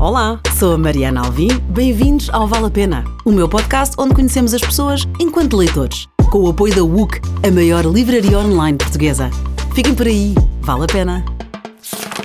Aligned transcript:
Olá, 0.00 0.40
sou 0.58 0.72
a 0.72 0.78
Mariana 0.78 1.20
Alvim. 1.20 1.50
Bem-vindos 1.68 2.30
ao 2.30 2.48
Vale 2.48 2.64
a 2.64 2.70
Pena, 2.70 3.04
o 3.22 3.30
meu 3.30 3.46
podcast 3.46 3.94
onde 3.98 4.14
conhecemos 4.14 4.54
as 4.54 4.62
pessoas 4.62 5.06
enquanto 5.20 5.58
leitores, 5.58 6.08
com 6.30 6.38
o 6.38 6.48
apoio 6.48 6.74
da 6.74 6.82
WUC, 6.82 7.20
a 7.46 7.50
maior 7.50 7.84
livraria 7.84 8.38
online 8.38 8.78
portuguesa. 8.78 9.30
Fiquem 9.74 9.94
por 9.94 10.06
aí, 10.06 10.34
vale 10.62 10.84
a 10.84 10.86
pena. 10.86 11.22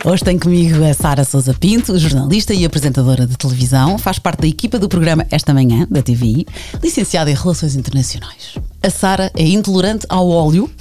Hoje 0.06 0.24
tem 0.24 0.40
comigo 0.40 0.86
a 0.86 0.94
Sara 0.94 1.26
Souza 1.26 1.54
Pinto, 1.54 2.00
jornalista 2.00 2.54
e 2.54 2.64
apresentadora 2.64 3.28
de 3.28 3.36
televisão, 3.38 3.98
faz 3.98 4.20
parte 4.20 4.44
da 4.44 4.48
equipa 4.48 4.80
do 4.80 4.88
programa 4.88 5.28
Esta 5.30 5.54
Manhã, 5.54 5.86
da 5.92 6.02
TVI, 6.02 6.46
licenciada 6.82 7.30
em 7.30 7.36
Relações 7.36 7.76
Internacionais. 7.76 8.56
A 8.82 8.90
Sara 8.90 9.30
é 9.36 9.44
intolerante 9.44 10.06
ao 10.08 10.30
óleo, 10.30 10.72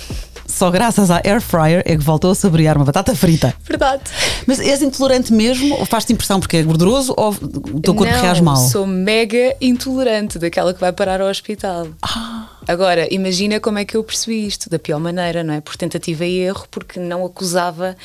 só 0.54 0.70
graças 0.70 1.10
à 1.10 1.20
air 1.24 1.40
fryer 1.40 1.82
é 1.84 1.96
que 1.96 2.02
voltou 2.02 2.30
a 2.30 2.34
saborear 2.34 2.76
uma 2.76 2.84
batata 2.84 3.14
frita. 3.14 3.52
Verdade. 3.64 4.02
Mas 4.46 4.60
és 4.60 4.82
intolerante 4.82 5.32
mesmo 5.32 5.74
ou 5.78 5.84
faz-te 5.84 6.12
impressão 6.12 6.38
porque 6.38 6.58
é 6.58 6.62
gorduroso 6.62 7.12
ou 7.16 7.30
o 7.72 7.80
teu 7.80 7.94
corpo 7.94 8.12
Não, 8.12 8.22
reage 8.22 8.42
mal? 8.42 8.56
sou 8.56 8.86
mega 8.86 9.56
intolerante 9.60 10.38
daquela 10.38 10.72
que 10.72 10.80
vai 10.80 10.92
parar 10.92 11.20
ao 11.20 11.28
hospital. 11.28 11.88
Ah. 12.02 12.48
Agora, 12.68 13.12
imagina 13.12 13.58
como 13.58 13.78
é 13.78 13.84
que 13.84 13.96
eu 13.96 14.04
percebi 14.04 14.46
isto, 14.46 14.70
da 14.70 14.78
pior 14.78 14.98
maneira, 14.98 15.42
não 15.42 15.54
é? 15.54 15.60
Por 15.60 15.76
tentativa 15.76 16.24
e 16.24 16.38
erro, 16.38 16.66
porque 16.70 16.98
não 16.98 17.24
acusava 17.24 17.96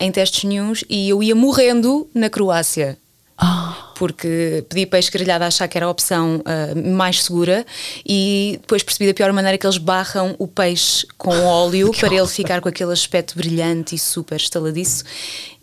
em 0.00 0.10
testes 0.10 0.44
nenhuns 0.44 0.84
e 0.88 1.08
eu 1.08 1.22
ia 1.22 1.34
morrendo 1.34 2.08
na 2.14 2.30
Croácia. 2.30 2.96
Ah. 3.38 3.92
Porque 3.96 4.64
pedi 4.68 4.86
peixe 4.86 5.10
grelhado 5.10 5.44
a 5.44 5.46
achar 5.48 5.68
que 5.68 5.76
era 5.76 5.86
a 5.86 5.90
opção 5.90 6.42
ah, 6.44 6.74
mais 6.74 7.22
segura 7.22 7.66
e 8.06 8.58
depois 8.60 8.82
percebi 8.82 9.06
da 9.06 9.14
pior 9.14 9.32
maneira 9.32 9.58
que 9.58 9.66
eles 9.66 9.78
barram 9.78 10.34
o 10.38 10.46
peixe 10.46 11.06
com 11.18 11.30
óleo 11.44 11.92
para 11.92 12.14
ele 12.14 12.26
ficar 12.26 12.60
com 12.60 12.68
aquele 12.68 12.92
aspecto 12.92 13.36
brilhante 13.36 13.94
e 13.94 13.98
super 13.98 14.36
estaladiço 14.36 15.04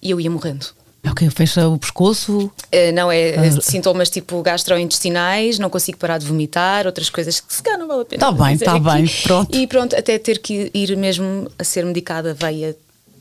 e 0.02 0.12
eu 0.12 0.20
ia 0.20 0.30
morrendo. 0.30 0.68
Ok, 1.06 1.30
fecha 1.32 1.68
o 1.68 1.78
pescoço. 1.78 2.46
Uh, 2.46 2.94
não, 2.94 3.12
é 3.12 3.36
uh, 3.36 3.62
sintomas 3.62 4.10
tipo 4.10 4.42
gastrointestinais, 4.42 5.60
não 5.60 5.70
consigo 5.70 5.98
parar 5.98 6.18
de 6.18 6.26
vomitar, 6.26 6.86
outras 6.86 7.10
coisas 7.10 7.42
que 7.42 7.54
se 7.54 7.62
calhar 7.62 7.78
não 7.78 7.88
vale 7.88 8.04
a 8.04 8.06
pena. 8.06 8.20
Tá 8.22 8.32
bem, 8.32 8.58
tá 8.58 8.76
aqui. 8.76 8.80
bem, 8.80 9.06
pronto. 9.24 9.56
E 9.56 9.68
pronto, 9.68 9.96
até 9.98 10.18
ter 10.18 10.40
que 10.40 10.72
ir 10.74 10.96
mesmo 10.96 11.52
a 11.60 11.64
ser 11.64 11.86
medicada, 11.86 12.34
veia 12.34 12.74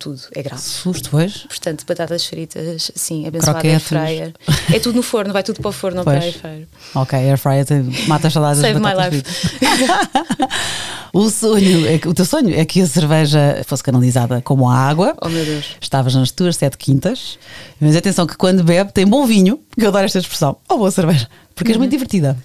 tudo, 0.03 0.21
é 0.35 0.43
grave. 0.43 0.61
Susto, 0.63 1.11
pois. 1.11 1.39
Portanto, 1.49 1.85
batatas 1.87 2.25
fritas, 2.27 2.91
sim, 2.95 3.27
abençoada 3.27 3.61
Croquetes. 3.61 3.93
air 3.93 4.33
fryer. 4.33 4.35
É 4.75 4.79
tudo 4.81 4.97
no 4.97 5.03
forno, 5.03 5.33
vai 5.33 5.43
tudo 5.43 5.61
para 5.61 5.69
o 5.69 5.73
forno, 5.73 5.97
não 5.99 6.05
para 6.05 6.21
air 6.21 6.33
fryer. 6.39 6.67
Ok, 6.95 7.19
air 7.19 7.39
fryer 7.39 7.65
mata 8.09 8.27
as 8.29 8.33
saudades 8.33 8.61
Save 8.61 8.75
das 8.75 8.83
my 8.83 8.95
batatas 8.95 9.15
life. 9.15 9.31
fritas. 9.49 10.49
o 11.13 11.31
sonho, 11.31 11.87
é 11.87 11.99
que, 11.99 12.09
o 12.09 12.15
teu 12.15 12.25
sonho 12.25 12.55
é 12.59 12.65
que 12.65 12.81
a 12.81 12.87
cerveja 12.87 13.63
fosse 13.67 13.83
canalizada 13.83 14.41
como 14.43 14.69
a 14.69 14.77
água. 14.77 15.15
Oh 15.23 15.29
meu 15.29 15.45
Deus. 15.45 15.77
Estavas 15.81 16.15
nas 16.15 16.31
tuas 16.31 16.57
sete 16.57 16.77
quintas. 16.79 17.39
Mas 17.81 17.95
atenção 17.97 18.27
que 18.27 18.37
quando 18.37 18.63
bebe 18.65 18.93
tem 18.93 19.07
bom 19.07 19.27
vinho, 19.27 19.61
que 19.79 19.85
eu 19.85 19.89
adoro 19.89 20.05
esta 20.05 20.19
expressão, 20.19 20.57
ou 20.69 20.79
boa 20.79 20.91
cerveja, 20.91 21.29
porque 21.55 21.71
és 21.73 21.77
muito 21.79 21.91
Uhum. 21.93 21.99
divertida. 21.99 22.37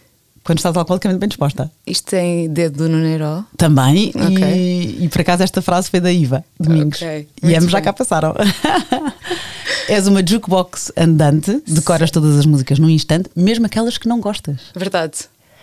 Quando 0.47 0.59
estás 0.59 0.77
alcoolicamente 0.77 1.19
bem 1.19 1.27
disposta. 1.27 1.69
Isto 1.85 2.11
tem 2.11 2.47
dedo 2.47 2.77
do 2.77 2.87
Nuneiro. 2.87 3.43
Também, 3.57 4.13
e, 4.15 4.17
Ok. 4.17 4.97
e 5.01 5.09
por 5.09 5.19
acaso 5.19 5.43
esta 5.43 5.61
frase 5.61 5.89
foi 5.89 5.99
da 5.99 6.09
Iva 6.09 6.41
Domingos. 6.57 7.01
Ok, 7.01 7.27
E 7.43 7.53
ambos 7.53 7.69
já 7.69 7.81
cá 7.81 7.91
passaram. 7.91 8.33
És 9.89 10.07
uma 10.07 10.25
jukebox 10.25 10.93
andante, 10.97 11.61
decoras 11.67 12.11
todas 12.11 12.37
as 12.39 12.45
músicas 12.45 12.79
num 12.79 12.89
instante, 12.89 13.29
mesmo 13.35 13.65
aquelas 13.65 13.97
que 13.97 14.07
não 14.07 14.21
gostas. 14.21 14.61
Verdade. 14.73 15.17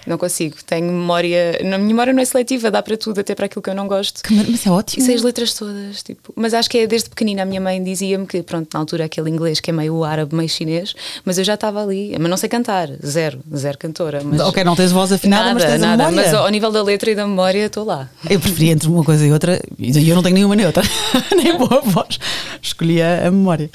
Não 0.07 0.19
consigo. 0.19 0.57
Tenho 0.67 0.87
memória. 0.93 1.59
Na 1.65 1.79
minha 1.79 1.89
memória 1.89 2.13
não 2.13 2.21
é 2.21 2.25
seletiva, 2.25 2.71
dá 2.71 2.83
para 2.83 2.97
tudo, 2.97 3.21
até 3.21 3.35
para 3.35 3.47
aquilo 3.47 3.63
que 3.63 3.71
eu 3.71 3.75
não 3.75 3.89
gosto. 3.89 4.21
Mas 4.31 4.67
é 4.67 4.69
E 4.69 4.73
ótimo. 4.73 5.05
sei 5.07 5.15
as 5.15 5.23
letras 5.23 5.55
todas, 5.55 6.03
tipo. 6.03 6.33
Mas 6.37 6.53
acho 6.55 6.69
que 6.69 6.79
é 6.79 6.87
desde 6.87 7.09
pequenina. 7.09 7.43
A 7.43 7.45
minha 7.45 7.61
mãe 7.61 7.83
dizia-me 7.83 8.27
que, 8.27 8.43
pronto, 8.43 8.69
na 8.75 8.81
altura 8.81 9.05
aquele 9.07 9.31
inglês 9.31 9.61
que 9.61 9.71
é 9.71 9.73
meio 9.73 10.05
árabe, 10.05 10.35
meio 10.35 10.49
chinês, 10.49 10.95
mas 11.25 11.39
eu 11.39 11.45
já 11.45 11.55
estava 11.55 11.83
ali. 11.83 12.15
Mas 12.19 12.29
não 12.31 12.37
sei 12.37 12.49
cantar, 12.49 12.89
zero, 13.05 13.41
zero 13.55 13.79
cantora. 13.79 14.21
Mas 14.25 14.41
Ok, 14.41 14.63
não 14.65 14.77
tens 14.77 14.93
voz 14.93 15.11
afinada, 15.13 15.45
nada, 15.45 15.55
mas 15.55 15.65
tens 15.65 15.81
nada. 15.81 16.09
memória. 16.11 16.31
Mas 16.31 16.35
ao 16.41 16.49
nível 16.49 16.71
da 16.71 16.83
letra 16.83 17.11
e 17.11 17.15
da 17.15 17.27
memória, 17.27 17.67
estou 17.67 17.85
lá. 17.85 18.09
Eu 18.29 18.39
preferia 18.41 18.73
entre 18.73 18.89
uma 18.89 19.03
coisa 19.05 19.27
e 19.27 19.33
outra, 19.33 19.61
e 19.79 20.09
eu 20.09 20.15
não 20.15 20.23
tenho 20.23 20.35
nenhuma 20.35 20.55
nem 20.57 20.67
outra, 20.67 20.83
nem 21.37 21.57
boa 21.57 21.81
voz. 21.81 22.19
Escolhi 22.61 23.01
a, 23.03 23.31
memória. 23.31 23.71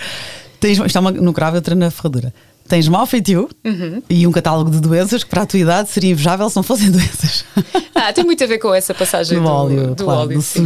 Tens, 0.59 0.79
é 0.93 0.99
uma 0.99 1.11
no 1.11 1.31
cravo 1.33 1.55
e 1.55 1.59
outra 1.59 1.73
na 1.75 1.89
ferradura. 1.89 2.33
Tens 2.69 2.87
mau 2.87 3.05
feitio 3.07 3.49
Uhum. 3.65 4.01
e 4.09 4.25
um 4.27 4.31
catálogo 4.31 4.69
de 4.69 4.79
doenças 4.79 5.23
que 5.23 5.29
para 5.29 5.41
a 5.41 5.45
tua 5.45 5.59
idade 5.59 5.89
seria 5.89 6.11
invejável 6.11 6.47
se 6.49 6.55
não 6.55 6.63
fossem 6.63 6.89
doenças. 6.91 7.43
Ah, 7.95 8.13
tem 8.13 8.23
muito 8.23 8.43
a 8.43 8.47
ver 8.47 8.59
com 8.59 8.73
essa 8.73 8.93
passagem 8.93 9.37
do, 9.39 9.43
do, 9.43 9.49
óleo, 9.49 9.95
do 9.95 10.03
claro, 10.03 10.19
óleo, 10.21 10.37
do 10.37 10.41
sim. 10.43 10.61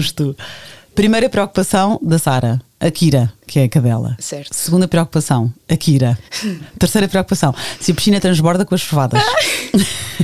Primeira 0.96 1.28
preocupação 1.28 2.00
da 2.04 2.20
Sara, 2.20 2.62
a 2.80 2.92
Kira, 2.92 3.34
que 3.48 3.60
é 3.60 3.64
a 3.64 3.70
cadela. 3.70 4.16
Certo. 4.20 4.54
Segunda 4.54 4.88
preocupação, 4.88 5.52
a 5.68 5.76
Kira. 5.76 6.18
Terceira 6.78 7.08
preocupação, 7.08 7.54
se 7.80 7.92
a 7.92 7.96
piscina 7.96 8.20
transborda 8.20 8.64
com 8.64 8.76
as 8.76 8.82
chuvadas. 8.82 9.20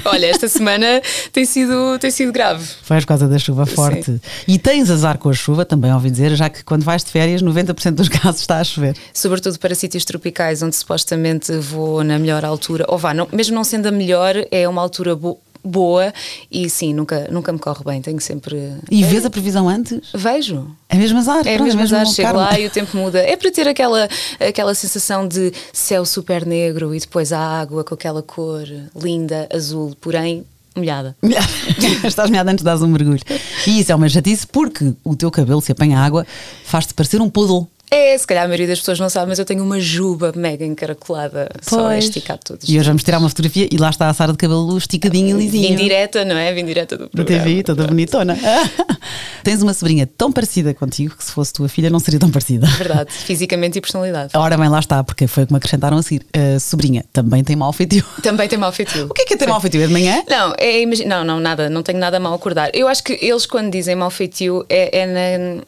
Olha, 0.05 0.27
esta 0.27 0.47
semana 0.47 1.01
tem 1.33 1.43
sido, 1.43 1.97
tem 1.99 2.11
sido 2.11 2.31
grave. 2.31 2.63
Foi 2.83 2.99
por 2.99 3.05
causa 3.07 3.27
da 3.27 3.39
chuva 3.39 3.65
forte. 3.65 4.21
E 4.47 4.59
tens 4.59 4.91
azar 4.91 5.17
com 5.17 5.29
a 5.29 5.33
chuva, 5.33 5.65
também 5.65 5.91
ouvi 5.91 6.11
dizer, 6.11 6.35
já 6.35 6.49
que 6.49 6.63
quando 6.63 6.83
vais 6.83 7.03
de 7.03 7.09
férias, 7.11 7.41
90% 7.41 7.91
dos 7.95 8.07
casos 8.09 8.41
está 8.41 8.59
a 8.59 8.63
chover. 8.63 8.95
Sobretudo 9.11 9.57
para 9.57 9.73
sítios 9.73 10.05
tropicais 10.05 10.61
onde 10.61 10.75
supostamente 10.75 11.51
vou 11.57 12.03
na 12.03 12.19
melhor 12.19 12.45
altura, 12.45 12.85
ou 12.87 12.97
vá, 12.97 13.11
não- 13.13 13.27
mesmo 13.33 13.55
não 13.55 13.63
sendo 13.63 13.87
a 13.87 13.91
melhor, 13.91 14.35
é 14.51 14.69
uma 14.69 14.81
altura 14.81 15.15
bo- 15.15 15.39
boa 15.63 16.13
e 16.51 16.69
sim, 16.69 16.93
nunca, 16.93 17.27
nunca 17.31 17.51
me 17.51 17.59
corre 17.59 17.83
bem, 17.83 18.01
tenho 18.01 18.19
sempre. 18.19 18.73
E 18.89 19.03
vês 19.03 19.25
a 19.25 19.29
previsão 19.29 19.67
antes? 19.67 20.09
Vejo. 20.13 20.67
É 20.87 20.95
mesmo 20.95 21.19
azar. 21.19 21.47
É 21.47 21.55
pronto, 21.55 21.75
mesmo 21.75 21.81
azar, 21.81 22.05
chego 22.05 22.27
karma. 22.27 22.41
lá 22.41 22.59
e 22.59 22.65
o 22.65 22.69
tempo 22.69 22.95
muda. 22.97 23.19
É 23.19 23.35
para 23.35 23.51
ter 23.51 23.67
aquela, 23.67 24.07
aquela 24.39 24.73
sensação 24.73 25.27
de 25.27 25.51
céu 25.73 26.05
super 26.05 26.45
negro 26.45 26.93
e 26.93 26.99
depois 26.99 27.31
a 27.31 27.39
água 27.39 27.83
com 27.83 27.93
aquela 27.93 28.21
cor 28.21 28.67
linda, 28.95 29.47
azul, 29.53 29.95
porém 29.99 30.45
molhada. 30.75 31.15
Estás 32.03 32.29
meada 32.29 32.51
antes 32.51 32.61
de 32.61 32.65
dares 32.65 32.81
um 32.81 32.87
mergulho. 32.87 33.19
E 33.67 33.79
isso 33.79 33.91
é 33.91 33.95
uma 33.95 34.07
chatice 34.07 34.47
porque 34.47 34.93
o 35.03 35.15
teu 35.15 35.29
cabelo, 35.29 35.61
se 35.61 35.71
apanha 35.71 35.99
água, 35.99 36.25
faz-te 36.63 36.93
parecer 36.93 37.21
um 37.21 37.29
poodle. 37.29 37.67
É, 37.91 38.17
se 38.17 38.27
calhar 38.27 38.43
a 38.45 38.47
maioria 38.47 38.67
das 38.67 38.79
pessoas 38.79 38.99
não 38.99 39.09
sabe, 39.09 39.29
mas 39.29 39.39
eu 39.39 39.45
tenho 39.45 39.63
uma 39.63 39.79
juba 39.79 40.31
mega 40.35 40.63
encaracolada, 40.65 41.49
só 41.61 41.79
a 41.79 41.83
Pois. 41.89 42.03
esticar 42.05 42.37
todos. 42.37 42.69
E 42.69 42.77
hoje 42.77 42.87
vamos 42.87 43.03
tirar 43.03 43.17
uma 43.17 43.29
fotografia 43.29 43.67
e 43.71 43.77
lá 43.77 43.89
está 43.89 44.07
a 44.09 44.13
Sara 44.13 44.31
de 44.31 44.37
cabelo 44.37 44.77
esticadinho 44.77 45.39
e 45.39 45.43
lisinho. 45.45 45.69
Vim 45.69 45.75
direta, 45.75 46.23
não 46.23 46.35
é? 46.35 46.53
Vim 46.53 46.65
direta 46.65 46.95
do 46.97 47.05
Da 47.05 47.09
programa. 47.09 47.43
TV, 47.43 47.63
toda 47.63 47.87
bonitona. 47.87 48.37
Tens 49.43 49.61
uma 49.63 49.73
sobrinha 49.73 50.05
tão 50.17 50.31
parecida 50.31 50.73
contigo 50.73 51.15
que 51.15 51.23
se 51.23 51.31
fosse 51.31 51.53
tua 51.53 51.67
filha 51.69 51.89
não 51.89 51.99
seria 51.99 52.19
tão 52.19 52.29
parecida. 52.29 52.67
Verdade, 52.67 53.11
fisicamente 53.25 53.77
e 53.77 53.81
personalidade. 53.81 54.31
Ora 54.35 54.57
bem, 54.57 54.69
lá 54.69 54.79
está, 54.79 55.03
porque 55.03 55.27
foi 55.27 55.45
como 55.45 55.57
acrescentaram 55.57 55.97
a 55.97 56.03
seguir. 56.03 56.25
A 56.33 56.59
sobrinha 56.59 57.03
também 57.11 57.43
tem 57.43 57.55
mau 57.55 57.71
feitio. 57.73 58.05
Também 58.21 58.47
tem 58.47 58.59
mau 58.59 58.71
feitio. 58.71 59.05
O 59.09 59.13
que 59.13 59.21
é 59.23 59.25
que 59.25 59.33
é 59.33 59.37
ter 59.37 59.47
mau 59.47 59.59
feitio? 59.61 59.81
É 59.81 59.87
de 59.87 59.93
manhã? 59.93 60.23
Não, 60.29 60.53
é, 60.57 60.81
imagi- 60.81 61.05
não, 61.05 61.23
não, 61.23 61.39
nada, 61.39 61.69
não 61.69 61.81
tenho 61.81 61.97
nada 61.97 62.19
mal 62.19 62.33
a 62.33 62.35
acordar. 62.35 62.69
Eu 62.73 62.87
acho 62.87 63.03
que 63.03 63.13
eles, 63.21 63.45
quando 63.45 63.71
dizem 63.71 63.95
mau 63.95 64.09
feitio, 64.11 64.65
é, 64.69 64.99
é 64.99 65.05
na- 65.05 65.63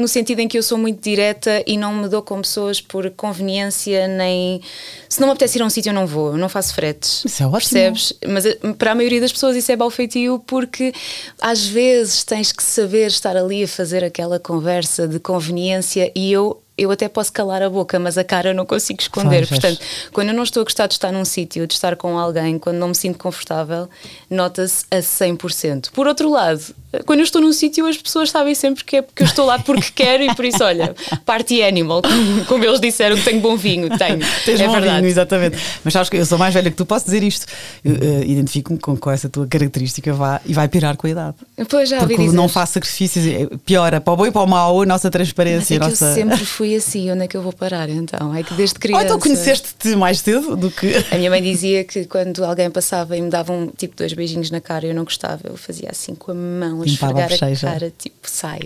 no 0.00 0.08
sentido 0.08 0.40
em 0.40 0.48
que 0.48 0.58
eu 0.58 0.62
sou 0.62 0.78
muito 0.78 1.02
direta 1.02 1.62
e 1.66 1.76
não 1.76 1.94
me 1.94 2.08
dou 2.08 2.22
com 2.22 2.40
pessoas 2.40 2.80
por 2.80 3.08
conveniência, 3.10 4.08
nem. 4.08 4.60
Se 5.08 5.20
não 5.20 5.28
me 5.28 5.32
apetece 5.32 5.58
ir 5.58 5.62
a 5.62 5.64
um 5.66 5.70
sítio, 5.70 5.90
eu 5.90 5.94
não 5.94 6.06
vou, 6.06 6.32
eu 6.32 6.36
não 6.36 6.48
faço 6.48 6.74
fretes. 6.74 7.24
Isso 7.24 7.42
é 7.42 7.46
ótimo. 7.46 7.58
Percebes? 7.60 8.12
Mas 8.26 8.46
eh, 8.46 8.58
para 8.78 8.92
a 8.92 8.94
maioria 8.94 9.20
das 9.20 9.32
pessoas 9.32 9.56
isso 9.56 9.70
é 9.70 9.76
mau 9.76 9.90
feitio 9.90 10.42
porque 10.46 10.92
às 11.40 11.66
vezes 11.66 12.24
tens 12.24 12.52
que 12.52 12.62
saber 12.62 13.08
estar 13.08 13.36
ali 13.36 13.64
a 13.64 13.68
fazer 13.68 14.02
aquela 14.02 14.38
conversa 14.38 15.06
de 15.06 15.18
conveniência 15.20 16.10
e 16.14 16.32
eu. 16.32 16.62
Eu 16.80 16.90
até 16.90 17.08
posso 17.08 17.32
calar 17.32 17.62
a 17.62 17.68
boca, 17.68 17.98
mas 17.98 18.16
a 18.16 18.24
cara 18.24 18.50
eu 18.50 18.54
não 18.54 18.64
consigo 18.64 19.00
esconder. 19.00 19.40
És. 19.40 19.48
Portanto, 19.48 19.80
quando 20.12 20.28
eu 20.28 20.34
não 20.34 20.42
estou 20.42 20.62
a 20.62 20.64
gostar 20.64 20.86
de 20.86 20.94
estar 20.94 21.12
num 21.12 21.24
sítio, 21.24 21.66
de 21.66 21.74
estar 21.74 21.94
com 21.96 22.18
alguém, 22.18 22.58
quando 22.58 22.76
não 22.76 22.88
me 22.88 22.94
sinto 22.94 23.18
confortável, 23.18 23.88
nota-se 24.30 24.84
a 24.90 24.98
100%. 24.98 25.90
Por 25.92 26.06
outro 26.06 26.30
lado, 26.30 26.74
quando 27.06 27.20
eu 27.20 27.24
estou 27.24 27.40
num 27.40 27.52
sítio, 27.52 27.86
as 27.86 27.96
pessoas 27.96 28.30
sabem 28.30 28.54
sempre 28.54 28.82
que 28.84 28.96
é 28.96 29.02
porque 29.02 29.22
eu 29.22 29.26
estou 29.26 29.46
lá 29.46 29.58
porque 29.58 29.90
quero 29.94 30.24
e 30.24 30.34
por 30.34 30.44
isso, 30.44 30.62
olha, 30.64 30.94
party 31.24 31.62
animal, 31.62 32.02
como, 32.48 32.64
eles 32.64 32.80
disseram 32.80 33.16
que 33.16 33.22
tenho 33.22 33.40
bom 33.40 33.56
vinho, 33.56 33.96
tenho. 33.96 34.18
Tens 34.44 34.60
é 34.60 34.66
bom 34.66 34.72
verdade. 34.72 34.96
vinho, 34.96 35.08
exatamente. 35.08 35.56
Mas 35.84 35.92
sabes 35.92 36.08
que 36.08 36.16
eu 36.16 36.26
sou 36.26 36.36
mais 36.36 36.52
velha 36.52 36.70
que 36.70 36.76
tu, 36.76 36.84
posso 36.84 37.04
dizer 37.04 37.22
isto. 37.22 37.46
Eu, 37.84 37.94
eh, 37.94 38.24
Identifico-me 38.26 38.78
com, 38.78 38.96
com 38.96 39.10
essa 39.10 39.28
tua 39.28 39.46
característica 39.46 40.12
vá, 40.12 40.40
e 40.44 40.52
vai 40.52 40.68
pirar 40.68 40.96
com 40.96 41.06
a 41.06 41.10
idade. 41.10 41.36
Pois 41.68 41.88
já 41.88 41.98
Porque 41.98 42.28
não 42.28 42.48
faço 42.48 42.74
sacrifícios, 42.74 43.24
eh, 43.26 43.48
piora 43.64 44.00
para 44.00 44.12
o 44.12 44.16
bom 44.16 44.26
e 44.26 44.32
para 44.32 44.42
o 44.42 44.46
mau 44.46 44.82
a 44.82 44.86
nossa 44.86 45.08
Mas 45.08 45.12
transparência. 45.12 45.74
é 45.74 45.78
que 45.78 45.84
a 45.84 45.88
nossa... 45.88 46.06
eu 46.06 46.14
sempre 46.14 46.44
fui 46.44 46.69
assim, 46.76 47.10
onde 47.10 47.24
é 47.24 47.28
que 47.28 47.36
eu 47.36 47.42
vou 47.42 47.52
parar 47.52 47.88
então? 47.88 48.34
É 48.34 48.42
que 48.42 48.54
desde 48.54 48.74
criança. 48.76 49.00
Ou 49.00 49.04
então 49.04 49.18
conheceste-te 49.18 49.96
mais 49.96 50.20
cedo 50.20 50.56
do 50.56 50.70
que. 50.70 50.92
A 51.10 51.16
minha 51.16 51.30
mãe 51.30 51.42
dizia 51.42 51.84
que 51.84 52.04
quando 52.04 52.44
alguém 52.44 52.70
passava 52.70 53.16
e 53.16 53.20
me 53.20 53.30
dava 53.30 53.52
um 53.52 53.68
tipo 53.68 53.96
dois 53.96 54.12
beijinhos 54.12 54.50
na 54.50 54.60
cara 54.60 54.86
e 54.86 54.90
eu 54.90 54.94
não 54.94 55.04
gostava, 55.04 55.42
eu 55.44 55.56
fazia 55.56 55.88
assim 55.90 56.14
com 56.14 56.32
a 56.32 56.34
mão 56.34 56.82
a 56.82 56.86
esfregar 56.86 57.32
a 57.32 57.56
cara, 57.56 57.92
tipo, 57.96 58.16
sai. 58.22 58.60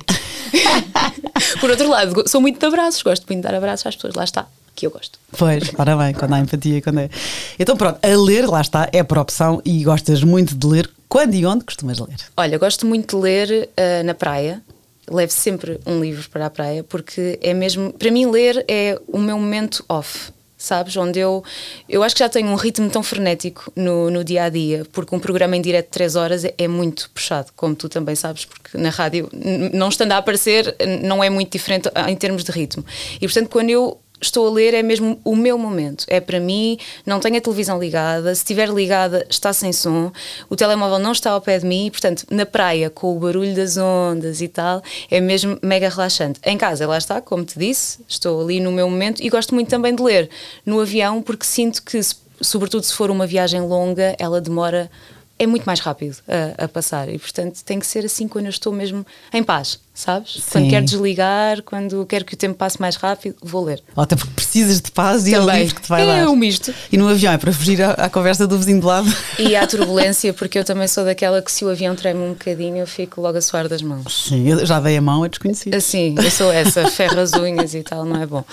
Por 1.60 1.70
outro 1.70 1.88
lado, 1.88 2.28
sou 2.28 2.40
muito 2.40 2.58
de 2.58 2.66
abraços, 2.66 3.02
gosto 3.02 3.26
muito 3.28 3.38
de 3.38 3.42
dar 3.42 3.54
abraços 3.54 3.86
às 3.86 3.94
pessoas, 3.94 4.14
lá 4.14 4.24
está, 4.24 4.46
que 4.74 4.86
eu 4.86 4.90
gosto. 4.90 5.18
Pois, 5.36 5.70
ora 5.78 5.96
bem, 5.96 6.14
quando 6.14 6.34
há 6.34 6.40
empatia, 6.40 6.82
quando 6.82 7.00
é. 7.00 7.10
Então 7.58 7.76
pronto, 7.76 7.98
a 8.02 8.16
ler, 8.16 8.46
lá 8.46 8.60
está, 8.60 8.88
é 8.92 9.02
por 9.02 9.18
opção 9.18 9.60
e 9.64 9.82
gostas 9.84 10.22
muito 10.22 10.54
de 10.54 10.66
ler. 10.66 10.90
Quando 11.08 11.34
e 11.34 11.46
onde 11.46 11.64
costumas 11.64 11.98
ler? 11.98 12.16
Olha, 12.36 12.58
gosto 12.58 12.86
muito 12.86 13.16
de 13.16 13.22
ler 13.22 13.68
ah, 13.76 14.02
na 14.02 14.14
praia. 14.14 14.62
Levo 15.10 15.32
sempre 15.32 15.80
um 15.86 16.00
livro 16.00 16.28
para 16.30 16.46
a 16.46 16.50
praia 16.50 16.82
porque 16.82 17.38
é 17.42 17.52
mesmo, 17.52 17.92
para 17.92 18.10
mim 18.10 18.26
ler 18.26 18.64
é 18.68 18.98
o 19.06 19.18
meu 19.18 19.38
momento 19.38 19.84
off. 19.88 20.32
sabes? 20.56 20.96
Onde 20.96 21.18
eu, 21.18 21.44
eu 21.88 22.02
acho 22.02 22.14
que 22.14 22.20
já 22.20 22.28
tenho 22.28 22.48
um 22.48 22.54
ritmo 22.54 22.88
tão 22.88 23.02
frenético 23.02 23.70
no, 23.76 24.10
no 24.10 24.24
dia 24.24 24.44
a 24.44 24.48
dia, 24.48 24.86
porque 24.92 25.14
um 25.14 25.20
programa 25.20 25.56
em 25.56 25.60
direto 25.60 25.86
de 25.86 25.92
3 25.92 26.16
horas 26.16 26.44
é, 26.44 26.54
é 26.56 26.66
muito 26.66 27.10
puxado, 27.10 27.52
como 27.54 27.74
tu 27.74 27.88
também 27.88 28.14
sabes, 28.14 28.46
porque 28.46 28.76
na 28.78 28.90
rádio, 28.90 29.28
não 29.72 29.88
estando 29.88 30.12
a 30.12 30.16
aparecer, 30.16 30.74
não 31.02 31.22
é 31.22 31.28
muito 31.28 31.52
diferente 31.52 31.90
em 32.08 32.16
termos 32.16 32.44
de 32.44 32.50
ritmo. 32.50 32.84
E 33.16 33.26
portanto, 33.26 33.48
quando 33.50 33.70
eu 33.70 34.00
estou 34.24 34.46
a 34.46 34.50
ler 34.50 34.74
é 34.74 34.82
mesmo 34.82 35.20
o 35.24 35.36
meu 35.36 35.56
momento. 35.58 36.04
É 36.08 36.20
para 36.20 36.40
mim, 36.40 36.78
não 37.04 37.20
tenho 37.20 37.36
a 37.36 37.40
televisão 37.40 37.78
ligada, 37.78 38.34
se 38.34 38.40
estiver 38.40 38.68
ligada 38.68 39.26
está 39.28 39.52
sem 39.52 39.72
som, 39.72 40.10
o 40.48 40.56
telemóvel 40.56 40.98
não 40.98 41.12
está 41.12 41.30
ao 41.30 41.40
pé 41.40 41.58
de 41.58 41.66
mim, 41.66 41.90
portanto, 41.90 42.24
na 42.30 42.46
praia, 42.46 42.90
com 42.90 43.16
o 43.16 43.18
barulho 43.18 43.54
das 43.54 43.76
ondas 43.76 44.40
e 44.40 44.48
tal, 44.48 44.82
é 45.10 45.20
mesmo 45.20 45.58
mega 45.62 45.88
relaxante. 45.88 46.40
Em 46.44 46.56
casa, 46.56 46.86
lá 46.86 46.98
está, 46.98 47.20
como 47.20 47.44
te 47.44 47.58
disse, 47.58 48.00
estou 48.08 48.42
ali 48.42 48.60
no 48.60 48.72
meu 48.72 48.88
momento 48.88 49.22
e 49.22 49.28
gosto 49.28 49.54
muito 49.54 49.68
também 49.68 49.94
de 49.94 50.02
ler 50.02 50.30
no 50.64 50.80
avião, 50.80 51.22
porque 51.22 51.44
sinto 51.44 51.82
que, 51.82 52.00
sobretudo 52.40 52.82
se 52.84 52.94
for 52.94 53.10
uma 53.10 53.26
viagem 53.26 53.60
longa, 53.60 54.14
ela 54.18 54.40
demora 54.40 54.90
é 55.38 55.46
muito 55.46 55.64
mais 55.64 55.80
rápido 55.80 56.16
a, 56.28 56.64
a, 56.64 56.68
passar 56.68 57.08
e 57.08 57.18
portanto 57.18 57.62
tem 57.64 57.78
que 57.78 57.86
ser 57.86 58.04
assim 58.04 58.28
quando 58.28 58.44
eu 58.44 58.50
estou 58.50 58.72
mesmo 58.72 59.04
em 59.32 59.42
paz, 59.42 59.80
sabes? 59.94 60.34
Sim. 60.34 60.42
Quando 60.50 60.70
quero 60.70 60.84
desligar, 60.84 61.62
quando 61.62 62.04
quero 62.04 62.24
que 62.24 62.34
o 62.34 62.36
tempo 62.36 62.56
passe 62.56 62.80
mais 62.80 62.96
rápido, 62.96 63.36
vou 63.40 63.64
ler. 63.64 63.82
Ou 63.94 64.02
até 64.02 64.16
porque 64.16 64.32
precisas 64.34 64.80
de 64.80 64.90
paz 64.90 65.26
e 65.28 65.34
é 65.34 65.40
o 65.40 65.48
livro 65.48 65.74
que 65.76 65.82
te 65.82 65.88
vai 65.88 66.02
é 66.02 66.06
dar. 66.06 66.18
É 66.18 66.28
um 66.28 66.34
misto. 66.34 66.74
E 66.90 66.96
no 66.98 67.06
avião 67.08 67.32
é 67.32 67.38
para 67.38 67.52
fugir 67.52 67.80
à, 67.80 67.92
à, 67.92 68.10
conversa 68.10 68.46
do 68.46 68.58
vizinho 68.58 68.80
de 68.80 68.86
lado. 68.86 69.08
E 69.38 69.54
à 69.54 69.64
turbulência, 69.68 70.34
porque 70.34 70.58
eu 70.58 70.64
também 70.64 70.88
sou 70.88 71.04
daquela 71.04 71.40
que 71.40 71.52
se 71.52 71.64
o 71.64 71.68
avião 71.68 71.94
treme 71.94 72.20
um 72.20 72.30
bocadinho 72.30 72.78
eu 72.78 72.86
fico 72.86 73.20
logo 73.20 73.38
a 73.38 73.40
suar 73.40 73.68
das 73.68 73.82
mãos. 73.82 74.26
Sim, 74.28 74.48
eu 74.48 74.66
já 74.66 74.80
dei 74.80 74.96
a 74.96 75.00
mão 75.00 75.22
a 75.22 75.28
desconhecido. 75.28 75.74
Assim, 75.74 76.16
eu 76.18 76.30
sou 76.30 76.52
essa, 76.52 76.86
ferro 76.90 77.20
as 77.20 77.32
unhas 77.32 77.74
e 77.74 77.82
tal, 77.82 78.04
não 78.04 78.20
é 78.20 78.26
bom. 78.26 78.44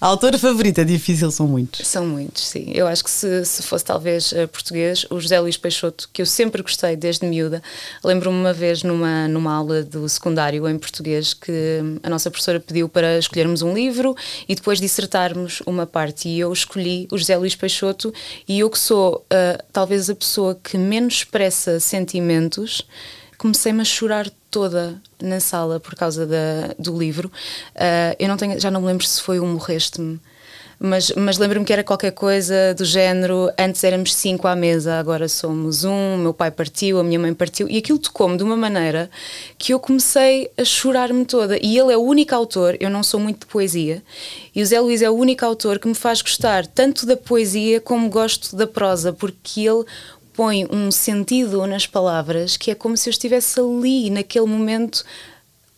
A 0.00 0.06
autora 0.06 0.38
favorita 0.38 0.80
é 0.80 0.84
difícil, 0.84 1.30
são 1.30 1.46
muitos. 1.46 1.86
São 1.86 2.06
muitos, 2.06 2.46
sim. 2.46 2.72
Eu 2.72 2.86
acho 2.86 3.04
que 3.04 3.10
se, 3.10 3.44
se 3.44 3.62
fosse 3.62 3.84
talvez 3.84 4.32
uh, 4.32 4.48
português, 4.48 5.04
o 5.10 5.20
José 5.20 5.38
Luís 5.38 5.58
Peixoto, 5.58 6.08
que 6.10 6.22
eu 6.22 6.26
sempre 6.26 6.62
gostei 6.62 6.96
desde 6.96 7.26
miúda. 7.26 7.62
Lembro-me 8.02 8.38
uma 8.38 8.54
vez 8.54 8.82
numa, 8.82 9.28
numa 9.28 9.54
aula 9.54 9.82
do 9.82 10.08
secundário 10.08 10.49
em 10.54 10.78
português 10.78 11.34
que 11.34 11.80
a 12.02 12.10
nossa 12.10 12.30
professora 12.30 12.60
pediu 12.60 12.88
para 12.88 13.18
escolhermos 13.18 13.62
um 13.62 13.72
livro 13.72 14.16
e 14.48 14.54
depois 14.54 14.80
dissertarmos 14.80 15.62
uma 15.66 15.86
parte. 15.86 16.28
E 16.28 16.40
eu 16.40 16.52
escolhi 16.52 17.06
o 17.10 17.18
José 17.18 17.36
Luís 17.36 17.54
Peixoto 17.54 18.12
e 18.48 18.60
eu 18.60 18.70
que 18.70 18.78
sou 18.78 19.16
uh, 19.16 19.62
talvez 19.72 20.10
a 20.10 20.14
pessoa 20.14 20.58
que 20.62 20.76
menos 20.76 21.14
expressa 21.14 21.78
sentimentos 21.78 22.86
comecei-me 23.40 23.80
a 23.80 23.84
chorar 23.84 24.28
toda 24.50 25.00
na 25.18 25.40
sala 25.40 25.80
por 25.80 25.94
causa 25.94 26.26
da, 26.26 26.74
do 26.78 26.96
livro. 26.96 27.28
Uh, 27.74 28.14
eu 28.18 28.28
não 28.28 28.36
tenho, 28.36 28.60
já 28.60 28.70
não 28.70 28.82
me 28.82 28.86
lembro 28.88 29.06
se 29.06 29.22
foi 29.22 29.40
um 29.40 29.54
Morreste-me, 29.54 30.20
mas, 30.82 31.12
mas 31.14 31.36
lembro-me 31.36 31.66
que 31.66 31.74
era 31.74 31.84
qualquer 31.84 32.12
coisa 32.12 32.74
do 32.74 32.86
género: 32.86 33.50
antes 33.58 33.84
éramos 33.84 34.14
cinco 34.14 34.48
à 34.48 34.56
mesa, 34.56 34.98
agora 34.98 35.28
somos 35.28 35.84
um. 35.84 36.16
Meu 36.16 36.32
pai 36.32 36.50
partiu, 36.50 36.98
a 36.98 37.04
minha 37.04 37.18
mãe 37.18 37.34
partiu, 37.34 37.68
e 37.68 37.76
aquilo 37.76 37.98
tocou-me 37.98 38.38
de 38.38 38.42
uma 38.42 38.56
maneira 38.56 39.10
que 39.58 39.74
eu 39.74 39.78
comecei 39.78 40.50
a 40.56 40.64
chorar-me 40.64 41.26
toda. 41.26 41.58
E 41.62 41.78
ele 41.78 41.92
é 41.92 41.98
o 41.98 42.00
único 42.00 42.34
autor, 42.34 42.78
eu 42.80 42.88
não 42.88 43.02
sou 43.02 43.20
muito 43.20 43.40
de 43.40 43.46
poesia, 43.46 44.02
e 44.54 44.62
o 44.62 44.66
Zé 44.66 44.80
Luís 44.80 45.02
é 45.02 45.10
o 45.10 45.14
único 45.14 45.44
autor 45.44 45.78
que 45.78 45.86
me 45.86 45.94
faz 45.94 46.22
gostar 46.22 46.66
tanto 46.66 47.04
da 47.04 47.16
poesia 47.16 47.78
como 47.78 48.08
gosto 48.08 48.56
da 48.56 48.66
prosa, 48.66 49.12
porque 49.12 49.60
ele 49.60 49.84
põe 50.32 50.66
um 50.70 50.90
sentido 50.90 51.66
nas 51.66 51.86
palavras 51.86 52.56
que 52.56 52.70
é 52.70 52.74
como 52.74 52.96
se 52.96 53.06
eu 53.06 53.10
estivesse 53.10 53.60
ali, 53.60 54.08
naquele 54.08 54.46
momento, 54.46 55.04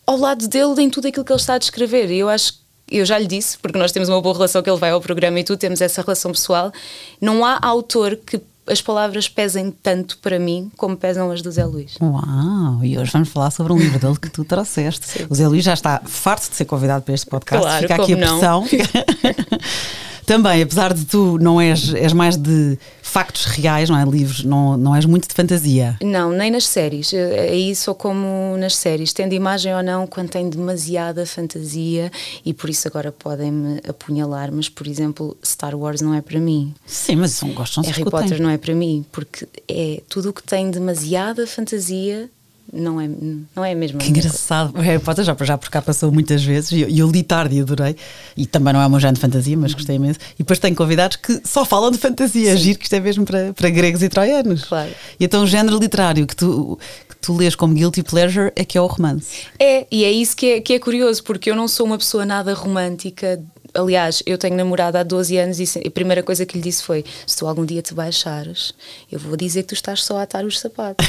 ao 0.07 0.15
lado 0.15 0.47
dele, 0.47 0.81
em 0.81 0.89
tudo 0.89 1.09
aquilo 1.09 1.25
que 1.25 1.31
ele 1.33 1.39
está 1.41 1.55
a 1.55 1.57
descrever. 1.57 2.09
E 2.09 2.19
eu 2.19 2.29
acho 2.29 2.62
eu 2.97 3.05
já 3.05 3.17
lhe 3.17 3.27
disse, 3.27 3.57
porque 3.57 3.77
nós 3.77 3.91
temos 3.91 4.09
uma 4.09 4.21
boa 4.21 4.33
relação 4.33 4.61
que 4.61 4.69
ele 4.69 4.79
vai 4.79 4.91
ao 4.91 5.01
programa 5.01 5.39
e 5.39 5.43
tu 5.43 5.57
temos 5.57 5.81
essa 5.81 6.01
relação 6.01 6.31
pessoal. 6.31 6.71
Não 7.19 7.43
há 7.43 7.59
autor 7.61 8.17
que 8.17 8.39
as 8.65 8.81
palavras 8.81 9.27
pesem 9.27 9.71
tanto 9.71 10.17
para 10.19 10.39
mim 10.39 10.71
como 10.77 10.95
pesam 10.95 11.29
as 11.31 11.41
do 11.41 11.51
Zé 11.51 11.65
Luís. 11.65 11.97
Uau! 12.01 12.83
E 12.83 12.97
hoje 12.97 13.11
vamos 13.11 13.29
falar 13.29 13.51
sobre 13.51 13.73
um 13.73 13.77
livro 13.77 13.99
dele 13.99 14.17
que 14.17 14.29
tu 14.29 14.45
trouxeste. 14.45 15.05
Sim. 15.05 15.25
O 15.29 15.35
Zé 15.35 15.47
Luís 15.47 15.63
já 15.63 15.73
está 15.73 16.01
farto 16.05 16.49
de 16.49 16.55
ser 16.55 16.65
convidado 16.65 17.03
para 17.03 17.13
este 17.13 17.25
podcast. 17.25 17.65
Claro, 17.65 17.81
Fica 17.81 18.01
aqui 18.01 18.13
a 18.13 18.17
pressão. 18.17 18.65
Também, 20.25 20.61
apesar 20.61 20.93
de 20.93 21.03
tu 21.03 21.37
não 21.39 21.59
és, 21.59 21.93
és 21.93 22.13
mais 22.13 22.37
de 22.37 22.77
factos 23.13 23.45
reais, 23.45 23.91
não 23.91 23.97
é? 23.99 24.03
Livros, 24.03 24.43
não, 24.43 24.75
não 24.75 24.95
és 24.95 25.05
muito 25.05 25.27
de 25.27 25.35
fantasia. 25.35 25.95
Não, 26.01 26.31
nem 26.31 26.49
nas 26.49 26.65
séries. 26.65 27.13
Aí 27.13 27.75
sou 27.75 27.93
como 27.93 28.57
nas 28.57 28.75
séries, 28.75 29.13
tendo 29.13 29.33
imagem 29.33 29.75
ou 29.75 29.83
não, 29.83 30.07
quando 30.07 30.29
tem 30.29 30.49
demasiada 30.49 31.23
fantasia 31.23 32.11
e 32.43 32.55
por 32.55 32.71
isso 32.71 32.87
agora 32.87 33.11
podem-me 33.11 33.79
apunhalar, 33.87 34.51
mas 34.51 34.67
por 34.67 34.87
exemplo, 34.87 35.37
Star 35.45 35.75
Wars 35.75 36.01
não 36.01 36.15
é 36.15 36.21
para 36.21 36.39
mim. 36.39 36.73
Sim, 36.87 37.17
mas 37.17 37.33
são 37.33 37.49
gostam 37.49 37.83
Harry 37.83 38.03
Potter 38.03 38.41
não 38.41 38.49
é 38.49 38.57
para 38.57 38.73
mim, 38.73 39.05
porque 39.11 39.47
é 39.67 40.01
tudo 40.09 40.31
o 40.31 40.33
que 40.33 40.41
tem 40.41 40.71
demasiada 40.71 41.45
fantasia 41.45 42.27
não 42.73 42.99
é, 42.99 43.07
não 43.55 43.63
é 43.63 43.75
mesmo. 43.75 43.99
Que 43.99 44.09
engraçado. 44.09 44.73
Harry 44.79 44.99
Potter 44.99 45.23
já, 45.23 45.35
já 45.41 45.57
por 45.57 45.69
cá 45.69 45.81
passou 45.81 46.11
muitas 46.11 46.43
vezes 46.43 46.71
e 46.71 46.81
eu, 46.81 46.89
eu, 46.89 47.09
li 47.09 47.21
tarde 47.21 47.55
e 47.57 47.61
adorei. 47.61 47.95
E 48.35 48.47
também 48.47 48.73
não 48.73 48.81
é 48.81 48.87
um 48.87 48.99
género 48.99 49.15
de 49.15 49.21
fantasia, 49.21 49.55
mas 49.55 49.73
gostei 49.73 49.95
imenso. 49.95 50.19
E 50.33 50.39
depois 50.39 50.57
tenho 50.57 50.75
convidados 50.75 51.17
que 51.17 51.41
só 51.43 51.63
falam 51.63 51.91
de 51.91 51.97
fantasia. 51.97 52.57
Sim. 52.57 52.63
Giro 52.63 52.79
que 52.79 52.85
isto 52.85 52.93
é 52.93 52.99
mesmo 52.99 53.25
para, 53.25 53.53
para 53.53 53.69
gregos 53.69 54.01
e 54.01 54.09
troianos. 54.09 54.63
Claro. 54.63 54.89
E 55.19 55.25
então 55.25 55.43
o 55.43 55.47
género 55.47 55.77
literário 55.77 56.25
que 56.25 56.35
tu, 56.35 56.79
que 57.07 57.15
tu 57.17 57.37
lês 57.37 57.55
como 57.55 57.73
guilty 57.75 58.01
pleasure 58.01 58.51
é 58.55 58.65
que 58.65 58.77
é 58.77 58.81
o 58.81 58.87
romance. 58.87 59.45
É, 59.59 59.85
e 59.91 60.03
é 60.03 60.11
isso 60.11 60.35
que 60.35 60.53
é, 60.53 60.61
que 60.61 60.73
é 60.73 60.79
curioso, 60.79 61.23
porque 61.23 61.51
eu 61.51 61.55
não 61.55 61.67
sou 61.67 61.85
uma 61.85 61.97
pessoa 61.97 62.25
nada 62.25 62.53
romântica 62.53 63.39
aliás, 63.73 64.21
eu 64.25 64.37
tenho 64.37 64.55
namorado 64.55 64.97
há 64.97 65.03
12 65.03 65.37
anos 65.37 65.59
e 65.59 65.87
a 65.87 65.91
primeira 65.91 66.21
coisa 66.21 66.45
que 66.45 66.57
lhe 66.57 66.63
disse 66.63 66.83
foi: 66.83 67.03
se 67.25 67.37
tu 67.37 67.47
algum 67.47 67.65
dia 67.65 67.81
te 67.81 67.93
baixares, 67.93 68.73
eu 69.11 69.19
vou 69.19 69.35
dizer 69.35 69.63
que 69.63 69.69
tu 69.69 69.73
estás 69.73 70.03
só 70.03 70.17
a 70.17 70.23
atar 70.23 70.45
os 70.45 70.59
sapatos, 70.59 71.05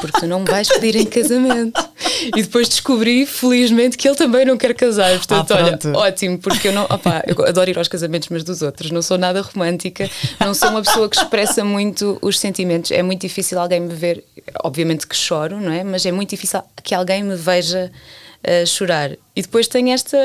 porque 0.00 0.20
tu 0.20 0.26
não 0.26 0.40
me 0.40 0.50
vais 0.50 0.68
pedir 0.68 0.96
em 0.96 1.06
casamento. 1.06 1.88
E 2.36 2.42
depois 2.42 2.68
descobri, 2.68 3.26
felizmente, 3.26 3.96
que 3.96 4.08
ele 4.08 4.16
também 4.16 4.44
não 4.44 4.56
quer 4.56 4.74
casar. 4.74 5.16
Portanto, 5.16 5.52
ah, 5.52 5.56
olha, 5.56 5.78
ótimo, 5.98 6.38
porque 6.38 6.68
eu 6.68 6.72
não. 6.72 6.84
Opa, 6.84 7.22
eu 7.26 7.46
adoro 7.46 7.70
ir 7.70 7.78
aos 7.78 7.88
casamentos, 7.88 8.28
mas 8.28 8.42
dos 8.42 8.62
outros. 8.62 8.90
Não 8.90 9.02
sou 9.02 9.18
nada 9.18 9.40
romântica, 9.40 10.08
não 10.40 10.54
sou 10.54 10.70
uma 10.70 10.82
pessoa 10.82 11.08
que 11.08 11.16
expressa 11.16 11.64
muito 11.64 12.18
os 12.20 12.38
sentimentos. 12.38 12.90
É 12.90 13.02
muito 13.02 13.20
difícil 13.20 13.58
alguém 13.58 13.80
me 13.80 13.94
ver, 13.94 14.24
obviamente 14.64 15.06
que 15.06 15.16
choro, 15.16 15.60
não 15.60 15.72
é? 15.72 15.84
Mas 15.84 16.04
é 16.06 16.12
muito 16.12 16.30
difícil 16.30 16.62
que 16.82 16.94
alguém 16.94 17.22
me 17.22 17.36
veja. 17.36 17.90
Uh, 18.38 18.64
chorar. 18.64 19.10
E 19.34 19.42
depois 19.42 19.66
tem 19.66 19.92
esta 19.92 20.16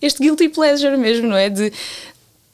este 0.00 0.22
guilty 0.22 0.48
pleasure 0.48 0.96
mesmo, 0.96 1.28
não 1.28 1.36
é? 1.36 1.48
De 1.48 1.72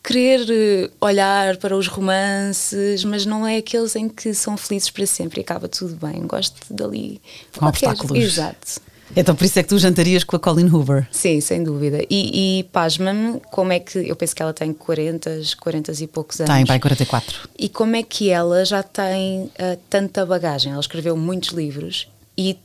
querer 0.02 0.46
eh, 0.48 0.90
olhar 1.00 1.56
para 1.56 1.76
os 1.76 1.88
romances, 1.88 3.04
mas 3.04 3.26
não 3.26 3.46
é 3.46 3.56
aqueles 3.56 3.96
em 3.96 4.08
que 4.08 4.32
são 4.32 4.56
felizes 4.56 4.88
para 4.88 5.04
sempre 5.04 5.40
e 5.40 5.42
acaba 5.42 5.68
tudo 5.68 5.96
bem. 5.96 6.22
Gosto 6.26 6.72
dali. 6.72 7.20
Com 7.56 7.66
obstáculos. 7.66 8.16
Exato. 8.16 8.80
Então 9.14 9.34
por 9.36 9.44
isso 9.44 9.58
é 9.58 9.62
que 9.62 9.68
tu 9.68 9.78
jantarias 9.78 10.24
com 10.24 10.34
a 10.36 10.38
Colin 10.38 10.68
Hoover. 10.68 11.06
Sim, 11.10 11.40
sem 11.40 11.62
dúvida. 11.62 12.02
E, 12.10 12.60
e 12.60 12.64
pasma-me 12.64 13.40
como 13.50 13.72
é 13.72 13.78
que. 13.78 13.98
Eu 13.98 14.16
penso 14.16 14.34
que 14.34 14.42
ela 14.42 14.52
tem 14.52 14.72
40, 14.72 15.40
40 15.60 15.92
e 15.92 16.06
poucos 16.06 16.40
anos. 16.40 16.52
Tem, 16.52 16.64
vai 16.64 16.80
44. 16.80 17.48
E 17.58 17.68
como 17.68 17.94
é 17.96 18.02
que 18.02 18.30
ela 18.30 18.64
já 18.64 18.82
tem 18.82 19.42
uh, 19.42 19.50
tanta 19.88 20.24
bagagem? 20.24 20.72
Ela 20.72 20.80
escreveu 20.80 21.16
muitos 21.16 21.50
livros 21.50 22.08
e 22.36 22.58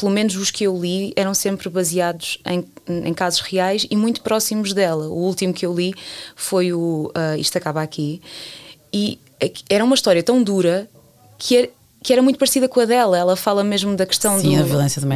pelo 0.00 0.10
menos 0.10 0.34
os 0.34 0.50
que 0.50 0.64
eu 0.64 0.76
li, 0.80 1.12
eram 1.14 1.34
sempre 1.34 1.68
baseados 1.68 2.38
em, 2.46 2.64
em 2.88 3.12
casos 3.12 3.40
reais 3.40 3.86
e 3.90 3.96
muito 3.96 4.22
próximos 4.22 4.72
dela. 4.72 5.08
O 5.08 5.18
último 5.18 5.52
que 5.52 5.66
eu 5.66 5.74
li 5.74 5.92
foi 6.34 6.72
o 6.72 7.12
uh, 7.14 7.38
Isto 7.38 7.58
Acaba 7.58 7.82
Aqui. 7.82 8.22
E 8.90 9.18
era 9.68 9.84
uma 9.84 9.94
história 9.94 10.22
tão 10.22 10.42
dura 10.42 10.88
que 11.36 11.56
era, 11.56 11.68
que 12.02 12.12
era 12.12 12.22
muito 12.22 12.38
parecida 12.38 12.68
com 12.68 12.80
a 12.80 12.84
dela. 12.84 13.18
Ela 13.18 13.36
fala 13.36 13.62
mesmo 13.62 13.94
da 13.94 14.06
questão 14.06 14.40
Sim, 14.40 14.56
do, 14.56 14.64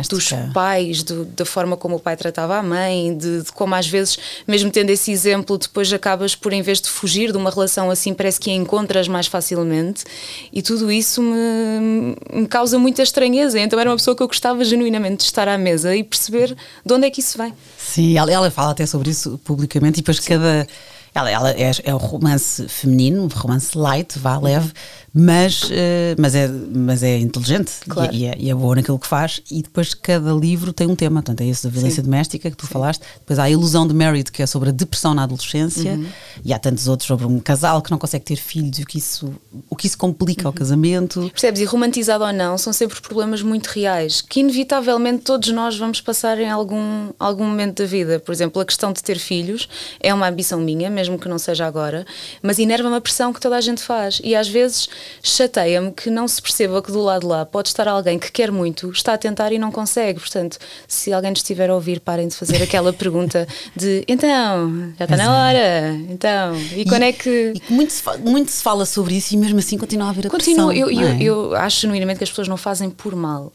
dos 0.08 0.28
pais, 0.52 1.02
do, 1.02 1.24
da 1.24 1.44
forma 1.44 1.76
como 1.76 1.96
o 1.96 2.00
pai 2.00 2.16
tratava 2.16 2.56
a 2.56 2.62
mãe, 2.62 3.16
de, 3.16 3.42
de, 3.42 3.52
como 3.52 3.74
às 3.74 3.86
vezes, 3.86 4.18
mesmo 4.46 4.70
tendo 4.70 4.90
esse 4.90 5.10
exemplo, 5.10 5.56
depois 5.56 5.90
acabas 5.92 6.34
por, 6.34 6.52
em 6.52 6.60
vez 6.60 6.80
de 6.80 6.90
fugir 6.90 7.32
de 7.32 7.38
uma 7.38 7.50
relação 7.50 7.90
assim, 7.90 8.12
parece 8.12 8.38
que 8.38 8.50
a 8.50 8.54
encontras 8.54 9.08
mais 9.08 9.26
facilmente. 9.26 10.04
E 10.52 10.60
tudo 10.60 10.92
isso 10.92 11.22
me, 11.22 12.16
me 12.32 12.46
causa 12.46 12.78
muita 12.78 13.02
estranheza. 13.02 13.58
Então 13.58 13.80
era 13.80 13.88
uma 13.88 13.96
pessoa 13.96 14.14
que 14.14 14.22
eu 14.22 14.28
gostava 14.28 14.62
genuinamente 14.64 15.18
de 15.18 15.24
estar 15.24 15.48
à 15.48 15.56
mesa 15.56 15.96
e 15.96 16.04
perceber 16.04 16.54
de 16.84 16.92
onde 16.92 17.06
é 17.06 17.10
que 17.10 17.20
isso 17.20 17.38
vem. 17.38 17.54
Sim, 17.78 18.18
ela, 18.18 18.30
ela 18.30 18.50
fala 18.50 18.72
até 18.72 18.84
sobre 18.84 19.10
isso 19.10 19.40
publicamente 19.44 20.00
e 20.00 20.02
depois 20.02 20.18
Sim. 20.18 20.28
cada. 20.28 20.66
Ela, 21.14 21.30
ela 21.30 21.50
é, 21.52 21.70
é 21.84 21.94
um 21.94 21.98
romance 21.98 22.66
feminino, 22.68 23.22
um 23.22 23.28
romance 23.28 23.78
light, 23.78 24.18
vá 24.18 24.36
leve, 24.38 24.72
mas, 25.16 25.62
uh, 25.62 25.70
mas, 26.18 26.34
é, 26.34 26.48
mas 26.48 27.02
é 27.04 27.18
inteligente 27.18 27.70
claro. 27.88 28.12
e, 28.12 28.26
é, 28.26 28.34
e, 28.36 28.50
é, 28.50 28.54
boa 28.54 28.74
naquilo 28.74 28.98
que 28.98 29.06
faz. 29.06 29.40
E 29.48 29.62
depois 29.62 29.94
cada 29.94 30.32
livro 30.32 30.72
tem 30.72 30.88
um 30.88 30.96
tema. 30.96 31.22
Portanto, 31.22 31.40
é 31.42 31.46
esse 31.46 31.62
da 31.62 31.70
violência 31.70 32.02
Sim. 32.02 32.10
doméstica 32.10 32.50
que 32.50 32.56
tu 32.56 32.66
Sim. 32.66 32.72
falaste. 32.72 33.02
Depois 33.20 33.38
há 33.38 33.44
a 33.44 33.50
Ilusão 33.50 33.86
de 33.86 33.94
Married, 33.94 34.32
que 34.32 34.42
é 34.42 34.46
sobre 34.46 34.70
a 34.70 34.72
depressão 34.72 35.14
na 35.14 35.22
adolescência. 35.22 35.92
Uhum. 35.92 36.06
E 36.44 36.52
há 36.52 36.58
tantos 36.58 36.88
outros 36.88 37.06
sobre 37.06 37.26
um 37.26 37.38
casal 37.38 37.80
que 37.80 37.92
não 37.92 37.98
consegue 37.98 38.24
ter 38.24 38.34
filhos 38.34 38.80
e 38.80 38.82
o 38.82 38.86
que 38.86 38.98
isso, 38.98 39.32
o 39.70 39.76
que 39.76 39.86
isso 39.86 39.96
complica 39.96 40.42
uhum. 40.42 40.48
ao 40.48 40.52
casamento. 40.52 41.30
Percebes? 41.30 41.60
E 41.60 41.64
romantizado 41.64 42.24
ou 42.24 42.32
não, 42.32 42.58
são 42.58 42.72
sempre 42.72 43.00
problemas 43.00 43.40
muito 43.40 43.68
reais 43.68 44.20
que, 44.20 44.40
inevitavelmente, 44.40 45.22
todos 45.22 45.48
nós 45.50 45.78
vamos 45.78 46.00
passar 46.00 46.40
em 46.40 46.50
algum, 46.50 47.10
algum 47.20 47.44
momento 47.44 47.82
da 47.82 47.86
vida. 47.88 48.18
Por 48.18 48.32
exemplo, 48.32 48.60
a 48.60 48.64
questão 48.64 48.92
de 48.92 49.00
ter 49.00 49.20
filhos 49.20 49.68
é 50.00 50.12
uma 50.12 50.28
ambição 50.28 50.60
minha, 50.60 50.90
mesmo 50.90 51.03
mesmo 51.04 51.18
que 51.18 51.28
não 51.28 51.38
seja 51.38 51.66
agora, 51.66 52.06
mas 52.42 52.58
enerva-me 52.58 52.96
a 52.96 53.00
pressão 53.00 53.32
que 53.32 53.40
toda 53.40 53.56
a 53.56 53.60
gente 53.60 53.82
faz. 53.82 54.20
E 54.24 54.34
às 54.34 54.48
vezes 54.48 54.88
chateia-me 55.22 55.92
que 55.92 56.10
não 56.10 56.26
se 56.26 56.40
perceba 56.40 56.82
que 56.82 56.90
do 56.90 57.02
lado 57.02 57.20
de 57.20 57.26
lá 57.26 57.44
pode 57.44 57.68
estar 57.68 57.86
alguém 57.86 58.18
que 58.18 58.32
quer 58.32 58.50
muito, 58.50 58.90
está 58.90 59.12
a 59.14 59.18
tentar 59.18 59.52
e 59.52 59.58
não 59.58 59.70
consegue. 59.70 60.18
Portanto, 60.18 60.58
se 60.88 61.12
alguém 61.12 61.32
estiver 61.32 61.70
a 61.70 61.74
ouvir, 61.74 62.00
parem 62.00 62.28
de 62.28 62.34
fazer 62.34 62.62
aquela 62.62 62.92
pergunta 62.94 63.46
de 63.76 64.04
então, 64.08 64.92
já 64.98 65.04
está 65.04 65.16
na 65.16 65.36
hora, 65.36 65.94
então, 66.08 66.56
e 66.74 66.84
quando 66.84 67.02
é 67.02 67.12
que. 67.12 67.52
E 67.54 67.72
muito 67.72 67.92
se, 67.92 68.02
fala, 68.02 68.18
muito 68.18 68.50
se 68.50 68.62
fala 68.62 68.86
sobre 68.86 69.14
isso 69.16 69.34
e 69.34 69.36
mesmo 69.36 69.58
assim 69.58 69.76
continua 69.76 70.06
a 70.06 70.10
haver 70.10 70.26
a 70.26 70.30
Continua, 70.30 70.68
pressão. 70.68 70.88
eu, 70.90 71.06
é? 71.06 71.16
eu, 71.22 71.52
eu 71.52 71.56
acho 71.56 71.82
genuinamente 71.82 72.18
que 72.18 72.24
as 72.24 72.30
pessoas 72.30 72.48
não 72.48 72.56
fazem 72.56 72.88
por 72.90 73.14
mal 73.14 73.52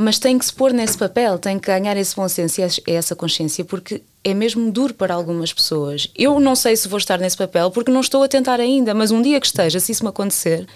mas 0.00 0.16
tem 0.20 0.38
que 0.38 0.44
se 0.46 0.52
pôr 0.52 0.72
nesse 0.72 0.96
papel, 0.96 1.40
tem 1.40 1.58
que 1.58 1.66
ganhar 1.66 1.96
esse 1.96 2.14
bom 2.14 2.28
senso 2.28 2.60
e 2.60 2.92
essa 2.92 3.16
consciência, 3.16 3.64
porque 3.64 4.00
é 4.22 4.32
mesmo 4.32 4.70
duro 4.70 4.94
para 4.94 5.12
algumas 5.12 5.52
pessoas. 5.52 6.08
Eu 6.14 6.38
não 6.38 6.54
sei 6.54 6.76
se 6.76 6.86
vou 6.86 6.98
estar 6.98 7.18
nesse 7.18 7.36
papel 7.36 7.68
porque 7.72 7.90
não 7.90 8.00
estou 8.00 8.22
a 8.22 8.28
tentar 8.28 8.60
ainda, 8.60 8.94
mas 8.94 9.10
um 9.10 9.20
dia 9.20 9.40
que 9.40 9.46
esteja, 9.46 9.80
se 9.80 9.90
isso 9.90 10.04
me 10.04 10.10
acontecer, 10.10 10.68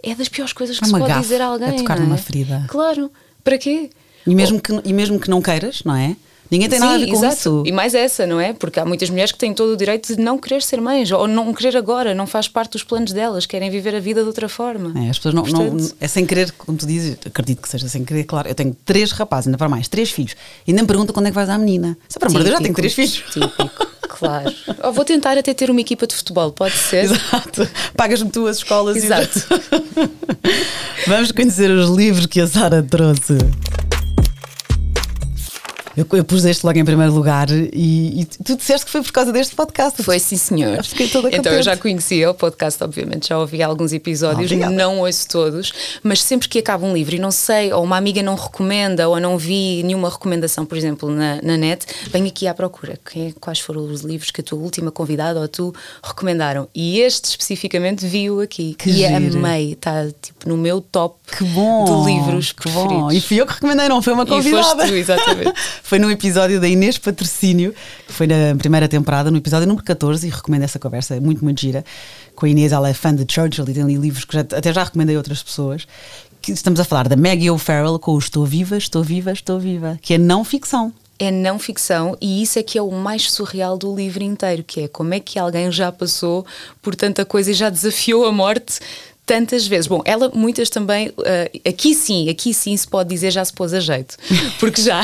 é 0.00 0.14
das 0.14 0.28
piores 0.28 0.52
coisas 0.52 0.78
que 0.78 0.84
é 0.84 0.86
se 0.86 0.96
pode 0.96 1.20
dizer 1.20 1.42
a 1.42 1.46
alguém. 1.46 1.70
É 1.70 1.72
tocar 1.72 1.96
é? 1.96 2.00
numa 2.00 2.16
ferida. 2.16 2.66
Claro, 2.68 3.10
para 3.42 3.58
quê? 3.58 3.90
E 4.24 4.32
mesmo, 4.32 4.60
que, 4.60 4.80
e 4.84 4.92
mesmo 4.92 5.18
que 5.18 5.28
não 5.28 5.42
queiras, 5.42 5.82
não 5.84 5.96
é? 5.96 6.14
Ninguém 6.50 6.68
tem 6.68 6.78
Sim, 6.78 6.84
nada 6.86 6.96
a 6.96 6.98
ver 6.98 7.06
com 7.08 7.16
exato. 7.16 7.34
isso. 7.34 7.62
E 7.66 7.72
mais 7.72 7.94
essa, 7.94 8.26
não 8.26 8.40
é? 8.40 8.52
Porque 8.54 8.80
há 8.80 8.84
muitas 8.84 9.10
mulheres 9.10 9.32
que 9.32 9.38
têm 9.38 9.52
todo 9.52 9.72
o 9.72 9.76
direito 9.76 10.16
de 10.16 10.22
não 10.22 10.38
querer 10.38 10.62
ser 10.62 10.80
mães, 10.80 11.10
ou 11.12 11.28
não 11.28 11.52
querer 11.52 11.76
agora, 11.76 12.14
não 12.14 12.26
faz 12.26 12.48
parte 12.48 12.72
dos 12.72 12.82
planos 12.82 13.12
delas, 13.12 13.44
querem 13.44 13.70
viver 13.70 13.94
a 13.94 14.00
vida 14.00 14.22
de 14.22 14.26
outra 14.28 14.48
forma. 14.48 14.92
É, 15.04 15.10
as 15.10 15.18
pessoas 15.18 15.34
não, 15.34 15.42
não- 15.44 15.52
Portanto- 15.70 15.96
É 16.00 16.08
sem 16.08 16.24
querer, 16.24 16.50
como 16.52 16.78
tu 16.78 16.86
dizes, 16.86 17.18
acredito 17.26 17.60
que 17.60 17.68
seja 17.68 17.86
sem 17.88 18.02
querer, 18.04 18.24
claro. 18.24 18.48
Eu 18.48 18.54
tenho 18.54 18.74
três 18.84 19.12
rapazes, 19.12 19.48
ainda 19.48 19.58
para 19.58 19.68
mais, 19.68 19.88
três 19.88 20.10
filhos. 20.10 20.34
E 20.66 20.70
ainda 20.70 20.82
me 20.82 20.88
perguntam 20.88 21.12
quando 21.12 21.26
é 21.26 21.28
que 21.30 21.34
vais 21.34 21.50
à 21.50 21.58
menina. 21.58 21.96
Só 22.08 22.18
para 22.18 22.28
amor 22.28 22.38
de 22.38 22.44
Deus, 22.46 22.56
já 22.56 22.62
tenho 22.62 22.74
três 22.74 22.94
filhos. 22.94 23.22
Típico, 23.30 23.70
claro. 24.08 24.54
Ou 24.84 24.92
vou 24.92 25.04
tentar 25.04 25.36
até 25.36 25.52
ter 25.52 25.70
uma 25.70 25.80
equipa 25.82 26.06
de 26.06 26.14
futebol, 26.14 26.50
pode 26.52 26.74
ser? 26.76 27.04
Exato. 27.04 27.68
Pagas-me 27.94 28.30
tu 28.30 28.46
as 28.46 28.56
escolas 28.56 28.96
e- 28.96 29.00
Exato. 29.00 29.38
Vamos 31.06 31.30
conhecer 31.32 31.70
os 31.70 31.90
livros 31.90 32.26
que 32.26 32.40
a 32.40 32.46
Sara 32.46 32.82
trouxe. 32.82 33.36
Eu, 35.98 36.06
eu 36.18 36.24
pus 36.24 36.44
este 36.44 36.64
logo 36.64 36.78
em 36.78 36.84
primeiro 36.84 37.12
lugar 37.12 37.48
e, 37.50 38.20
e 38.20 38.24
tu 38.44 38.56
disseste 38.56 38.86
que 38.86 38.92
foi 38.92 39.02
por 39.02 39.10
causa 39.10 39.32
deste 39.32 39.54
podcast. 39.56 40.00
Foi 40.02 40.18
sim, 40.20 40.36
senhor. 40.36 40.84
Fiquei 40.84 41.08
toda 41.08 41.28
Então 41.34 41.52
eu 41.52 41.62
já 41.62 41.76
conhecia 41.76 42.30
o 42.30 42.34
podcast, 42.34 42.82
obviamente, 42.84 43.28
já 43.28 43.38
ouvi 43.38 43.62
alguns 43.62 43.92
episódios, 43.92 44.52
Obrigada. 44.52 44.72
não 44.72 45.00
ouço 45.00 45.26
todos, 45.28 45.72
mas 46.02 46.22
sempre 46.22 46.48
que 46.48 46.60
acaba 46.60 46.86
um 46.86 46.92
livro 46.94 47.16
e 47.16 47.18
não 47.18 47.32
sei, 47.32 47.72
ou 47.72 47.82
uma 47.82 47.96
amiga 47.96 48.22
não 48.22 48.36
recomenda, 48.36 49.08
ou 49.08 49.18
não 49.18 49.36
vi 49.36 49.82
nenhuma 49.82 50.08
recomendação, 50.08 50.64
por 50.64 50.78
exemplo, 50.78 51.10
na, 51.10 51.40
na 51.42 51.56
net, 51.56 51.84
venho 52.12 52.28
aqui 52.28 52.46
à 52.46 52.54
procura. 52.54 52.98
Quais 53.40 53.58
foram 53.58 53.82
os 53.90 54.02
livros 54.02 54.30
que 54.30 54.40
a 54.40 54.44
tua 54.44 54.58
última 54.60 54.92
convidada 54.92 55.40
ou 55.40 55.48
tu 55.48 55.74
recomendaram? 56.02 56.68
E 56.74 57.00
este 57.00 57.24
especificamente 57.30 58.06
vi-o 58.06 58.40
aqui. 58.40 58.74
Que 58.78 58.90
e 58.90 58.92
giro. 58.92 59.36
amei, 59.38 59.72
está 59.72 60.06
tipo 60.22 60.48
no 60.48 60.56
meu 60.56 60.80
top 60.80 61.16
Que 61.36 61.44
bom! 61.44 61.84
de 62.04 62.12
livros 62.12 62.52
que 62.52 62.62
preferidos. 62.62 62.92
bom! 62.92 63.10
E 63.10 63.20
fui 63.20 63.40
eu 63.40 63.46
que 63.46 63.54
recomendei, 63.54 63.88
não 63.88 64.00
foi 64.00 64.12
uma 64.12 64.22
E 64.22 64.26
convidada. 64.26 64.62
foste 64.64 64.88
tu, 64.88 64.94
exatamente. 64.94 65.52
foi 65.88 65.98
num 65.98 66.10
episódio 66.10 66.60
da 66.60 66.68
Inês 66.68 66.98
Patrocínio, 66.98 67.74
que 68.06 68.12
foi 68.12 68.26
na 68.26 68.54
primeira 68.58 68.86
temporada, 68.86 69.30
no 69.30 69.38
episódio 69.38 69.66
número 69.66 69.84
14, 69.84 70.26
e 70.26 70.30
recomendo 70.30 70.62
essa 70.62 70.78
conversa, 70.78 71.16
é 71.16 71.20
muito, 71.20 71.42
muito 71.42 71.60
gira. 71.60 71.82
Com 72.34 72.44
a 72.44 72.48
Inês, 72.48 72.72
ela 72.72 72.88
é 72.90 72.92
fã 72.94 73.14
de 73.14 73.24
Churchill 73.32 73.64
e 73.68 73.72
tem 73.72 73.82
ali 73.82 73.94
livros 73.96 74.24
que 74.26 74.34
já- 74.34 74.40
até 74.40 74.70
já 74.72 74.84
recomendei 74.84 75.16
a 75.16 75.18
outras 75.18 75.42
pessoas. 75.42 75.86
Que 76.42 76.52
estamos 76.52 76.78
a 76.78 76.84
falar 76.84 77.08
da 77.08 77.16
Maggie 77.16 77.50
O'Farrell 77.50 77.98
com 77.98 78.12
o 78.12 78.18
Estou 78.18 78.44
Viva, 78.44 78.76
Estou 78.76 79.02
Viva, 79.02 79.32
Estou 79.32 79.58
Viva, 79.58 79.98
que 80.02 80.12
é 80.14 80.18
não 80.18 80.44
ficção. 80.44 80.92
é 81.18 81.32
não 81.32 81.58
ficção 81.58 82.16
e 82.20 82.40
isso 82.42 82.60
é 82.60 82.62
que 82.62 82.78
é 82.78 82.82
o 82.82 82.92
mais 82.92 83.28
surreal 83.32 83.76
do 83.76 83.92
livro 83.96 84.22
inteiro, 84.22 84.62
que 84.62 84.82
é 84.82 84.88
como 84.88 85.12
é 85.14 85.18
que 85.18 85.36
alguém 85.36 85.72
já 85.72 85.90
passou 85.90 86.46
por 86.80 86.94
tanta 86.94 87.24
coisa 87.24 87.50
e 87.50 87.54
já 87.54 87.68
desafiou 87.70 88.24
a 88.24 88.30
morte 88.30 88.78
tantas 89.28 89.66
vezes. 89.66 89.86
Bom, 89.86 90.00
ela 90.06 90.30
muitas 90.34 90.70
também, 90.70 91.12
eh, 91.22 91.50
aqui 91.68 91.94
sim, 91.94 92.30
aqui 92.30 92.54
sim 92.54 92.74
se 92.74 92.88
pode 92.88 93.10
dizer 93.10 93.30
já 93.30 93.44
se 93.44 93.52
pôs 93.52 93.74
a 93.74 93.78
jeito, 93.78 94.16
porque 94.58 94.80
já 94.80 95.02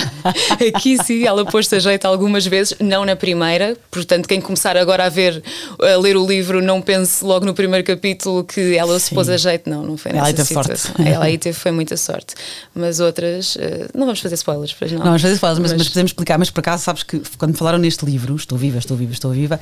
aqui 0.74 0.96
sim 1.04 1.26
ela 1.26 1.44
pôs-se 1.44 1.76
a 1.76 1.78
jeito 1.78 2.06
algumas 2.06 2.46
vezes, 2.46 2.74
não 2.80 3.04
na 3.04 3.14
primeira, 3.14 3.76
portanto 3.90 4.26
quem 4.26 4.40
começar 4.40 4.78
agora 4.78 5.04
a 5.04 5.08
ver, 5.10 5.42
a 5.78 5.98
ler 5.98 6.16
o 6.16 6.26
livro 6.26 6.62
não 6.62 6.80
pense 6.80 7.22
logo 7.22 7.44
no 7.44 7.52
primeiro 7.52 7.86
capítulo 7.86 8.42
que 8.44 8.74
ela 8.74 8.98
se 8.98 9.10
Sim. 9.10 9.14
pôs 9.14 9.28
a 9.28 9.36
jeito, 9.36 9.68
não, 9.68 9.82
não 9.84 9.96
foi 9.98 10.12
Ela 10.12 10.22
nessa 10.22 10.34
teve 10.36 10.48
situação. 10.48 10.76
sorte. 10.96 11.08
Ela 11.08 11.24
aí 11.26 11.36
teve, 11.36 11.58
foi 11.58 11.70
muita 11.70 11.96
sorte. 11.96 12.34
Mas 12.74 13.00
outras, 13.00 13.58
eh, 13.60 13.88
não 13.94 14.06
vamos 14.06 14.20
fazer 14.20 14.36
spoilers, 14.36 14.72
pois 14.72 14.90
não. 14.90 15.04
Não, 15.04 15.14
às 15.14 15.20
vezes 15.22 15.38
falas, 15.38 15.58
mas, 15.58 15.72
mas 15.74 15.88
podemos 15.88 16.10
explicar. 16.10 16.38
Mas 16.38 16.48
por 16.48 16.60
acaso, 16.60 16.82
sabes 16.82 17.02
que 17.02 17.20
quando 17.36 17.54
falaram 17.58 17.78
neste 17.78 18.06
livro, 18.06 18.34
Estou 18.34 18.56
Viva, 18.56 18.78
Estou 18.78 18.96
Viva, 18.96 19.12
Estou 19.12 19.30
Viva, 19.32 19.60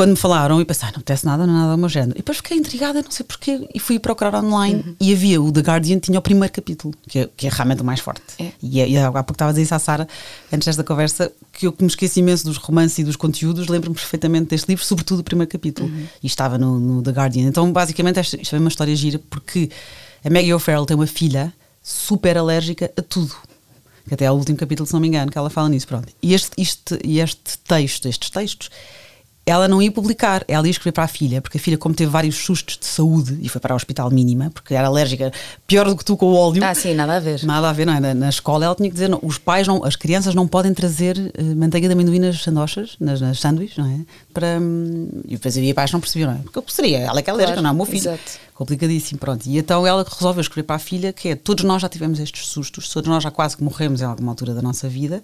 quando 0.00 0.12
me 0.12 0.16
falaram, 0.16 0.58
eu 0.58 0.64
pensei, 0.64 0.88
ah, 0.88 0.92
não 0.92 1.00
apetece 1.00 1.26
nada, 1.26 1.46
não 1.46 1.54
é 1.54 1.58
nada 1.58 1.72
do 1.72 1.78
meu 1.78 1.88
género. 1.90 2.12
E 2.12 2.22
depois 2.22 2.38
fiquei 2.38 2.56
intrigada, 2.56 3.02
não 3.02 3.10
sei 3.10 3.22
porquê, 3.22 3.68
e 3.74 3.78
fui 3.78 3.98
procurar 3.98 4.34
online. 4.34 4.82
Uhum. 4.86 4.96
E 4.98 5.12
havia 5.12 5.42
o 5.42 5.52
The 5.52 5.60
Guardian, 5.60 5.98
tinha 5.98 6.18
o 6.18 6.22
primeiro 6.22 6.50
capítulo, 6.50 6.94
que 7.06 7.18
é, 7.18 7.28
que 7.36 7.46
é 7.46 7.50
realmente 7.52 7.82
o 7.82 7.84
mais 7.84 8.00
forte. 8.00 8.22
É. 8.38 8.50
E, 8.62 8.78
e 8.78 8.96
há 8.96 9.12
pouco 9.12 9.32
estava 9.32 9.50
a 9.50 9.52
dizer 9.52 9.64
isso 9.64 9.74
à 9.74 9.78
Sara, 9.78 10.08
antes 10.50 10.64
desta 10.64 10.82
conversa, 10.82 11.30
que 11.52 11.66
eu 11.66 11.72
que 11.74 11.82
me 11.82 11.88
esqueci 11.90 12.20
imenso 12.20 12.46
dos 12.46 12.56
romances 12.56 12.98
e 13.00 13.04
dos 13.04 13.14
conteúdos, 13.14 13.68
lembro-me 13.68 13.94
perfeitamente 13.94 14.48
deste 14.48 14.70
livro, 14.70 14.82
sobretudo 14.82 15.18
o 15.18 15.22
primeiro 15.22 15.52
capítulo. 15.52 15.86
Uhum. 15.86 16.06
E 16.22 16.26
estava 16.26 16.56
no, 16.56 16.80
no 16.80 17.02
The 17.02 17.10
Guardian. 17.10 17.48
Então, 17.48 17.70
basicamente, 17.70 18.20
esta, 18.20 18.40
isto 18.40 18.56
é 18.56 18.58
uma 18.58 18.70
história 18.70 18.96
gira, 18.96 19.20
porque 19.28 19.68
a 20.24 20.30
Maggie 20.30 20.54
O'Farrell 20.54 20.86
tem 20.86 20.96
uma 20.96 21.06
filha 21.06 21.52
super 21.82 22.38
alérgica 22.38 22.90
a 22.96 23.02
tudo. 23.02 23.36
Que 24.08 24.14
até 24.14 24.24
é 24.24 24.30
o 24.30 24.34
último 24.34 24.56
capítulo, 24.56 24.86
se 24.86 24.94
não 24.94 25.00
me 25.00 25.08
engano, 25.08 25.30
que 25.30 25.36
ela 25.36 25.50
fala 25.50 25.68
nisso. 25.68 25.86
Pronto. 25.86 26.10
E 26.22 26.32
este, 26.32 26.58
este, 26.58 26.98
e 27.04 27.20
este 27.20 27.58
texto, 27.58 28.08
estes 28.08 28.30
textos, 28.30 28.70
ela 29.50 29.68
não 29.68 29.82
ia 29.82 29.90
publicar, 29.90 30.44
ela 30.48 30.66
ia 30.66 30.70
escrever 30.70 30.92
para 30.92 31.04
a 31.04 31.08
filha, 31.08 31.40
porque 31.42 31.58
a 31.58 31.60
filha, 31.60 31.76
como 31.76 31.94
teve 31.94 32.10
vários 32.10 32.36
sustos 32.36 32.78
de 32.78 32.86
saúde 32.86 33.38
e 33.42 33.48
foi 33.48 33.60
para 33.60 33.74
o 33.74 33.76
hospital 33.76 34.10
mínima, 34.10 34.50
porque 34.54 34.74
era 34.74 34.86
alérgica, 34.88 35.32
pior 35.66 35.86
do 35.88 35.96
que 35.96 36.04
tu 36.04 36.16
com 36.16 36.26
o 36.26 36.34
óleo. 36.34 36.62
Ah, 36.64 36.74
sim, 36.74 36.94
nada 36.94 37.16
a 37.16 37.20
ver. 37.20 37.42
Nada 37.44 37.68
a 37.68 37.72
ver, 37.72 37.86
não 37.86 37.92
é? 37.94 38.00
Na, 38.00 38.14
na 38.14 38.28
escola 38.28 38.64
ela 38.64 38.74
tinha 38.74 38.88
que 38.88 38.94
dizer: 38.94 39.08
não, 39.08 39.18
os 39.22 39.38
pais, 39.38 39.66
não, 39.66 39.84
as 39.84 39.96
crianças 39.96 40.34
não 40.34 40.46
podem 40.48 40.72
trazer 40.72 41.16
eh, 41.36 41.42
manteiga 41.54 41.86
de 41.88 41.92
amendoim 41.94 42.18
nas 42.18 42.42
sandochas, 42.42 42.96
nas, 43.00 43.20
nas 43.20 43.38
sanduíches, 43.40 43.76
não 43.78 43.86
é? 43.86 44.00
Para, 44.32 44.58
hum, 44.60 45.08
e 45.26 45.32
depois 45.36 45.56
havia 45.56 45.74
pais 45.74 45.90
não 45.92 46.00
percebiam, 46.00 46.30
não 46.30 46.38
é? 46.38 46.42
Porque 46.42 46.58
eu 46.58 46.64
seria, 46.68 46.98
ela 46.98 47.18
é 47.18 47.22
que 47.22 47.30
é 47.30 47.32
alérgica, 47.32 47.54
Claro, 47.54 47.62
não 47.62 47.70
é 47.70 47.72
o 47.72 47.76
meu 47.76 47.86
filho. 47.86 47.98
exato. 48.10 48.38
Complicadíssimo, 48.54 49.18
pronto. 49.18 49.46
E 49.46 49.58
então 49.58 49.86
ela 49.86 50.04
resolveu 50.08 50.40
escrever 50.42 50.64
para 50.66 50.76
a 50.76 50.78
filha 50.78 51.12
que 51.12 51.30
é: 51.30 51.34
todos 51.34 51.64
nós 51.64 51.80
já 51.82 51.88
tivemos 51.88 52.20
estes 52.20 52.46
sustos, 52.46 52.88
todos 52.88 53.08
nós 53.08 53.22
já 53.22 53.30
quase 53.30 53.56
que 53.56 53.64
morremos 53.64 54.00
em 54.00 54.04
alguma 54.04 54.32
altura 54.32 54.52
da 54.54 54.60
nossa 54.62 54.88
vida, 54.88 55.22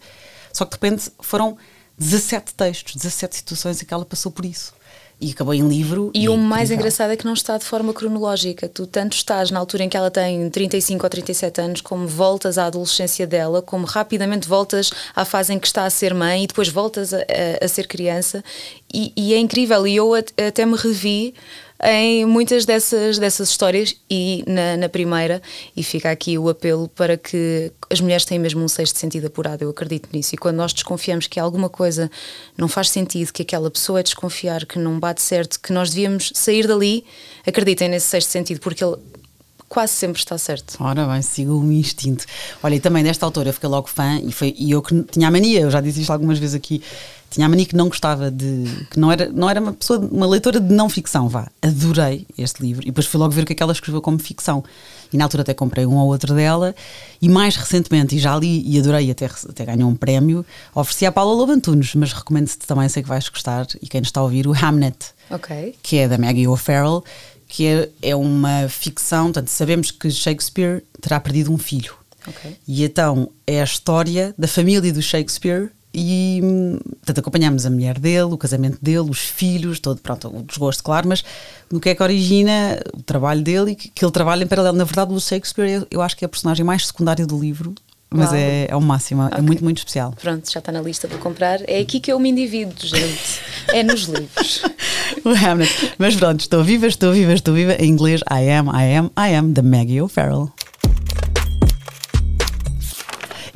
só 0.53 0.65
que 0.65 0.71
de 0.71 0.83
repente 0.83 1.11
foram 1.21 1.57
17 1.99 2.55
textos, 2.55 2.95
17 2.97 3.37
situações 3.37 3.83
em 3.83 3.87
que 3.87 3.95
ela 3.95 4.05
passou 4.05 4.31
por 4.33 4.45
isso. 4.45 4.75
E 5.19 5.31
acabou 5.31 5.55
em 5.55 5.67
livro. 5.67 6.11
E 6.13 6.29
o 6.29 6.37
mais 6.37 6.65
incrível. 6.65 6.77
engraçado 6.77 7.11
é 7.11 7.17
que 7.17 7.25
não 7.25 7.33
está 7.33 7.57
de 7.57 7.65
forma 7.65 7.95
cronológica. 7.95 8.69
Tu 8.69 8.87
tanto 8.87 9.15
estás 9.17 9.51
na 9.51 9.59
altura 9.59 9.85
em 9.85 9.89
que 9.89 9.97
ela 9.97 10.11
tem 10.11 10.51
35 10.51 11.03
ou 11.07 11.09
37 11.09 11.59
anos, 11.59 11.81
como 11.81 12.07
voltas 12.07 12.59
à 12.59 12.67
adolescência 12.67 13.27
dela, 13.27 13.63
como 13.63 13.87
rapidamente 13.87 14.47
voltas 14.47 14.91
à 15.15 15.25
fase 15.25 15.55
em 15.55 15.59
que 15.59 15.67
está 15.67 15.87
a 15.87 15.91
ser 15.91 16.13
mãe 16.13 16.45
e 16.45 16.47
depois 16.47 16.69
voltas 16.69 17.15
a, 17.15 17.19
a- 17.21 17.65
a 17.65 17.67
ser 17.69 17.87
criança. 17.87 18.45
E, 18.93 19.11
e 19.17 19.33
é 19.33 19.39
incrível. 19.39 19.87
E 19.87 19.97
eu 19.97 20.13
at- 20.13 20.35
até 20.39 20.67
me 20.67 20.77
revi 20.77 21.33
em 21.83 22.25
muitas 22.25 22.65
dessas, 22.65 23.19
dessas 23.19 23.51
histórias 23.51 23.97
e 24.11 24.43
na, 24.47 24.77
na 24.77 24.89
primeira, 24.89 25.43
e 25.77 25.83
fica 25.83 26.11
aqui 26.11 26.39
o 26.39 26.49
apelo 26.49 26.89
para 26.89 27.17
que 27.17 27.73
as 27.91 28.01
mulheres 28.01 28.25
têm 28.25 28.39
mesmo 28.39 28.63
um 28.63 28.69
sexto 28.69 28.99
sentido 28.99 29.27
apurado, 29.27 29.65
eu 29.65 29.71
acredito 29.71 30.09
nisso. 30.13 30.35
E 30.35 30.39
quando 30.39 30.57
nós 30.57 30.73
desconfiamos 30.73 31.27
que 31.27 31.39
alguma 31.39 31.69
coisa 31.69 32.11
não 32.57 32.69
faz 32.69 32.91
sentido, 32.91 33.33
que 33.33 33.43
aquela 33.43 33.71
pessoa 33.71 34.01
é 34.01 34.03
desconfiar, 34.03 34.65
que 34.65 34.79
não 34.79 34.99
bate 34.99 35.21
certo, 35.23 35.61
que 35.61 35.73
nós 35.73 35.91
devíamos 35.91 36.33
sair 36.35 36.67
dali, 36.67 37.05
acreditem 37.47 37.89
nesse 37.89 38.07
sexto 38.07 38.31
sentido, 38.31 38.61
porque 38.61 38.83
ele 38.83 38.97
quase 39.69 39.93
sempre 39.93 40.19
está 40.19 40.39
certo. 40.39 40.77
Ora 40.81 41.07
bem, 41.07 41.23
siga 41.23 41.53
o 41.53 41.73
instinto. 41.73 42.25
Olha, 42.63 42.77
e 42.77 42.81
também 42.81 43.05
altura 43.21 43.51
eu 43.51 43.53
fiquei 43.53 43.69
logo 43.69 43.89
fã 43.89 44.21
e, 44.21 44.33
foi, 44.33 44.55
e 44.57 44.71
eu 44.71 44.81
que 44.81 45.03
tinha 45.05 45.29
a 45.29 45.31
mania, 45.31 45.61
eu 45.61 45.71
já 45.71 45.81
disse 45.81 46.01
isto 46.01 46.13
algumas 46.13 46.39
vezes 46.39 46.55
aqui, 46.55 46.83
tinha 47.31 47.47
a 47.47 47.49
mania 47.49 47.67
que 47.67 47.77
não 47.77 47.89
gostava 47.89 48.31
de. 48.31 48.65
que 48.91 48.99
não 48.99 49.11
era, 49.11 49.29
não 49.31 49.49
era 49.51 49.61
uma 49.61 49.73
pessoa, 49.73 49.99
uma 49.99 50.27
leitora 50.27 50.61
de 50.61 50.73
não 50.73 50.89
ficção, 50.89 51.29
vá. 51.29 51.49
Adorei 51.61 52.27
este 52.39 52.63
livro 52.63 52.83
e 52.83 52.87
depois 52.87 53.07
fui 53.07 53.19
logo 53.19 53.33
ver 53.33 53.43
o 53.43 53.47
que 53.47 53.53
é 53.53 53.57
que 53.57 53.63
ela 53.63 53.73
escreveu 53.73 54.01
como 54.01 54.19
ficção. 54.19 54.63
E 55.13 55.17
na 55.17 55.25
altura 55.25 55.43
até 55.43 55.55
comprei 55.55 55.87
um 55.87 55.97
ou 55.97 56.09
outro 56.09 56.35
dela 56.35 56.75
e 57.23 57.29
mais 57.29 57.55
recentemente, 57.57 58.17
e 58.17 58.19
já 58.19 58.37
li 58.37 58.63
e 58.67 58.79
adorei, 58.79 59.11
até, 59.11 59.27
até 59.27 59.65
ganhou 59.65 59.89
um 59.89 59.95
prémio, 59.95 60.45
ofereci 60.75 61.07
à 61.07 61.13
Paula 61.13 61.33
Lobantunes, 61.33 61.95
mas 61.95 62.13
recomendo-te 62.13 62.59
também, 62.59 62.89
sei 62.89 63.03
que 63.03 63.09
vais 63.09 63.29
gostar, 63.29 63.67
e 63.81 63.87
quem 63.87 64.01
nos 64.01 64.09
está 64.09 64.21
a 64.21 64.25
ouvir, 64.25 64.49
o 64.49 64.53
Hamnet 64.53 64.97
Ok. 65.31 65.77
que 65.81 65.99
é 65.99 66.09
da 66.09 66.19
Maggie 66.19 66.49
O'Farrell, 66.49 67.05
que 67.47 67.67
é, 67.67 67.89
é 68.03 68.17
uma 68.17 68.69
ficção, 68.69 69.27
portanto, 69.27 69.49
sabemos 69.49 69.93
que 69.93 70.11
Shakespeare 70.11 70.83
terá 71.01 71.21
perdido 71.21 71.53
um 71.53 71.59
filho. 71.59 71.95
Ok. 72.27 72.57
E 72.67 72.83
então 72.85 73.31
é 73.47 73.61
a 73.61 73.65
história 73.65 74.35
da 74.37 74.49
família 74.49 74.93
do 74.93 75.01
Shakespeare 75.01 75.71
e 75.99 76.43
hum, 76.45 76.79
portanto, 76.97 77.21
acompanhamos 77.21 77.65
a 77.65 77.71
mulher 77.71 77.99
dele, 77.99 78.25
o 78.25 78.37
casamento 78.37 78.77
dele, 78.83 79.09
os 79.09 79.21
filhos, 79.21 79.81
todo, 79.81 79.99
pronto, 80.03 80.29
o 80.29 80.43
desgosto, 80.43 80.85
claro, 80.85 81.09
mas 81.09 81.25
no 81.73 81.81
que 81.81 81.89
é 81.89 81.95
que 81.95 82.03
origina 82.03 82.79
o 82.93 83.03
trabalho 83.03 83.41
dele 83.41 83.71
e 83.71 83.75
que, 83.75 83.89
que 83.89 84.05
ele 84.05 84.13
trabalha 84.13 84.45
em 84.45 84.47
paralelo. 84.47 84.77
Na 84.77 84.85
verdade, 84.85 85.15
o 85.15 85.19
Shakespeare, 85.19 85.71
eu, 85.71 85.87
eu 85.91 86.03
acho 86.03 86.15
que 86.15 86.23
é 86.23 86.27
a 86.27 86.29
personagem 86.29 86.67
mais 86.67 86.87
secundária 86.87 87.27
do 87.27 87.41
livro, 87.41 87.75
mas 88.11 88.31
é, 88.35 88.67
é 88.69 88.77
o 88.77 88.81
máximo, 88.81 89.23
é 89.23 89.27
okay. 89.27 89.39
é 89.39 89.43
muito, 89.43 89.65
muito 89.65 89.79
especial. 89.79 90.15
Pronto, 90.21 90.53
já 90.53 90.59
está 90.59 90.71
na 90.71 90.83
lista 90.83 91.09
para 91.09 91.17
comprar. 91.17 91.61
É 91.67 91.81
aqui 91.81 91.99
que 91.99 92.13
eu 92.13 92.21
me 92.21 92.29
individo, 92.29 92.75
gente. 92.79 93.41
é 93.69 93.83
nos 93.83 94.03
livros. 94.03 94.63
o 95.25 95.31
Hamlet. 95.31 95.95
Mas 95.97 96.15
pronto, 96.15 96.41
estou 96.41 96.63
viva, 96.63 96.87
estou 96.87 97.11
viva, 97.11 97.33
estou 97.33 97.55
viva. 97.55 97.75
Em 97.75 97.89
inglês, 97.89 98.21
I 98.31 98.51
am, 98.51 98.69
I 98.69 98.97
am, 98.97 99.11
I 99.19 99.35
am, 99.35 99.51
da 99.51 99.63
Maggie 99.63 100.03
O'Farrell. 100.03 100.53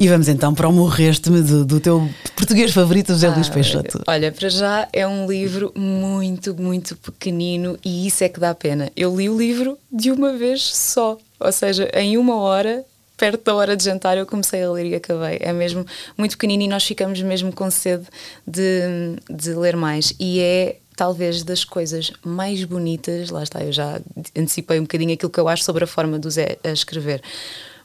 E 0.00 0.08
vamos 0.08 0.28
então 0.28 0.54
para 0.54 0.66
o 0.66 0.72
morreste-me 0.72 1.42
do, 1.42 1.62
do, 1.62 1.78
teu 1.78 2.08
português 2.50 2.72
favorito, 2.72 3.12
José 3.12 3.28
ah, 3.28 3.34
Luís 3.34 3.48
Peixoto. 3.48 4.02
Olha, 4.08 4.32
para 4.32 4.48
já 4.48 4.88
é 4.92 5.06
um 5.06 5.24
livro 5.24 5.72
muito, 5.76 6.52
muito 6.60 6.96
pequenino 6.96 7.78
e 7.84 8.08
isso 8.08 8.24
é 8.24 8.28
que 8.28 8.40
dá 8.40 8.52
pena. 8.52 8.90
Eu 8.96 9.16
li 9.16 9.28
o 9.28 9.38
livro 9.38 9.78
de 9.90 10.10
uma 10.10 10.32
vez 10.32 10.62
só, 10.62 11.16
ou 11.38 11.52
seja, 11.52 11.88
em 11.94 12.18
uma 12.18 12.40
hora 12.40 12.84
perto 13.16 13.44
da 13.44 13.54
hora 13.54 13.76
de 13.76 13.84
jantar 13.84 14.16
eu 14.16 14.26
comecei 14.26 14.64
a 14.64 14.70
ler 14.70 14.86
e 14.86 14.94
acabei. 14.96 15.38
É 15.40 15.52
mesmo 15.52 15.86
muito 16.18 16.32
pequenino 16.32 16.64
e 16.64 16.68
nós 16.68 16.84
ficamos 16.84 17.22
mesmo 17.22 17.52
com 17.52 17.70
sede 17.70 18.06
de, 18.44 18.82
de 19.30 19.54
ler 19.54 19.76
mais. 19.76 20.12
E 20.18 20.40
é 20.40 20.76
talvez 20.96 21.44
das 21.44 21.64
coisas 21.64 22.10
mais 22.24 22.64
bonitas, 22.64 23.30
lá 23.30 23.44
está, 23.44 23.62
eu 23.62 23.70
já 23.70 24.00
antecipei 24.36 24.80
um 24.80 24.82
bocadinho 24.82 25.14
aquilo 25.14 25.30
que 25.30 25.38
eu 25.38 25.48
acho 25.48 25.62
sobre 25.62 25.84
a 25.84 25.86
forma 25.86 26.18
do 26.18 26.28
Zé 26.28 26.58
a 26.64 26.70
escrever 26.70 27.22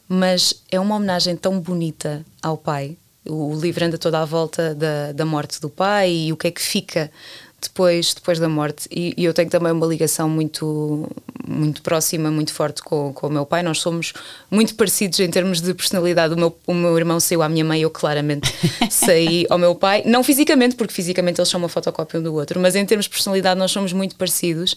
mas 0.07 0.61
é 0.71 0.79
uma 0.79 0.95
homenagem 0.95 1.35
tão 1.35 1.59
bonita 1.59 2.23
ao 2.41 2.57
pai. 2.57 2.95
O 3.27 3.55
livro 3.55 3.85
anda 3.85 3.97
toda 3.97 4.21
à 4.21 4.25
volta 4.25 4.75
da, 4.75 5.11
da 5.11 5.25
morte 5.25 5.59
do 5.59 5.69
pai 5.69 6.11
e 6.11 6.33
o 6.33 6.37
que 6.37 6.47
é 6.47 6.51
que 6.51 6.61
fica 6.61 7.11
depois, 7.67 8.13
depois 8.13 8.39
da 8.39 8.47
morte. 8.47 8.87
E, 8.91 9.13
e, 9.17 9.25
eu 9.25 9.33
tenho 9.33 9.49
também 9.49 9.71
uma 9.71 9.85
ligação 9.85 10.29
muito, 10.29 11.09
muito 11.47 11.81
próxima, 11.81 12.31
muito 12.31 12.53
forte 12.53 12.81
com, 12.81 13.13
com 13.13 13.27
o 13.27 13.29
meu 13.29 13.45
pai. 13.45 13.63
Nós 13.63 13.79
somos 13.79 14.13
muito 14.49 14.75
parecidos 14.75 15.19
em 15.19 15.29
termos 15.29 15.61
de 15.61 15.73
personalidade. 15.73 16.33
O 16.33 16.37
meu, 16.37 16.57
o 16.65 16.73
meu 16.73 16.97
irmão 16.97 17.19
saiu 17.19 17.41
à 17.41 17.49
minha 17.49 17.65
mãe, 17.65 17.81
eu 17.81 17.89
claramente 17.89 18.53
saí 18.89 19.45
ao 19.49 19.57
meu 19.57 19.75
pai. 19.75 20.03
Não 20.05 20.23
fisicamente, 20.23 20.75
porque 20.75 20.93
fisicamente 20.93 21.39
eles 21.39 21.49
são 21.49 21.59
uma 21.59 21.69
fotocópia 21.69 22.19
um 22.19 22.23
do 22.23 22.33
outro, 22.33 22.59
mas 22.59 22.75
em 22.75 22.85
termos 22.85 23.05
de 23.05 23.11
personalidade 23.11 23.59
nós 23.59 23.71
somos 23.71 23.93
muito 23.93 24.15
parecidos. 24.15 24.75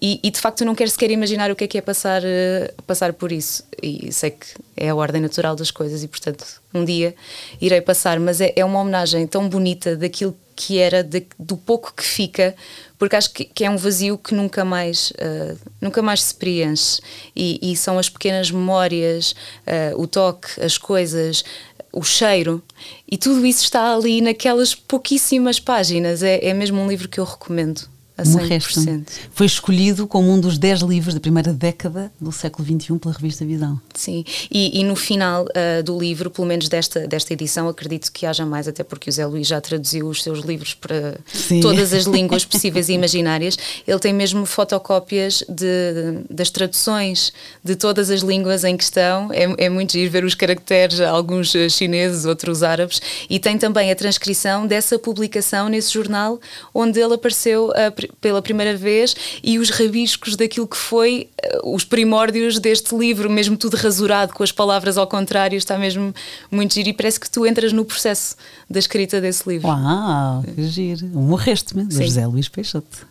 E, 0.00 0.20
e 0.22 0.30
de 0.30 0.40
facto 0.40 0.62
eu 0.62 0.66
não 0.66 0.74
quero 0.74 0.90
sequer 0.90 1.10
imaginar 1.10 1.50
o 1.50 1.56
que 1.56 1.64
é 1.64 1.66
que 1.66 1.78
é 1.78 1.80
passar, 1.80 2.22
uh, 2.22 2.82
passar 2.86 3.12
por 3.12 3.32
isso. 3.32 3.64
E 3.82 4.12
sei 4.12 4.30
que 4.30 4.46
é 4.76 4.88
a 4.88 4.94
ordem 4.94 5.20
natural 5.20 5.54
das 5.54 5.70
coisas 5.70 6.02
e, 6.02 6.08
portanto, 6.08 6.44
um 6.74 6.84
dia 6.84 7.14
irei 7.60 7.80
passar. 7.80 8.18
Mas 8.18 8.40
é, 8.40 8.52
é 8.56 8.64
uma 8.64 8.80
homenagem 8.80 9.26
tão 9.26 9.48
bonita 9.48 9.96
daquilo 9.96 10.36
que 10.58 10.76
era 10.80 11.04
de, 11.04 11.24
do 11.38 11.56
pouco 11.56 11.94
que 11.94 12.02
fica, 12.02 12.52
porque 12.98 13.14
acho 13.14 13.32
que, 13.32 13.44
que 13.44 13.64
é 13.64 13.70
um 13.70 13.76
vazio 13.76 14.18
que 14.18 14.34
nunca 14.34 14.64
mais, 14.64 15.12
uh, 15.12 15.56
nunca 15.80 16.02
mais 16.02 16.20
se 16.20 16.34
preenche. 16.34 17.00
E, 17.34 17.60
e 17.62 17.76
são 17.76 17.96
as 17.96 18.08
pequenas 18.08 18.50
memórias, 18.50 19.36
uh, 19.62 20.02
o 20.02 20.08
toque, 20.08 20.60
as 20.60 20.76
coisas, 20.76 21.44
o 21.92 22.02
cheiro, 22.02 22.60
e 23.08 23.16
tudo 23.16 23.46
isso 23.46 23.62
está 23.62 23.94
ali 23.94 24.20
naquelas 24.20 24.74
pouquíssimas 24.74 25.60
páginas. 25.60 26.24
É, 26.24 26.44
é 26.44 26.52
mesmo 26.52 26.80
um 26.80 26.88
livro 26.88 27.08
que 27.08 27.20
eu 27.20 27.24
recomendo 27.24 27.82
a 28.18 28.24
100%. 28.24 29.06
Foi 29.32 29.46
escolhido 29.46 30.06
como 30.06 30.30
um 30.30 30.40
dos 30.40 30.58
10 30.58 30.80
livros 30.80 31.14
da 31.14 31.20
primeira 31.20 31.52
década 31.52 32.12
do 32.20 32.32
século 32.32 32.66
XXI 32.66 32.98
pela 32.98 33.14
revista 33.14 33.44
Visão. 33.44 33.80
Sim, 33.94 34.24
e, 34.50 34.80
e 34.80 34.84
no 34.84 34.96
final 34.96 35.44
uh, 35.44 35.82
do 35.84 35.96
livro, 35.96 36.28
pelo 36.28 36.46
menos 36.46 36.68
desta, 36.68 37.06
desta 37.06 37.32
edição, 37.32 37.68
acredito 37.68 38.10
que 38.10 38.26
haja 38.26 38.44
mais, 38.44 38.66
até 38.66 38.82
porque 38.82 39.08
o 39.08 39.12
Zé 39.12 39.24
Luís 39.24 39.46
já 39.46 39.60
traduziu 39.60 40.08
os 40.08 40.22
seus 40.22 40.40
livros 40.40 40.74
para 40.74 41.18
Sim. 41.32 41.60
todas 41.60 41.92
as 41.92 42.04
línguas 42.10 42.44
possíveis 42.44 42.88
e 42.88 42.94
imaginárias. 42.94 43.56
Ele 43.86 43.98
tem 44.00 44.12
mesmo 44.12 44.44
fotocópias 44.44 45.44
de, 45.48 46.24
das 46.28 46.50
traduções 46.50 47.32
de 47.62 47.76
todas 47.76 48.10
as 48.10 48.22
línguas 48.22 48.64
em 48.64 48.76
questão. 48.76 49.32
É, 49.32 49.66
é 49.66 49.68
muito 49.68 49.92
giro 49.92 50.10
ver 50.10 50.24
os 50.24 50.34
caracteres, 50.34 51.00
alguns 51.00 51.54
eh, 51.54 51.68
chineses, 51.68 52.24
outros 52.24 52.64
árabes, 52.64 53.00
e 53.30 53.38
tem 53.38 53.56
também 53.56 53.92
a 53.92 53.96
transcrição 53.96 54.66
dessa 54.66 54.98
publicação 54.98 55.68
nesse 55.68 55.92
jornal 55.92 56.40
onde 56.74 57.00
ele 57.00 57.14
apareceu 57.14 57.72
a 57.72 57.92
pela 58.20 58.42
primeira 58.42 58.76
vez 58.76 59.14
e 59.42 59.58
os 59.58 59.70
rabiscos 59.70 60.36
daquilo 60.36 60.66
que 60.66 60.76
foi 60.76 61.28
uh, 61.62 61.74
os 61.74 61.84
primórdios 61.84 62.58
deste 62.58 62.96
livro, 62.96 63.30
mesmo 63.30 63.56
tudo 63.56 63.76
rasurado 63.76 64.32
com 64.32 64.42
as 64.42 64.52
palavras 64.52 64.98
ao 64.98 65.06
contrário, 65.06 65.56
está 65.56 65.78
mesmo 65.78 66.14
muito 66.50 66.74
giro 66.74 66.88
e 66.88 66.92
parece 66.92 67.20
que 67.20 67.30
tu 67.30 67.46
entras 67.46 67.72
no 67.72 67.84
processo 67.84 68.36
da 68.68 68.78
escrita 68.78 69.20
desse 69.20 69.48
livro. 69.48 69.68
Uau, 69.68 70.42
que 70.42 70.64
giro. 70.68 71.06
Morreste-me, 71.06 71.84
do 71.84 71.94
José 71.94 72.26
Luís 72.26 72.48
Peixoto 72.48 73.08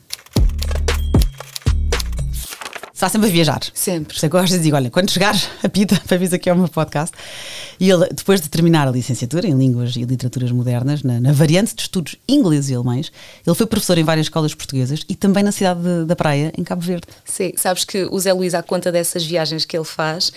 está 2.98 3.08
sempre 3.08 3.30
a 3.30 3.32
viajar. 3.32 3.62
Sempre. 3.74 4.18
Você 4.20 4.28
gosta 4.28 4.48
de 4.48 4.58
dizer, 4.58 4.74
olha, 4.74 4.90
quando 4.90 5.12
chegares 5.12 5.48
a 5.64 5.70
Pita 5.70 6.02
para 6.08 6.18
vir 6.18 6.34
aqui 6.34 6.50
ao 6.50 6.58
meu 6.58 6.68
podcast, 6.68 7.16
e 7.80 7.90
ele, 7.90 8.08
depois 8.12 8.42
de 8.42 8.50
terminar 8.50 8.88
a 8.88 8.92
licenciatura 8.92 9.48
em 9.48 9.56
Línguas 9.56 9.96
e 9.96 10.04
Literaturas 10.04 10.52
Modernas, 10.52 11.04
na, 11.04 11.20
na 11.20 11.32
variante 11.32 11.76
de 11.76 11.84
estudos 11.84 12.16
inglês 12.28 12.70
e 12.70 12.76
alemães, 12.76 13.12
ele 13.46 13.56
foi 13.56 13.68
professor 13.68 13.98
em 14.00 14.04
várias 14.04 14.26
escolas 14.26 14.56
portuguesas 14.56 15.06
e 15.08 15.16
também 15.16 15.44
na 15.44 15.52
cidade 15.52 15.80
de, 15.82 16.06
da 16.06 16.16
Praia, 16.16 16.52
em 16.58 16.64
Cabo 16.64 16.82
Verde. 16.82 17.06
Sim, 17.24 17.54
sabes 17.56 17.86
que 17.86 18.04
o 18.06 18.20
Zé 18.20 18.34
Luís, 18.34 18.56
à 18.56 18.64
conta 18.64 18.92
dessas 18.92 19.24
viagens 19.24 19.64
que 19.64 19.78
ele 19.78 19.86
faz, 19.86 20.32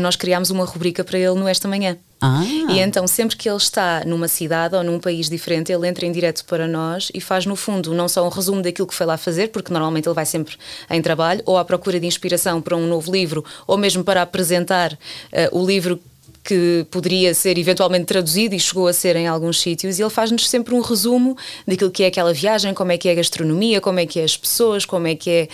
nós 0.00 0.16
criámos 0.16 0.50
uma 0.50 0.64
rubrica 0.64 1.04
para 1.04 1.18
ele 1.18 1.38
no 1.38 1.46
Esta 1.46 1.68
Manhã. 1.68 1.96
Ah. 2.22 2.44
E 2.70 2.78
então, 2.78 3.04
sempre 3.08 3.36
que 3.36 3.48
ele 3.48 3.56
está 3.56 4.04
numa 4.06 4.28
cidade 4.28 4.76
ou 4.76 4.84
num 4.84 5.00
país 5.00 5.28
diferente, 5.28 5.72
ele 5.72 5.88
entra 5.88 6.06
em 6.06 6.12
direto 6.12 6.44
para 6.44 6.68
nós 6.68 7.10
e 7.12 7.20
faz, 7.20 7.44
no 7.44 7.56
fundo, 7.56 7.92
não 7.92 8.08
só 8.08 8.24
um 8.24 8.28
resumo 8.28 8.62
daquilo 8.62 8.86
que 8.86 8.94
foi 8.94 9.04
lá 9.04 9.16
fazer, 9.16 9.48
porque 9.48 9.72
normalmente 9.72 10.08
ele 10.08 10.14
vai 10.14 10.24
sempre 10.24 10.54
em 10.88 11.02
trabalho, 11.02 11.42
ou 11.44 11.58
à 11.58 11.64
procura 11.64 11.98
de 11.98 12.06
inspiração 12.06 12.62
para 12.62 12.76
um 12.76 12.86
novo 12.86 13.10
livro, 13.10 13.44
ou 13.66 13.76
mesmo 13.76 14.04
para 14.04 14.22
apresentar 14.22 14.92
uh, 14.92 15.58
o 15.58 15.66
livro 15.66 16.00
que 16.44 16.86
poderia 16.90 17.34
ser 17.34 17.56
eventualmente 17.58 18.04
traduzido 18.04 18.54
e 18.54 18.60
chegou 18.60 18.88
a 18.88 18.92
ser 18.92 19.16
em 19.16 19.26
alguns 19.26 19.60
sítios, 19.60 19.98
e 19.98 20.02
ele 20.02 20.10
faz-nos 20.10 20.48
sempre 20.48 20.74
um 20.74 20.80
resumo 20.80 21.36
daquilo 21.66 21.90
que 21.90 22.02
é 22.02 22.06
aquela 22.06 22.32
viagem, 22.32 22.74
como 22.74 22.92
é 22.92 22.98
que 22.98 23.08
é 23.08 23.12
a 23.12 23.14
gastronomia, 23.16 23.80
como 23.80 24.00
é 24.00 24.06
que 24.06 24.20
é 24.20 24.24
as 24.24 24.36
pessoas, 24.36 24.84
como 24.84 25.06
é 25.06 25.14
que 25.14 25.30
é. 25.30 25.48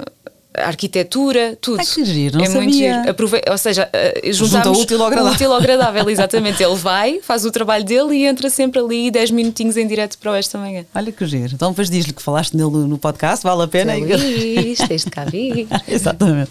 Uh, 0.00 0.14
arquitetura, 0.58 1.56
tudo. 1.60 1.80
É 1.80 1.84
que 1.84 2.04
giro, 2.04 2.38
não 2.38 2.44
é 2.44 2.46
sabia. 2.46 2.62
muito 2.62 2.76
giro. 2.76 3.10
Aprove 3.10 3.42
ou 3.50 3.58
seja, 3.58 3.88
juntamos 4.32 4.78
o 4.78 4.82
útil 4.82 5.00
ao 5.00 5.06
agradável. 5.08 5.32
O 5.32 5.34
útil 5.34 5.52
ao 5.52 5.58
agradável, 5.58 6.10
exatamente. 6.10 6.62
Ele 6.62 6.76
vai, 6.76 7.20
faz 7.22 7.44
o 7.44 7.50
trabalho 7.50 7.84
dele 7.84 8.16
e 8.16 8.24
entra 8.24 8.48
sempre 8.48 8.80
ali 8.80 9.10
10 9.10 9.30
minutinhos 9.30 9.76
em 9.76 9.86
direto 9.86 10.18
para 10.18 10.38
esta 10.38 10.58
manhã. 10.58 10.84
Olha 10.94 11.12
que 11.12 11.26
giro. 11.26 11.54
Então 11.54 11.70
depois 11.70 11.90
diz-lhe 11.90 12.12
que 12.12 12.22
falaste 12.22 12.56
nele 12.56 12.86
no 12.86 12.98
podcast, 12.98 13.42
vale 13.42 13.62
a 13.62 13.68
pena. 13.68 13.98
José 13.98 14.16
Luís, 14.16 14.78
tens 14.78 15.04
de 15.04 15.10
cá 15.10 15.24
vir. 15.24 15.66
exatamente. 15.88 16.50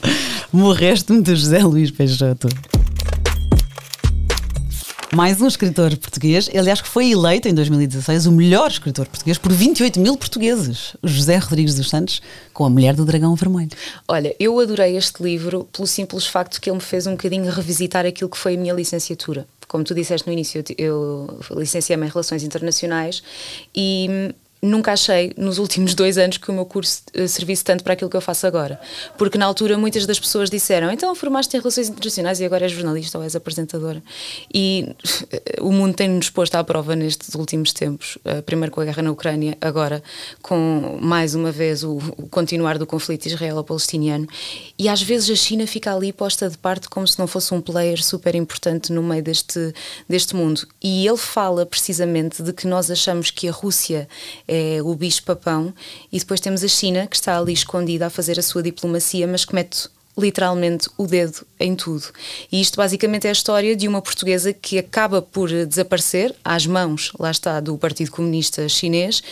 Morreste-me 0.51 1.21
de 1.21 1.35
José 1.35 1.59
Luís 1.59 1.91
Peixoto. 1.91 2.47
Mais 5.15 5.39
um 5.39 5.47
escritor 5.47 5.95
português, 5.95 6.49
aliás, 6.55 6.81
que 6.81 6.87
foi 6.87 7.11
eleito 7.11 7.47
em 7.47 7.53
2016 7.53 8.25
o 8.25 8.31
melhor 8.31 8.71
escritor 8.71 9.05
português 9.05 9.37
por 9.37 9.51
28 9.51 9.99
mil 9.99 10.17
portugueses, 10.17 10.95
José 11.03 11.37
Rodrigues 11.37 11.75
dos 11.75 11.87
Santos, 11.87 12.19
com 12.51 12.65
A 12.65 12.69
Mulher 12.69 12.95
do 12.95 13.05
Dragão 13.05 13.35
Vermelho. 13.35 13.69
Olha, 14.07 14.35
eu 14.39 14.59
adorei 14.59 14.97
este 14.97 15.21
livro 15.21 15.69
pelo 15.71 15.85
simples 15.85 16.25
facto 16.25 16.59
que 16.59 16.67
ele 16.67 16.77
me 16.77 16.81
fez 16.81 17.05
um 17.05 17.11
bocadinho 17.11 17.45
revisitar 17.51 18.07
aquilo 18.07 18.27
que 18.27 18.37
foi 18.37 18.55
a 18.55 18.57
minha 18.57 18.73
licenciatura. 18.73 19.45
Como 19.67 19.83
tu 19.83 19.93
disseste 19.93 20.25
no 20.25 20.33
início, 20.33 20.63
eu, 20.79 21.39
licenciei-me 21.51 22.07
em 22.07 22.09
Relações 22.09 22.41
Internacionais 22.41 23.21
e 23.75 24.33
nunca 24.63 24.93
achei 24.93 25.33
nos 25.37 25.57
últimos 25.57 25.93
dois 25.93 26.17
anos 26.17 26.37
que 26.37 26.49
o 26.49 26.53
meu 26.53 26.65
curso 26.65 27.01
uh, 27.19 27.27
servisse 27.27 27.63
tanto 27.63 27.83
para 27.83 27.93
aquilo 27.93 28.09
que 28.09 28.15
eu 28.15 28.21
faço 28.21 28.47
agora. 28.47 28.79
Porque 29.17 29.37
na 29.37 29.45
altura 29.45 29.77
muitas 29.77 30.05
das 30.05 30.19
pessoas 30.19 30.49
disseram: 30.49 30.89
então 30.89 31.13
formaste 31.13 31.55
em 31.55 31.59
Relações 31.59 31.89
Internacionais 31.89 32.39
e 32.39 32.45
agora 32.45 32.65
és 32.65 32.71
jornalista 32.71 33.17
ou 33.17 33.23
és 33.23 33.35
apresentadora. 33.35 34.01
E 34.53 34.95
uh, 35.59 35.67
o 35.67 35.71
mundo 35.71 35.93
tem-nos 35.93 36.29
posto 36.29 36.55
à 36.55 36.63
prova 36.63 36.95
nestes 36.95 37.35
últimos 37.35 37.73
tempos. 37.73 38.17
Uh, 38.17 38.41
primeiro 38.43 38.71
com 38.71 38.79
a 38.79 38.85
guerra 38.85 39.03
na 39.03 39.11
Ucrânia, 39.11 39.57
agora 39.59 40.01
com 40.41 40.97
mais 41.01 41.35
uma 41.35 41.51
vez 41.51 41.83
o, 41.83 41.97
continuar 42.31 42.77
do 42.77 42.87
conflito 42.87 43.25
israelo-palestiniano. 43.25 44.27
E 44.79 44.87
às 44.87 45.01
vezes 45.01 45.29
a 45.29 45.35
China 45.35 45.67
fica 45.67 45.93
ali 45.93 46.13
posta 46.13 46.49
de 46.49 46.57
parte 46.57 46.87
como 46.87 47.05
se 47.05 47.19
não 47.19 47.27
fosse 47.27 47.53
um 47.53 47.59
player 47.59 48.01
super 48.01 48.33
importante 48.33 48.93
no 48.93 49.03
meio 49.03 49.21
deste, 49.21 49.73
deste 50.07 50.35
mundo. 50.35 50.65
E 50.81 51.05
ele 51.05 51.17
fala 51.17 51.65
precisamente 51.65 52.41
de 52.41 52.53
que 52.53 52.65
nós 52.65 52.89
achamos 52.89 53.29
que 53.29 53.49
a 53.49 53.51
Rússia 53.51 54.07
o 54.83 54.95
bicho-papão, 54.95 55.73
e 56.11 56.19
depois 56.19 56.39
temos 56.39 56.63
a 56.63 56.67
China, 56.67 57.07
que 57.07 57.15
está 57.15 57.37
ali 57.37 57.53
escondida 57.53 58.07
a 58.07 58.09
fazer 58.09 58.39
a 58.39 58.43
sua 58.43 58.63
diplomacia, 58.63 59.27
mas 59.27 59.45
que 59.45 59.55
mete 59.55 59.89
literalmente 60.17 60.87
o 60.97 61.07
dedo 61.07 61.45
em 61.59 61.75
tudo. 61.75 62.05
E 62.51 62.61
isto 62.61 62.77
basicamente 62.77 63.25
é 63.25 63.29
a 63.29 63.33
história 63.33 63.75
de 63.75 63.87
uma 63.87 64.01
portuguesa 64.01 64.53
que 64.53 64.77
acaba 64.77 65.21
por 65.21 65.49
desaparecer 65.65 66.35
às 66.43 66.67
mãos, 66.67 67.11
lá 67.19 67.31
está, 67.31 67.59
do 67.59 67.77
Partido 67.77 68.11
Comunista 68.11 68.67
Chinês 68.69 69.23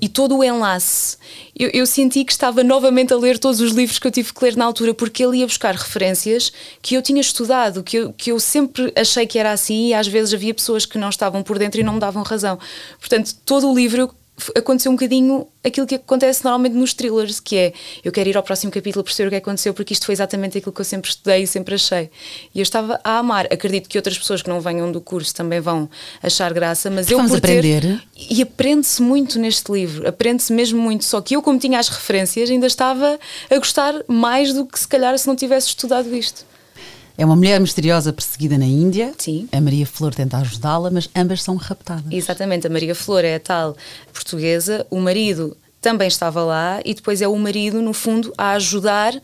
e 0.00 0.08
todo 0.08 0.36
o 0.36 0.44
enlace. 0.44 1.16
Eu, 1.58 1.70
eu, 1.70 1.86
senti 1.86 2.24
que 2.24 2.30
estava 2.30 2.62
novamente 2.62 3.12
a 3.12 3.16
ler 3.16 3.38
todos 3.38 3.60
os 3.60 3.72
livros 3.72 3.98
que 3.98 4.06
eu 4.06 4.10
tive 4.10 4.32
que 4.32 4.44
ler 4.44 4.56
na 4.56 4.64
altura, 4.64 4.94
porque 4.94 5.24
ele 5.24 5.38
ia 5.38 5.46
buscar 5.46 5.74
referências 5.74 6.52
que 6.80 6.94
eu 6.94 7.02
tinha 7.02 7.20
estudado, 7.20 7.82
que 7.82 7.96
eu, 7.96 8.12
que 8.12 8.30
eu 8.30 8.38
sempre 8.38 8.92
achei 8.94 9.26
que 9.26 9.38
era 9.38 9.50
assim, 9.50 9.88
e 9.88 9.94
às 9.94 10.06
vezes 10.06 10.32
havia 10.34 10.54
pessoas 10.54 10.86
que 10.86 10.98
não 10.98 11.08
estavam 11.08 11.42
por 11.42 11.58
dentro 11.58 11.80
e 11.80 11.84
não 11.84 11.94
me 11.94 12.00
davam 12.00 12.22
razão. 12.22 12.58
Portanto, 13.00 13.34
todo 13.44 13.68
o 13.68 13.74
livro 13.74 14.14
aconteceu 14.56 14.90
um 14.92 14.94
bocadinho 14.94 15.46
aquilo 15.64 15.86
que 15.86 15.96
acontece 15.96 16.42
normalmente 16.44 16.74
nos 16.74 16.94
thrillers, 16.94 17.40
que 17.40 17.56
é 17.56 17.72
eu 18.04 18.10
quero 18.12 18.28
ir 18.28 18.36
ao 18.36 18.42
próximo 18.42 18.72
capítulo 18.72 19.04
perceber 19.04 19.26
o 19.28 19.30
que 19.30 19.36
aconteceu, 19.36 19.74
porque 19.74 19.92
isto 19.92 20.06
foi 20.06 20.12
exatamente 20.14 20.58
aquilo 20.58 20.72
que 20.72 20.80
eu 20.80 20.84
sempre 20.84 21.10
estudei 21.10 21.42
e 21.42 21.46
sempre 21.46 21.74
achei. 21.74 22.10
E 22.54 22.58
eu 22.60 22.62
estava 22.62 23.00
a 23.04 23.18
amar. 23.18 23.46
Acredito 23.52 23.88
que 23.88 23.98
outras 23.98 24.16
pessoas 24.18 24.40
que 24.42 24.48
não 24.48 24.60
venham 24.60 24.90
do 24.90 25.00
curso 25.00 25.34
também 25.34 25.60
vão 25.60 25.88
achar 26.22 26.52
graça, 26.52 26.90
mas 26.90 27.10
eu 27.10 27.16
Vamos 27.18 27.32
por 27.32 27.40
ter- 27.40 27.58
aprender. 27.58 28.02
E 28.30 28.42
aprende-se 28.42 29.02
muito 29.02 29.38
neste 29.38 29.70
livro, 29.72 30.08
aprende-se 30.08 30.52
mesmo 30.52 30.80
muito. 30.80 31.04
Só 31.04 31.20
que 31.20 31.34
eu, 31.36 31.42
como 31.42 31.58
tinha 31.58 31.78
as 31.78 31.88
referências, 31.88 32.50
ainda 32.50 32.66
estava 32.66 33.18
a 33.50 33.56
gostar 33.58 33.94
mais 34.06 34.52
do 34.52 34.64
que 34.64 34.78
se 34.78 34.88
calhar 34.88 35.18
se 35.18 35.26
não 35.26 35.34
tivesse 35.36 35.68
estudado 35.68 36.14
isto. 36.14 36.46
É 37.18 37.24
uma 37.24 37.34
mulher 37.34 37.60
misteriosa 37.60 38.12
perseguida 38.12 38.56
na 38.56 38.64
Índia. 38.64 39.12
Sim. 39.18 39.48
A 39.50 39.60
Maria 39.60 39.84
Flor 39.84 40.14
tenta 40.14 40.36
ajudá-la, 40.36 40.88
mas 40.88 41.10
ambas 41.16 41.42
são 41.42 41.56
raptadas. 41.56 42.12
Exatamente, 42.12 42.68
a 42.68 42.70
Maria 42.70 42.94
Flor 42.94 43.24
é 43.24 43.34
a 43.34 43.40
tal 43.40 43.76
portuguesa, 44.12 44.86
o 44.88 45.00
marido 45.00 45.56
também 45.80 46.06
estava 46.06 46.44
lá 46.44 46.80
e 46.84 46.94
depois 46.94 47.20
é 47.20 47.26
o 47.26 47.36
marido, 47.36 47.82
no 47.82 47.92
fundo, 47.92 48.32
a 48.38 48.52
ajudar 48.52 49.14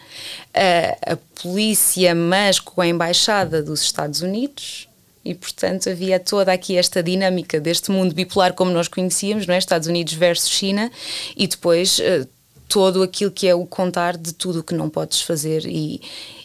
a, 0.53 1.13
a 1.13 1.17
polícia, 1.41 2.17
mas 2.17 2.59
com 2.59 2.81
a 2.81 2.87
embaixada 2.87 3.63
dos 3.63 3.83
Estados 3.83 4.23
Unidos. 4.23 4.89
E, 5.25 5.33
portanto, 5.33 5.89
havia 5.89 6.19
toda 6.19 6.53
aqui 6.53 6.77
esta 6.77 7.03
dinâmica 7.03 7.61
deste 7.61 7.93
mundo 7.93 8.13
bipolar 8.13 8.55
como 8.55 8.73
nós 8.73 8.89
conhecíamos, 8.89 9.47
não 9.47 9.55
é? 9.55 9.59
Estados 9.59 9.89
Unidos 9.89 10.15
versus 10.15 10.51
China, 10.51 10.91
e 11.37 11.47
depois 11.47 11.99
eh, 12.01 12.27
todo 12.69 13.03
aquilo 13.03 13.31
que 13.31 13.47
é 13.47 13.55
o 13.55 13.65
contar 13.65 14.19
de 14.19 14.35
tudo 14.35 14.61
o 14.61 14.63
que 14.63 14.75
não 14.75 14.91
podes 14.91 15.23
fazer. 15.23 15.65
E, 15.65 16.03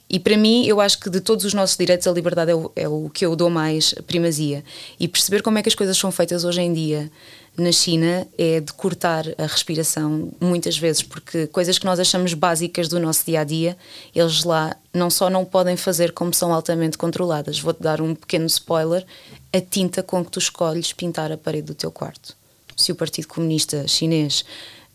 e 0.10 0.20
para 0.20 0.36
mim, 0.36 0.66
eu 0.66 0.82
acho 0.82 1.00
que 1.00 1.10
de 1.10 1.22
todos 1.22 1.46
os 1.46 1.54
nossos 1.54 1.78
direitos, 1.78 2.08
a 2.08 2.12
liberdade 2.12 2.52
é 2.52 2.56
o, 2.56 2.72
é 2.76 2.90
o 2.90 3.10
que 3.10 3.24
eu 3.24 3.36
dou 3.36 3.50
mais 3.50 3.94
primazia. 4.08 4.64
E 5.00 5.08
perceber 5.08 5.44
como 5.44 5.60
é 5.60 5.62
que 5.62 5.70
as 5.70 5.76
coisas 5.76 5.96
são 5.96 6.12
feitas 6.12 6.44
hoje 6.44 6.62
em 6.62 6.74
dia 6.74 7.12
na 7.56 7.72
China 7.72 8.26
é 8.38 8.60
de 8.60 8.72
cortar 8.74 9.26
a 9.38 9.44
respiração 9.44 10.32
muitas 10.40 10.78
vezes, 10.78 11.04
porque 11.04 11.46
coisas 11.48 11.78
que 11.78 11.86
nós 11.86 12.00
achamos 12.00 12.34
básicas 12.34 12.88
do 12.88 13.00
nosso 13.00 13.26
dia 13.26 13.42
a 13.42 13.44
dia, 13.44 13.78
eles 14.16 14.44
lá 14.44 14.76
não 14.94 15.10
só 15.10 15.30
não 15.30 15.44
podem 15.46 15.76
fazer, 15.76 16.14
como 16.14 16.34
são 16.34 16.54
altamente 16.54 16.98
controladas. 16.98 17.60
Vou-te 17.60 17.84
dar 17.84 18.02
um 18.02 18.16
pequeno 18.16 18.46
spoiler: 18.46 19.06
a 19.54 19.62
tinta 19.62 20.02
com 20.02 20.24
que 20.24 20.32
tu 20.32 20.40
escolhes 20.40 20.94
pintar 20.94 21.32
a 21.32 21.38
parede 21.38 21.68
do 21.68 21.76
teu 21.76 21.92
quarto. 21.92 22.36
Se 22.76 22.92
o 22.92 22.96
Partido 22.96 23.28
Comunista 23.28 23.88
Chinês 23.88 24.46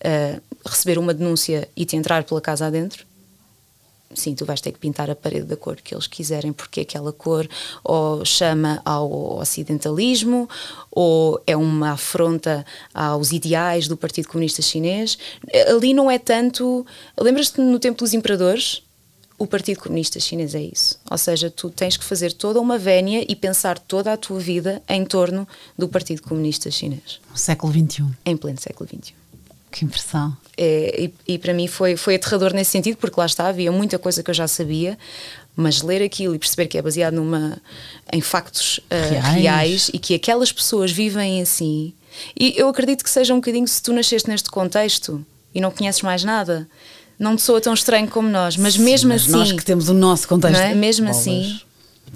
ah, 0.02 0.40
receber 0.66 0.98
uma 0.98 1.14
denúncia 1.14 1.68
e 1.76 1.84
te 1.84 1.96
entrar 1.96 2.24
pela 2.24 2.40
casa 2.40 2.66
adentro, 2.66 3.04
sim, 4.14 4.34
tu 4.34 4.44
vais 4.44 4.60
ter 4.60 4.72
que 4.72 4.78
pintar 4.78 5.10
a 5.10 5.14
parede 5.14 5.46
da 5.46 5.56
cor 5.56 5.76
que 5.76 5.94
eles 5.94 6.06
quiserem, 6.06 6.52
porque 6.52 6.80
aquela 6.80 7.12
cor 7.12 7.48
ou 7.82 8.24
chama 8.24 8.80
ao 8.84 9.38
ocidentalismo 9.38 10.48
ou 10.90 11.40
é 11.46 11.56
uma 11.56 11.90
afronta 11.92 12.64
aos 12.92 13.32
ideais 13.32 13.88
do 13.88 13.96
Partido 13.96 14.28
Comunista 14.28 14.62
Chinês. 14.62 15.18
Ali 15.68 15.92
não 15.94 16.10
é 16.10 16.18
tanto. 16.18 16.86
Lembras-te 17.18 17.60
no 17.60 17.78
tempo 17.78 17.98
dos 18.02 18.14
imperadores? 18.14 18.82
O 19.36 19.48
Partido 19.48 19.80
Comunista 19.80 20.20
Chinês 20.20 20.54
é 20.54 20.62
isso. 20.62 20.96
Ou 21.10 21.18
seja, 21.18 21.50
tu 21.50 21.68
tens 21.68 21.96
que 21.96 22.04
fazer 22.04 22.32
toda 22.32 22.60
uma 22.60 22.78
vénia 22.78 23.24
e 23.28 23.34
pensar 23.34 23.78
toda 23.80 24.12
a 24.12 24.16
tua 24.16 24.38
vida 24.38 24.80
em 24.88 25.04
torno 25.04 25.46
do 25.76 25.88
Partido 25.88 26.22
Comunista 26.22 26.70
Chinês, 26.70 27.20
No 27.30 27.36
século 27.36 27.72
XXI. 27.72 28.04
em 28.24 28.36
pleno 28.36 28.60
século 28.60 28.88
XXI. 28.88 29.12
Que 29.74 29.84
impressão. 29.84 30.36
É, 30.56 31.10
e, 31.26 31.34
e 31.34 31.36
para 31.36 31.52
mim 31.52 31.66
foi, 31.66 31.96
foi 31.96 32.14
aterrador 32.14 32.54
nesse 32.54 32.70
sentido, 32.70 32.96
porque 32.96 33.18
lá 33.18 33.26
está, 33.26 33.48
havia 33.48 33.72
muita 33.72 33.98
coisa 33.98 34.22
que 34.22 34.30
eu 34.30 34.34
já 34.34 34.46
sabia, 34.46 34.96
mas 35.56 35.82
ler 35.82 36.00
aquilo 36.00 36.32
e 36.32 36.38
perceber 36.38 36.68
que 36.68 36.78
é 36.78 36.82
baseado 36.82 37.14
numa, 37.14 37.58
em 38.12 38.20
factos 38.20 38.78
ah, 38.88 38.94
Reais. 38.94 39.34
reais. 39.34 39.90
e 39.92 39.98
que 39.98 40.14
aquelas 40.14 40.52
pessoas 40.52 40.92
vivem 40.92 41.42
assim. 41.42 41.92
E 42.38 42.54
eu 42.56 42.68
acredito 42.68 43.02
que 43.02 43.10
seja 43.10 43.34
um 43.34 43.38
bocadinho 43.38 43.66
se 43.66 43.82
tu 43.82 43.92
nasceste 43.92 44.30
neste 44.30 44.48
contexto 44.48 45.26
e 45.52 45.60
não 45.60 45.72
conheces 45.72 46.02
mais 46.02 46.22
nada, 46.22 46.68
não 47.18 47.34
te 47.34 47.42
soa 47.42 47.60
tão 47.60 47.74
estranho 47.74 48.06
como 48.06 48.28
nós, 48.28 48.56
mas 48.56 48.76
mesmo 48.76 49.08
Mas 49.08 49.22
assim. 49.22 49.32
Nós 49.32 49.50
que 49.50 49.64
temos 49.64 49.88
o 49.88 49.94
nosso 49.94 50.28
contexto. 50.28 50.60
É? 50.60 50.72
Mesmo 50.72 51.06
Bolas. 51.06 51.20
assim. 51.20 51.60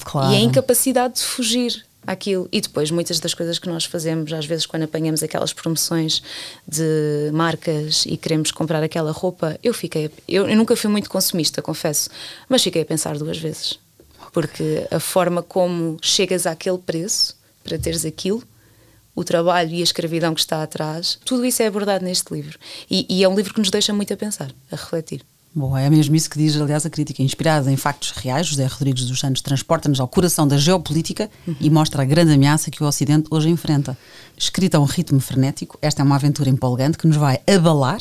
Claro. 0.05 0.33
E 0.33 0.37
a 0.37 0.39
incapacidade 0.39 1.15
de 1.15 1.23
fugir 1.23 1.88
àquilo. 2.09 2.49
E 2.51 2.61
depois, 2.61 2.91
muitas 2.91 3.21
das 3.21 3.35
coisas 3.35 3.59
que 3.59 3.69
nós 3.69 3.85
fazemos, 3.85 4.33
às 4.33 4.47
vezes, 4.47 4.67
quando 4.67 4.85
apanhamos 4.85 5.23
aquelas 5.23 5.53
promoções 5.53 6.23
de 6.67 7.31
marcas 7.33 8.05
e 8.07 8.17
queremos 8.17 8.51
comprar 8.51 8.83
aquela 8.83 9.13
roupa, 9.13 9.59
eu 9.63 9.75
fiquei. 9.75 10.11
Eu, 10.27 10.49
eu 10.49 10.57
nunca 10.57 10.75
fui 10.75 10.91
muito 10.91 11.11
consumista, 11.11 11.61
confesso, 11.61 12.09
mas 12.49 12.63
fiquei 12.63 12.83
a 12.83 12.87
pensar 12.87 13.17
duas 13.19 13.39
vezes. 13.39 13.79
Porque 14.33 14.87
a 14.91 14.99
forma 14.99 15.43
como 15.43 15.99
chegas 16.03 16.47
àquele 16.47 16.79
preço 16.79 17.37
para 17.63 17.79
teres 17.79 18.05
aquilo. 18.05 18.43
O 19.15 19.25
trabalho 19.25 19.75
e 19.75 19.81
a 19.81 19.83
escravidão 19.83 20.33
que 20.33 20.41
está 20.41 20.63
atrás, 20.63 21.19
tudo 21.25 21.45
isso 21.45 21.61
é 21.61 21.67
abordado 21.67 22.05
neste 22.05 22.33
livro. 22.33 22.57
E, 22.89 23.05
e 23.09 23.25
é 23.25 23.29
um 23.29 23.35
livro 23.35 23.53
que 23.53 23.59
nos 23.59 23.69
deixa 23.69 23.93
muito 23.93 24.15
a 24.15 24.17
pensar, 24.17 24.53
a 24.71 24.77
refletir. 24.77 25.25
Boa, 25.59 25.81
é 25.81 25.91
mesmo 25.91 26.15
isso 26.15 26.31
que 26.31 26.39
diz, 26.39 26.55
aliás, 26.57 26.87
a 26.87 26.91
crítica. 26.91 27.21
Inspirada 27.21 27.69
em 27.69 27.77
factos 27.77 28.13
reais, 28.13 28.47
José 28.47 28.65
Rodrigues 28.67 29.07
dos 29.07 29.19
Santos 29.19 29.43
transporta-nos 29.43 29.99
ao 29.99 30.07
coração 30.07 30.47
da 30.47 30.57
geopolítica 30.57 31.29
e 31.61 31.69
mostra 31.69 32.03
a 32.03 32.05
grande 32.05 32.33
ameaça 32.33 32.71
que 32.71 32.81
o 32.81 32.87
Ocidente 32.87 33.27
hoje 33.29 33.49
enfrenta. 33.49 33.99
Escrita 34.37 34.79
a 34.79 34.81
um 34.81 34.85
ritmo 34.85 35.19
frenético, 35.19 35.77
esta 35.83 36.01
é 36.01 36.05
uma 36.05 36.15
aventura 36.15 36.49
empolgante 36.49 36.97
que 36.97 37.09
nos 37.09 37.17
vai 37.17 37.41
abalar 37.45 38.01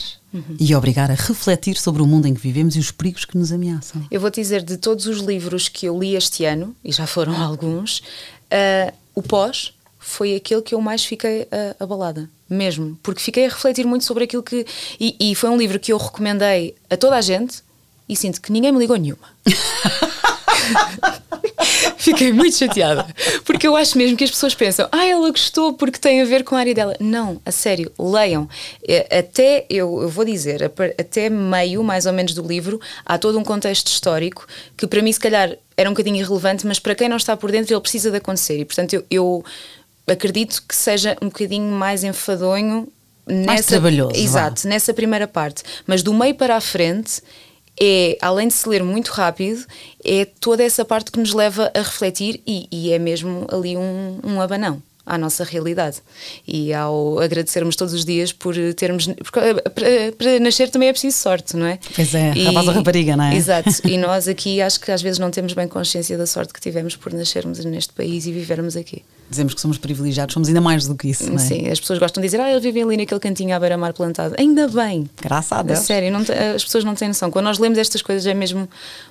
e 0.59 0.75
obrigar 0.75 1.09
a 1.09 1.15
refletir 1.15 1.77
sobre 1.77 1.99
o 1.99 2.05
mundo 2.05 2.27
em 2.27 2.35
que 2.35 2.39
vivemos 2.39 2.75
e 2.75 2.79
os 2.79 2.91
perigos 2.91 3.25
que 3.25 3.35
nos 3.35 3.51
ameaçam. 3.51 4.05
Eu 4.11 4.21
vou 4.21 4.29
dizer 4.29 4.61
de 4.61 4.77
todos 4.77 5.07
os 5.07 5.17
livros 5.17 5.67
que 5.67 5.87
eu 5.87 5.97
li 5.97 6.15
este 6.15 6.45
ano, 6.45 6.75
e 6.85 6.91
já 6.91 7.07
foram 7.07 7.41
alguns, 7.41 8.03
ah, 8.51 8.93
o 9.15 9.23
pós 9.23 9.73
foi 9.97 10.35
aquele 10.35 10.61
que 10.61 10.75
eu 10.75 10.81
mais 10.81 11.03
fiquei 11.03 11.47
ah, 11.51 11.75
abalada, 11.79 12.29
mesmo, 12.49 12.97
porque 13.03 13.21
fiquei 13.21 13.45
a 13.45 13.49
refletir 13.49 13.85
muito 13.85 14.05
sobre 14.05 14.23
aquilo 14.23 14.43
que. 14.43 14.65
E, 14.99 15.15
e 15.19 15.35
foi 15.35 15.49
um 15.49 15.57
livro 15.57 15.79
que 15.79 15.91
eu 15.93 15.97
recomendei 15.97 16.75
a 16.89 16.97
toda 16.97 17.15
a 17.15 17.21
gente 17.21 17.61
e 18.07 18.15
sinto 18.15 18.41
que 18.41 18.51
ninguém 18.51 18.71
me 18.71 18.79
ligou 18.79 18.97
nenhuma. 18.97 19.27
Fiquei 21.97 22.31
muito 22.31 22.55
chateada. 22.55 23.05
Porque 23.43 23.67
eu 23.67 23.75
acho 23.75 23.97
mesmo 23.97 24.15
que 24.15 24.23
as 24.23 24.29
pessoas 24.29 24.55
pensam, 24.55 24.87
ah, 24.91 25.05
ela 25.05 25.29
gostou 25.29 25.73
porque 25.73 25.99
tem 25.99 26.21
a 26.21 26.25
ver 26.25 26.43
com 26.43 26.55
a 26.55 26.59
área 26.59 26.73
dela. 26.73 26.95
Não, 26.99 27.41
a 27.45 27.51
sério, 27.51 27.91
leiam. 27.99 28.47
É, 28.87 29.19
Até, 29.19 29.65
eu, 29.69 30.01
eu 30.01 30.09
vou 30.09 30.23
dizer, 30.23 30.63
até 30.97 31.29
meio 31.29 31.83
mais 31.83 32.05
ou 32.05 32.13
menos 32.13 32.33
do 32.33 32.41
livro, 32.47 32.79
há 33.05 33.17
todo 33.17 33.37
um 33.37 33.43
contexto 33.43 33.87
histórico 33.87 34.47
que 34.77 34.87
para 34.87 35.01
mim, 35.01 35.11
se 35.11 35.19
calhar, 35.19 35.57
era 35.75 35.89
um 35.89 35.93
bocadinho 35.93 36.15
irrelevante, 36.15 36.65
mas 36.65 36.79
para 36.79 36.95
quem 36.95 37.09
não 37.09 37.17
está 37.17 37.35
por 37.35 37.51
dentro, 37.51 37.73
ele 37.73 37.81
precisa 37.81 38.09
de 38.09 38.17
acontecer. 38.17 38.59
E 38.59 38.65
portanto, 38.65 38.93
eu, 38.93 39.05
eu 39.11 39.45
acredito 40.07 40.63
que 40.67 40.75
seja 40.75 41.17
um 41.21 41.27
bocadinho 41.27 41.71
mais 41.71 42.03
enfadonho. 42.03 42.87
Nessa, 43.27 43.67
trabalhoso, 43.67 44.13
vá. 44.13 44.19
Exato, 44.19 44.67
nessa 44.67 44.93
primeira 44.93 45.27
parte. 45.27 45.61
Mas 45.85 46.01
do 46.01 46.13
meio 46.13 46.33
para 46.35 46.55
a 46.55 46.61
frente, 46.61 47.21
é, 47.79 48.17
além 48.21 48.47
de 48.47 48.53
se 48.53 48.67
ler 48.69 48.81
muito 48.83 49.09
rápido, 49.09 49.65
é 50.03 50.23
toda 50.25 50.63
essa 50.63 50.85
parte 50.85 51.11
que 51.11 51.19
nos 51.19 51.33
leva 51.33 51.69
a 51.75 51.79
refletir 51.79 52.41
e, 52.47 52.67
e 52.71 52.91
é 52.93 52.97
mesmo 52.99 53.45
ali 53.51 53.75
um, 53.75 54.19
um 54.23 54.39
abanão 54.41 54.81
à 55.05 55.17
nossa 55.17 55.43
realidade. 55.43 55.97
E 56.47 56.73
ao 56.73 57.19
agradecermos 57.19 57.75
todos 57.75 57.93
os 57.93 58.03
dias 58.05 58.31
por 58.31 58.55
termos. 58.75 59.07
Porque 59.07 59.39
eh, 59.39 59.53
para, 59.69 60.11
para 60.17 60.39
nascer 60.39 60.69
também 60.69 60.89
é 60.89 60.91
preciso 60.93 61.17
sorte, 61.17 61.55
não 61.55 61.65
é? 61.65 61.79
Pois 61.95 62.13
é, 62.13 62.33
E- 62.33 62.43
rapaz 62.45 62.67
ou 62.67 62.73
rapariga, 62.73 63.15
não 63.17 63.25
é? 63.25 63.35
Exato. 63.35 63.69
E 63.85 63.95
nós 63.99 64.27
aqui 64.27 64.61
acho 64.61 64.79
que 64.79 64.91
às 64.91 65.01
vezes 65.01 65.19
não 65.19 65.31
temos 65.31 65.53
bem 65.53 65.67
consciência 65.67 66.17
da 66.17 66.25
sorte 66.25 66.53
que 66.53 66.59
tivemos 66.61 66.95
por 66.95 67.11
nascermos 67.13 67.63
neste 67.65 67.93
país 67.93 68.25
e 68.25 68.31
vivermos 68.31 68.75
aqui. 68.77 69.03
Dizemos 69.29 69.53
que 69.53 69.59
somos 69.61 69.77
privilegiados, 69.77 70.33
somos 70.33 70.47
ainda 70.47 70.61
mais 70.61 70.87
do 70.87 70.95
que 70.95 71.09
isso, 71.09 71.27
não 71.27 71.35
é? 71.35 71.39
Sim, 71.39 71.67
as 71.69 71.79
pessoas 71.79 71.99
gostam 71.99 72.21
de 72.21 72.27
dizer, 72.27 72.39
ah, 72.39 72.49
eles 72.49 72.63
vivem 72.63 72.83
ali 72.83 72.95
naquele 72.97 73.19
cantinho 73.19 73.53
à 73.55 73.59
beira-mar 73.59 73.91
plantado. 73.93 74.33
Ainda 74.37 74.67
bem. 74.67 75.09
Graças 75.21 75.51
a 75.51 75.61
Deus. 75.61 75.79
sério, 75.79 76.11
não 76.11 76.21
as 76.55 76.63
pessoas 76.63 76.83
não 76.83 76.95
têm 76.95 77.09
noção. 77.09 77.29
Quando 77.29 77.45
nós 77.45 77.59
lemos 77.59 77.77
estas 77.77 78.01
coisas 78.01 78.25
é 78.25 78.33
mesmo 78.33 78.67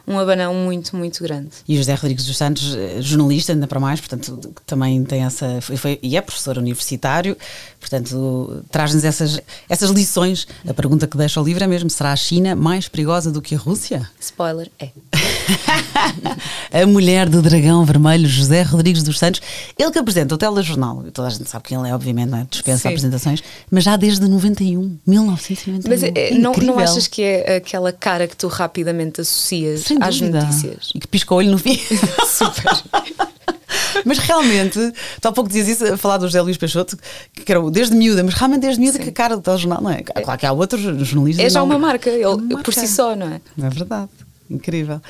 um 0.07 0.19
abanão 0.19 0.55
muito, 0.55 0.97
muito 0.97 1.23
grande. 1.23 1.51
E 1.69 1.75
o 1.75 1.77
José 1.79 1.95
Rodrigues 1.95 2.25
dos 2.25 2.37
Santos, 2.37 2.75
eh, 2.75 2.97
jornalista, 3.01 3.53
ainda 3.53 3.67
para 3.67 3.79
mais, 3.79 4.01
portanto, 4.01 4.39
também 4.65 5.05
tem 5.05 5.23
essa. 5.23 5.61
Foi- 5.61 5.99
e 6.03 6.17
é 6.17 6.21
professor 6.21 6.57
universitário, 6.57 7.37
portanto, 7.79 8.63
traz-nos 8.71 9.05
essas, 9.05 9.41
essas 9.69 9.91
lições. 9.91 10.47
A 10.67 10.73
pergunta 10.73 11.07
que 11.07 11.17
deixa 11.17 11.41
o 11.41 11.45
livro 11.45 11.63
é 11.63 11.67
mesmo: 11.67 11.91
será 11.91 12.13
a 12.13 12.17
China 12.17 12.55
mais 12.55 12.89
perigosa 12.89 13.31
do 13.31 13.43
que 13.43 13.55
a 13.55 13.59
Rússia? 13.59 14.09
Spoiler, 14.19 14.71
é. 14.79 14.89
a 16.73 16.87
mulher 16.87 17.29
do 17.29 17.41
dragão 17.43 17.85
vermelho, 17.85 18.27
José 18.29 18.63
Rodrigues 18.63 19.03
dos 19.03 19.19
Santos, 19.19 19.41
ele 19.79 19.91
que 19.91 19.99
apresenta 19.99 20.35
o 20.35 20.39
telejornal, 20.39 21.05
toda 21.13 21.29
a 21.29 21.31
gente 21.31 21.49
sabe 21.49 21.65
quem 21.65 21.79
ele 21.79 21.89
é, 21.89 21.95
obviamente, 21.95 22.31
não 22.31 22.39
é? 22.39 22.47
dispensa 22.51 22.83
Sim. 22.83 22.89
apresentações, 22.89 23.43
mas 23.71 23.85
já 23.85 23.97
desde 23.97 24.27
91, 24.29 24.99
1991. 25.07 25.89
Mas 25.89 26.03
é, 26.03 26.31
não, 26.39 26.53
não 26.53 26.79
achas 26.79 27.07
que 27.07 27.23
é 27.23 27.57
aquela 27.57 27.93
cara 27.93 28.27
que 28.27 28.37
tu 28.37 28.49
rapidamente 28.49 29.21
associas 29.21 29.83
Sem 29.83 29.99
às 30.01 30.19
dúvida. 30.19 30.41
notícias? 30.43 30.91
E 30.95 30.99
que 31.01 31.07
pisca 31.09 31.35
o 31.35 31.37
olho 31.39 31.51
no 31.51 31.59
fim. 31.59 31.79
Super. 32.27 32.83
Mas 34.05 34.19
realmente, 34.19 34.79
tu 35.21 35.29
há 35.29 35.33
pouco 35.33 35.49
dizias 35.49 35.81
isso 35.81 35.93
a 35.95 35.97
falar 35.97 36.19
do 36.19 36.27
José 36.27 36.41
Luís 36.41 36.57
Peixoto, 36.57 36.97
que 37.35 37.51
era 37.51 37.61
desde 37.71 37.95
miúda, 37.97 38.23
mas 38.23 38.35
realmente 38.35 38.61
desde 38.61 38.81
miúda 38.81 38.99
que 38.99 39.09
a 39.09 39.13
cara 39.13 39.37
do 39.37 39.43
telejornal, 39.43 39.83
não 39.83 39.91
é? 39.91 40.03
Claro 40.03 40.39
que 40.39 40.47
há 40.47 40.53
outros 40.53 40.81
jornalistas. 40.81 41.45
É 41.45 41.51
já 41.51 41.63
uma 41.63 41.79
marca, 41.79 42.09
ele, 42.11 42.23
É 42.23 42.29
uma 42.29 42.63
por 42.63 42.73
si 42.73 42.81
marca. 42.81 42.95
só, 42.95 43.17
não 43.17 43.27
é? 43.29 43.41
É 43.61 43.69
verdade. 43.71 44.09
Incrível. 44.51 45.01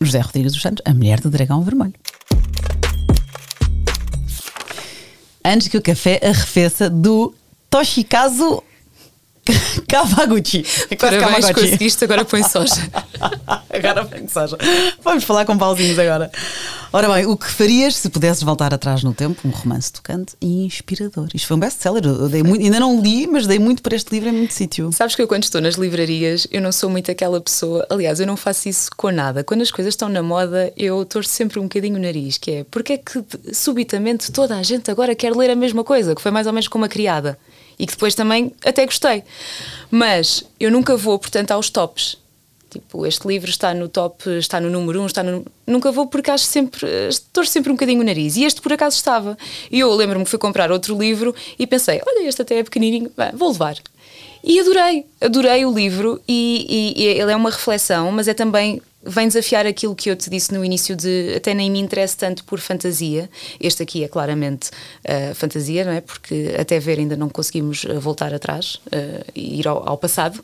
José 0.00 0.20
Rodrigues 0.20 0.52
dos 0.52 0.62
Santos, 0.62 0.82
a 0.84 0.94
mulher 0.94 1.20
do 1.20 1.30
dragão 1.30 1.62
vermelho. 1.62 1.94
Antes 5.44 5.68
que 5.68 5.76
o 5.76 5.82
café 5.82 6.20
arrefeça 6.22 6.90
do 6.90 7.34
Toshikazu 7.70 8.62
Kawaguchi. 9.88 10.64
É 10.90 10.96
Parabéns, 10.96 11.50
conseguiste, 11.50 12.04
agora 12.04 12.24
põe 12.24 12.42
soja. 12.42 12.74
agora 13.70 14.04
põe 14.04 14.28
soja. 14.28 14.56
Vamos 15.02 15.24
falar 15.24 15.44
com 15.44 15.56
pauzinhos 15.56 15.98
agora. 15.98 16.30
Ora 16.92 17.08
bem, 17.08 17.26
o 17.26 17.36
que 17.36 17.46
farias 17.46 17.96
se 17.96 18.08
pudesses 18.08 18.42
voltar 18.42 18.74
atrás 18.74 19.04
no 19.04 19.14
tempo? 19.14 19.46
Um 19.46 19.50
romance 19.50 19.92
tocante 19.92 20.34
e 20.40 20.64
inspirador. 20.64 21.28
Isto 21.32 21.46
foi 21.46 21.56
um 21.56 21.60
best-seller. 21.60 22.02
Ainda 22.04 22.80
não 22.80 23.00
li, 23.00 23.26
mas 23.26 23.46
dei 23.46 23.58
muito 23.58 23.80
para 23.82 23.94
este 23.94 24.10
livro 24.12 24.28
em 24.28 24.32
muito 24.32 24.52
sítio. 24.52 24.90
Sabes 24.92 25.14
que 25.14 25.22
eu, 25.22 25.28
quando 25.28 25.44
estou 25.44 25.60
nas 25.60 25.76
livrarias, 25.76 26.46
eu 26.50 26.60
não 26.60 26.72
sou 26.72 26.90
muito 26.90 27.10
aquela 27.10 27.40
pessoa. 27.40 27.86
Aliás, 27.88 28.18
eu 28.18 28.26
não 28.26 28.36
faço 28.36 28.68
isso 28.68 28.90
com 28.96 29.10
nada. 29.10 29.44
Quando 29.44 29.62
as 29.62 29.70
coisas 29.70 29.92
estão 29.92 30.08
na 30.08 30.22
moda, 30.22 30.72
eu 30.76 31.04
torço 31.04 31.30
sempre 31.30 31.60
um 31.60 31.64
bocadinho 31.64 31.96
o 31.96 32.00
nariz, 32.00 32.38
que 32.38 32.50
é 32.50 32.64
porque 32.70 32.94
é 32.94 32.98
que 32.98 33.24
subitamente 33.52 34.32
toda 34.32 34.56
a 34.56 34.62
gente 34.62 34.90
agora 34.90 35.14
quer 35.14 35.34
ler 35.34 35.50
a 35.50 35.56
mesma 35.56 35.84
coisa, 35.84 36.14
que 36.14 36.20
foi 36.20 36.30
mais 36.30 36.46
ou 36.46 36.52
menos 36.52 36.68
como 36.68 36.84
a 36.84 36.88
criada 36.88 37.38
e 37.80 37.86
que 37.86 37.94
depois 37.94 38.14
também 38.14 38.52
até 38.62 38.84
gostei. 38.84 39.24
Mas 39.90 40.44
eu 40.60 40.70
nunca 40.70 40.96
vou, 40.96 41.18
portanto, 41.18 41.50
aos 41.52 41.70
tops. 41.70 42.18
Tipo, 42.68 43.04
este 43.06 43.26
livro 43.26 43.48
está 43.48 43.74
no 43.74 43.88
top, 43.88 44.30
está 44.38 44.60
no 44.60 44.70
número 44.70 45.00
um, 45.02 45.06
está 45.06 45.22
no. 45.22 45.44
Nunca 45.66 45.90
vou 45.90 46.06
porque 46.06 46.30
acho 46.30 46.44
sempre. 46.44 46.86
estou 47.08 47.44
sempre 47.44 47.72
um 47.72 47.74
bocadinho 47.74 48.02
o 48.02 48.04
nariz. 48.04 48.36
E 48.36 48.44
este 48.44 48.60
por 48.60 48.72
acaso 48.72 48.96
estava. 48.96 49.36
E 49.70 49.80
eu 49.80 49.92
lembro-me 49.94 50.24
que 50.24 50.30
fui 50.30 50.38
comprar 50.38 50.70
outro 50.70 50.96
livro 50.96 51.34
e 51.58 51.66
pensei: 51.66 52.00
olha, 52.06 52.28
este 52.28 52.42
até 52.42 52.58
é 52.58 52.62
pequenininho, 52.62 53.10
vou 53.34 53.50
levar. 53.50 53.76
E 54.44 54.60
adorei, 54.60 55.04
adorei 55.20 55.64
o 55.64 55.72
livro 55.72 56.20
e, 56.28 56.94
e, 56.96 57.02
e 57.02 57.06
ele 57.06 57.32
é 57.32 57.36
uma 57.36 57.50
reflexão, 57.50 58.12
mas 58.12 58.28
é 58.28 58.34
também 58.34 58.80
vem 59.02 59.28
desafiar 59.28 59.66
aquilo 59.66 59.94
que 59.94 60.10
eu 60.10 60.16
te 60.16 60.28
disse 60.28 60.52
no 60.52 60.64
início 60.64 60.94
de 60.94 61.34
até 61.36 61.54
nem 61.54 61.70
me 61.70 61.78
interessa 61.78 62.16
tanto 62.18 62.44
por 62.44 62.60
fantasia. 62.60 63.30
Este 63.58 63.82
aqui 63.82 64.04
é 64.04 64.08
claramente 64.08 64.70
uh, 64.70 65.34
fantasia, 65.34 65.84
não 65.84 65.92
é? 65.92 66.00
Porque 66.00 66.54
até 66.58 66.78
ver 66.78 66.98
ainda 66.98 67.16
não 67.16 67.28
conseguimos 67.28 67.84
eh, 67.84 67.94
voltar 67.98 68.34
atrás 68.34 68.80
uh, 68.86 69.24
ir 69.34 69.66
ao, 69.66 69.88
ao 69.88 69.96
passado, 69.96 70.42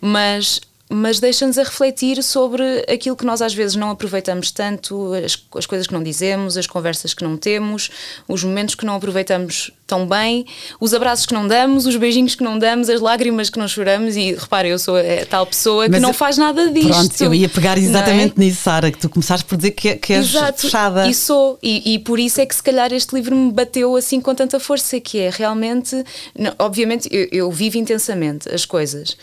mas 0.00 0.60
mas 0.88 1.18
deixa-nos 1.18 1.58
a 1.58 1.64
refletir 1.64 2.22
sobre 2.22 2.84
aquilo 2.88 3.16
que 3.16 3.24
nós 3.24 3.42
às 3.42 3.52
vezes 3.52 3.74
não 3.74 3.90
aproveitamos 3.90 4.52
tanto, 4.52 5.12
as, 5.14 5.36
as, 5.56 5.66
coisas 5.66 5.86
que 5.86 5.92
não 5.92 6.02
dizemos, 6.02 6.56
as 6.56 6.66
conversas 6.66 7.12
que 7.12 7.24
não 7.24 7.36
temos, 7.36 7.90
os 8.28 8.44
momentos 8.44 8.76
que 8.76 8.86
não 8.86 8.94
aproveitamos 8.94 9.72
tão 9.84 10.06
bem, 10.06 10.46
os 10.80 10.94
abraços 10.94 11.26
que 11.26 11.34
não 11.34 11.46
damos, 11.46 11.86
os 11.86 11.96
beijinhos 11.96 12.34
que 12.34 12.42
não 12.42 12.58
damos, 12.58 12.88
as 12.88 13.00
lágrimas 13.00 13.50
que 13.50 13.58
não 13.58 13.66
choramos. 13.66 14.16
E 14.16 14.34
repara, 14.34 14.68
eu 14.68 14.78
sou 14.78 14.96
a 14.96 15.26
tal 15.28 15.46
pessoa 15.46 15.88
que 15.88 15.98
não 15.98 16.12
faz 16.12 16.38
nada 16.38 16.70
disto. 16.70 16.88
Pronto, 16.88 17.24
eu 17.24 17.34
ia 17.34 17.48
pegar 17.48 17.78
exatamente 17.78 18.34
é? 18.36 18.40
nisso, 18.40 18.62
Sara, 18.62 18.90
que 18.90 18.98
tu 18.98 19.08
começaste 19.08 19.44
por 19.44 19.56
dizer 19.56 19.72
que, 19.72 19.96
que 19.96 20.12
és 20.12 20.26
Exato, 20.26 20.62
fechada. 20.62 21.08
E 21.08 21.14
sou, 21.14 21.58
e, 21.62 21.94
e, 21.94 21.98
por 21.98 22.18
isso 22.18 22.40
é 22.40 22.46
que 22.46 22.54
se 22.54 22.62
calhar 22.62 22.92
este 22.92 23.14
livro 23.14 23.34
me 23.34 23.52
bateu 23.52 23.96
assim 23.96 24.20
com 24.20 24.34
tanta 24.34 24.60
força, 24.60 25.00
que 25.00 25.18
é 25.18 25.30
realmente, 25.30 26.04
não, 26.38 26.54
obviamente, 26.58 27.08
eu, 27.10 27.28
eu 27.32 27.50
vivo 27.50 27.78
intensamente 27.78 28.48
as 28.52 28.64
coisas 28.64 29.16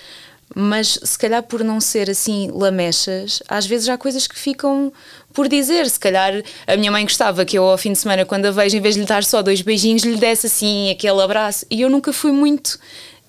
mas 0.56 1.00
se 1.04 1.18
calhar 1.18 1.44
por 1.44 1.64
não 1.64 1.80
ser 1.82 2.10
assim 2.10 2.50
lamechas, 2.54 3.42
às 3.48 3.66
vezes 3.66 3.90
há 3.90 3.98
coisas 3.98 4.28
que 4.28 4.38
ficam 4.38 4.92
por 5.34 5.48
dizer. 5.48 5.90
Se 5.90 6.00
calhar 6.00 6.44
a 6.68 6.78
minha 6.78 6.92
mãe 6.92 7.04
gostava 7.04 7.44
que 7.44 7.58
eu 7.58 7.64
ao 7.64 7.78
fim 7.78 7.94
de 7.94 8.00
semana, 8.00 8.26
quando 8.26 8.46
a 8.46 8.52
vejo, 8.52 8.78
em 8.78 8.82
vez 8.82 8.96
de 8.96 9.02
lhe 9.02 9.08
dar 9.08 9.24
só 9.24 9.42
dois 9.42 9.62
beijinhos, 9.62 10.04
lhe 10.04 10.16
desse 10.16 10.48
assim 10.48 10.92
aquele 10.92 11.22
abraço. 11.22 11.66
E 11.70 11.82
eu 11.82 11.90
nunca 11.90 12.14
fui 12.14 12.32
muito 12.32 12.80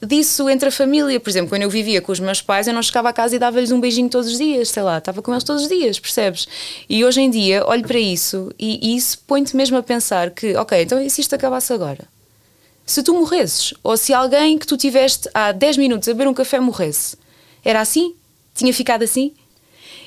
disso 0.04 0.48
entre 0.50 0.68
a 0.68 0.72
família. 0.72 1.18
Por 1.18 1.30
exemplo, 1.30 1.48
quando 1.48 1.62
eu 1.62 1.70
vivia 1.70 2.00
com 2.00 2.12
os 2.12 2.20
meus 2.20 2.42
pais, 2.42 2.66
eu 2.66 2.74
não 2.74 2.82
chegava 2.82 3.08
a 3.08 3.12
casa 3.12 3.36
e 3.36 3.38
dava-lhes 3.38 3.72
um 3.72 3.80
beijinho 3.80 4.08
todos 4.08 4.30
os 4.30 4.38
dias, 4.38 4.68
sei 4.68 4.82
lá, 4.82 4.98
estava 4.98 5.22
com 5.22 5.32
eles 5.32 5.44
todos 5.44 5.62
os 5.62 5.68
dias, 5.68 5.98
percebes? 5.98 6.46
E 6.88 7.04
hoje 7.04 7.20
em 7.20 7.30
dia 7.30 7.66
olho 7.66 7.86
para 7.86 7.98
isso 7.98 8.52
e, 8.58 8.92
e 8.92 8.96
isso 8.96 9.18
põe-te 9.26 9.56
mesmo 9.56 9.76
a 9.76 9.82
pensar 9.82 10.30
que, 10.30 10.54
ok, 10.56 10.82
então 10.82 11.00
e 11.00 11.08
se 11.08 11.20
isto 11.20 11.34
acabasse 11.34 11.72
agora? 11.72 12.13
Se 12.86 13.02
tu 13.02 13.14
morresses, 13.14 13.72
ou 13.82 13.96
se 13.96 14.12
alguém 14.12 14.58
que 14.58 14.66
tu 14.66 14.76
tiveste 14.76 15.28
há 15.32 15.52
10 15.52 15.76
minutos 15.76 16.08
a 16.08 16.12
beber 16.12 16.28
um 16.28 16.34
café 16.34 16.60
morresse, 16.60 17.16
era 17.64 17.80
assim? 17.80 18.14
Tinha 18.54 18.72
ficado 18.72 19.02
assim? 19.02 19.32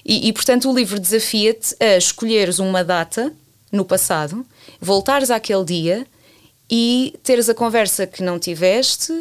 E, 0.05 0.27
e 0.27 0.33
portanto, 0.33 0.69
o 0.69 0.75
livro 0.75 0.99
desafia-te 0.99 1.75
a 1.79 1.97
escolheres 1.97 2.59
uma 2.59 2.83
data 2.83 3.33
no 3.71 3.83
passado, 3.83 4.45
voltares 4.79 5.29
àquele 5.29 5.65
dia 5.65 6.07
e 6.69 7.13
teres 7.23 7.49
a 7.49 7.53
conversa 7.53 8.05
que 8.05 8.23
não 8.23 8.39
tiveste, 8.39 9.11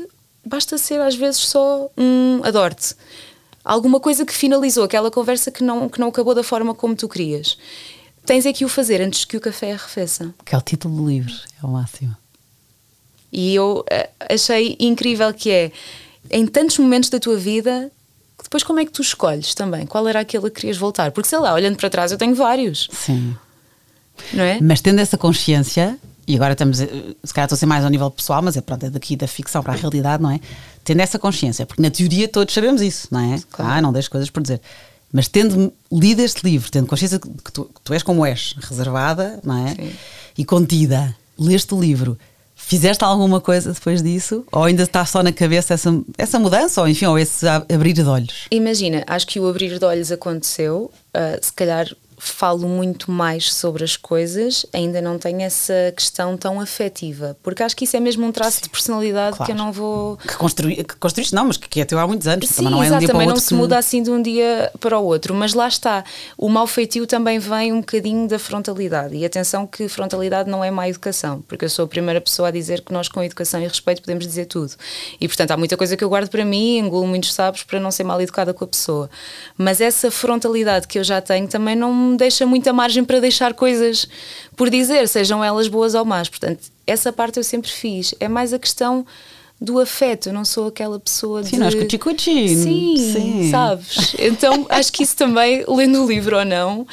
basta 0.45 0.79
ser 0.79 1.01
às 1.01 1.15
vezes 1.15 1.41
só 1.41 1.91
um 1.97 2.41
adorte. 2.45 2.95
Alguma 3.65 3.99
coisa 3.99 4.25
que 4.25 4.33
finalizou 4.33 4.85
aquela 4.85 5.11
conversa 5.11 5.51
que 5.51 5.65
não, 5.65 5.89
que 5.89 5.99
não 5.99 6.09
acabou 6.09 6.35
da 6.35 6.45
forma 6.45 6.73
como 6.73 6.95
tu 6.95 7.09
querias. 7.09 7.59
Tens 8.25 8.47
é 8.47 8.53
que 8.53 8.65
o 8.65 8.69
fazer 8.69 9.01
antes 9.01 9.25
que 9.25 9.37
o 9.37 9.41
café 9.41 9.73
arrefeça. 9.73 10.35
Que 10.45 10.55
é 10.55 10.59
o 10.59 10.61
título 10.61 10.97
do 10.97 11.09
livro, 11.09 11.33
é 11.61 11.67
o 11.67 11.69
máximo. 11.69 12.17
E 13.33 13.55
eu 13.55 13.85
uh, 13.91 14.09
achei 14.33 14.77
incrível 14.79 15.33
que 15.35 15.51
é, 15.51 15.73
em 16.31 16.47
tantos 16.47 16.79
momentos 16.79 17.11
da 17.11 17.19
tua 17.19 17.37
vida, 17.37 17.91
depois 18.43 18.63
como 18.63 18.79
é 18.79 18.85
que 18.85 18.93
tu 18.93 19.03
escolhes 19.03 19.55
também? 19.55 19.87
Qual 19.87 20.07
era 20.07 20.21
aquele 20.21 20.45
que 20.51 20.61
querias 20.61 20.77
voltar? 20.77 21.11
Porque 21.11 21.29
sei 21.29 21.39
lá, 21.39 21.53
olhando 21.53 21.77
para 21.77 21.91
trás, 21.91 22.13
eu 22.13 22.19
tenho 22.19 22.35
vários. 22.35 22.89
Sim. 22.93 23.37
Não 24.33 24.45
é? 24.45 24.61
Mas 24.61 24.81
tendo 24.81 25.01
essa 25.01 25.19
consciência, 25.19 25.99
e 26.27 26.35
agora 26.37 26.53
estamos, 26.53 26.81
eh, 26.81 26.87
se 27.23 27.35
calhar 27.35 27.47
estou 27.47 27.57
a 27.57 27.59
ser 27.59 27.67
mais 27.67 27.85
ao 27.85 27.91
nível 27.91 28.11
pessoal, 28.11 28.43
mas 28.43 28.57
é 28.57 28.61
pronto, 28.61 28.87
é 28.87 28.91
daqui 28.91 29.17
da 29.17 29.27
ficção 29.27 29.63
para 29.63 29.73
a 29.73 29.77
realidade, 29.77 30.23
não 30.23 30.31
é? 30.31 30.41
Tendo 30.85 31.01
essa 31.01 31.19
consciência, 31.19 31.67
porque 31.67 31.83
na 31.83 31.91
teoria 31.91 32.29
todos 32.29 32.53
sabemos 32.55 32.81
isso, 32.81 33.09
não 33.11 33.35
é? 33.35 33.41
Claro. 33.51 33.73
Ah, 33.73 33.83
não 33.83 33.93
deixo 33.93 34.11
coisas 34.11 34.31
por 34.31 34.43
dizer. 34.43 34.61
Mas 35.13 35.29
tendo 35.29 35.73
lido 35.91 36.21
este 36.21 36.45
livro, 36.45 36.71
tendo 36.71 36.87
consciência 36.87 37.19
que 37.19 37.53
tu, 37.53 37.65
que 37.65 37.81
tu 37.83 37.93
és 37.93 38.03
como 38.03 38.25
és, 38.25 38.55
reservada, 38.59 39.41
não 39.45 39.67
é? 39.67 39.75
Sim. 39.75 39.93
E 40.39 40.45
contida, 40.45 41.15
leste 41.39 41.75
o 41.75 41.81
livro 41.81 42.19
Fizeste 42.69 43.05
alguma 43.05 43.41
coisa 43.41 43.73
depois 43.73 44.03
disso? 44.03 44.45
Ou 44.51 44.65
ainda 44.65 44.83
está 44.83 45.07
só 45.07 45.23
na 45.23 45.33
cabeça 45.33 45.73
essa, 45.73 45.89
essa 46.19 46.37
mudança? 46.37 46.81
Ou 46.81 46.89
enfim, 46.89 47.07
ou 47.07 47.17
esse 47.17 47.47
abrir 47.47 47.93
de 47.93 48.03
olhos? 48.03 48.49
Imagina, 48.51 49.05
acho 49.07 49.25
que 49.25 49.39
o 49.39 49.47
abrir 49.47 49.79
de 49.79 49.85
olhos 49.85 50.11
aconteceu. 50.11 50.91
Uh, 51.15 51.39
se 51.41 51.53
calhar 51.53 51.87
falo 52.19 52.69
muito 52.69 53.11
mais 53.11 53.53
sobre 53.53 53.85
as 53.85 53.97
coisas, 53.97 54.65
ainda 54.73 55.01
não 55.01 55.19
tenho 55.19 55.43
essa 55.43 55.93
questão 55.95 56.37
tão 56.37 56.61
afetiva, 56.61 57.37
porque 57.43 57.63
acho 57.63 57.77
que 57.77 57.85
isso 57.85 57.97
é 57.97 58.01
mesmo 58.01 58.27
um 58.27 58.33
traço 58.33 58.59
Sim, 58.59 58.63
de 58.65 58.71
personalidade 58.71 59.37
claro. 59.37 59.45
que 59.45 59.53
eu 59.53 59.57
não 59.57 59.73
vou. 59.73 60.17
Que, 60.17 60.37
construí, 60.37 60.77
que 60.77 60.97
construíste, 60.97 61.35
não, 61.35 61.47
mas 61.47 61.57
que 61.57 61.81
é 61.81 61.85
teu 61.85 61.99
há 61.99 62.07
muitos 62.07 62.27
anos, 62.27 62.49
Sim, 62.49 62.57
também 62.57 62.71
não 62.71 62.83
é 62.83 62.87
exato, 62.87 62.97
um 62.97 62.99
dia 63.01 63.09
também 63.09 63.29
não 63.29 63.37
se 63.37 63.55
muda 63.55 63.79
assim 63.79 64.03
de 64.03 64.11
um 64.11 64.21
dia 64.21 64.71
para 64.81 64.99
o 64.99 65.05
outro, 65.05 65.35
mas 65.35 65.55
lá 65.55 65.69
está. 65.69 66.05
O 66.37 66.49
mau 66.49 66.67
feitio 66.67 67.07
também 67.07 67.39
vem 67.39 67.73
um 67.73 67.81
bocadinho 67.81 68.27
da 68.29 68.39
frontalidade, 68.39 69.15
e 69.15 69.25
atenção 69.25 69.67
que 69.67 69.89
frontalidade 69.89 70.51
não 70.51 70.65
é 70.65 70.71
má 70.71 70.89
educação, 70.89 71.43
porque 71.47 71.65
eu 71.65 71.71
sou 71.71 71.85
a 71.85 71.89
primeira 71.89 72.21
pessoa 72.21 72.49
a 72.49 72.51
dizer 72.51 72.81
que 72.81 72.93
nós, 72.93 73.09
com 73.09 73.23
educação 73.23 73.61
e 73.61 73.69
respeito, 73.69 74.03
podemos 74.03 74.27
dizer 74.27 74.47
tudo. 74.47 74.73
E 75.21 75.29
portanto, 75.29 75.51
há 75.51 75.57
muita 75.57 75.77
coisa 75.77 75.97
que 75.97 76.05
eu 76.05 76.09
guardo 76.09 76.31
para 76.31 76.45
mim, 76.45 76.79
engulo 76.79 77.07
muitos 77.07 77.35
sabes 77.35 77.63
para 77.63 77.79
não 77.79 77.91
ser 77.91 78.05
mal 78.05 78.21
educada 78.21 78.55
com 78.55 78.65
a 78.65 78.69
pessoa. 78.69 79.11
Mas 79.57 79.81
essa 79.81 80.11
frontalidade 80.11 80.89
que 80.89 80.99
eu 80.99 81.05
já 81.05 81.21
tenho 81.21 81.47
também 81.49 81.77
não 81.77 81.93
deixa 82.15 82.47
muita 82.47 82.73
margem 82.73 83.03
para 83.03 83.19
deixar 83.19 83.55
coisas 83.55 84.07
por 84.55 84.69
dizer, 84.69 85.09
sejam 85.09 85.43
elas 85.43 85.67
boas 85.67 85.95
ou 85.95 86.05
más. 86.05 86.29
Portanto, 86.29 86.71
essa 86.87 87.13
parte 87.13 87.39
eu 87.39 87.45
sempre 87.45 87.71
fiz. 87.71 88.15
É 88.21 88.29
mais 88.29 88.53
a 88.53 88.59
questão 88.59 89.07
do 89.59 89.79
afeto, 89.81 90.29
eu 90.29 90.35
não 90.35 90.45
sou 90.45 90.67
aquela 90.67 91.01
pessoa 91.01 91.43
sim, 91.43 91.53
de. 91.53 91.59
Nós 91.59 91.75
cuti 91.75 92.49
sim, 92.49 92.97
sim, 92.97 93.51
sabes? 93.51 94.15
Então 94.19 94.67
acho 94.69 94.93
que 94.93 95.03
isso 95.03 95.17
também, 95.17 95.65
lendo 95.67 96.05
o 96.05 96.07
livro 96.07 96.37
ou 96.37 96.45
não, 96.45 96.87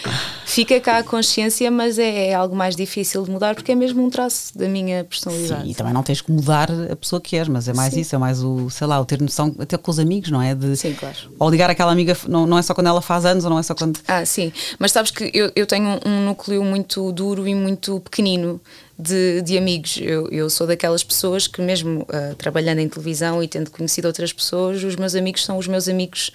fica 0.45 0.79
cá 0.79 0.99
a 0.99 1.03
consciência, 1.03 1.69
mas 1.69 1.99
é, 1.99 2.27
é, 2.29 2.33
algo 2.33 2.55
mais 2.55 2.73
difícil 2.73 3.21
de 3.23 3.31
mudar 3.31 3.53
porque 3.53 3.73
é 3.73 3.75
mesmo 3.75 4.01
um 4.01 4.09
traço 4.09 4.57
da 4.57 4.67
minha 4.69 5.03
personalidade. 5.03 5.63
Sim, 5.63 5.71
e 5.71 5.75
também 5.75 5.93
não 5.93 6.03
tens 6.03 6.21
que 6.21 6.31
mudar 6.31 6.69
a 6.89 6.95
pessoa 6.95 7.19
que 7.19 7.35
és, 7.35 7.49
mas 7.49 7.67
é 7.67 7.73
mais 7.73 7.93
sim. 7.93 7.99
isso, 7.99 8.15
é 8.15 8.17
mais 8.17 8.41
o, 8.41 8.69
sei 8.69 8.87
lá, 8.87 8.99
o 8.99 9.05
ter 9.05 9.21
noção 9.21 9.53
até 9.59 9.77
com 9.77 9.91
os 9.91 9.99
amigos, 9.99 10.31
não 10.31 10.41
é? 10.41 10.55
De, 10.55 10.77
sim, 10.77 10.93
claro. 10.93 11.17
Ou 11.37 11.49
ligar 11.49 11.69
aquela 11.69 11.91
amiga, 11.91 12.15
não, 12.29 12.47
não 12.47 12.57
é 12.57 12.61
só 12.61 12.73
quando 12.73 12.87
ela 12.87 13.01
faz 13.01 13.25
anos 13.25 13.43
ou 13.43 13.49
não 13.49 13.59
é 13.59 13.63
só 13.63 13.75
quando. 13.75 13.99
Ah, 14.07 14.25
sim, 14.25 14.53
mas 14.79 14.93
sabes 14.93 15.11
que 15.11 15.29
eu, 15.33 15.51
eu 15.53 15.67
tenho 15.67 15.99
um 16.05 16.25
núcleo 16.25 16.63
muito 16.63 17.11
duro 17.11 17.45
e 17.45 17.53
muito 17.53 17.99
pequenino 17.99 18.61
de, 18.97 19.41
de 19.41 19.57
amigos. 19.57 19.97
Eu, 20.01 20.27
eu, 20.29 20.49
sou 20.49 20.67
daquelas 20.67 21.03
pessoas 21.03 21.47
que, 21.47 21.61
mesmo 21.61 22.01
uh, 22.03 22.35
trabalhando 22.35 22.79
em 22.79 22.89
televisão 22.89 23.43
e 23.43 23.47
tendo 23.47 23.71
conhecido 23.71 24.05
outras 24.05 24.31
pessoas, 24.31 24.83
os 24.83 24.95
meus 24.95 25.15
amigos 25.15 25.43
são 25.43 25.57
os 25.57 25.67
meus 25.67 25.87
amigos 25.87 26.31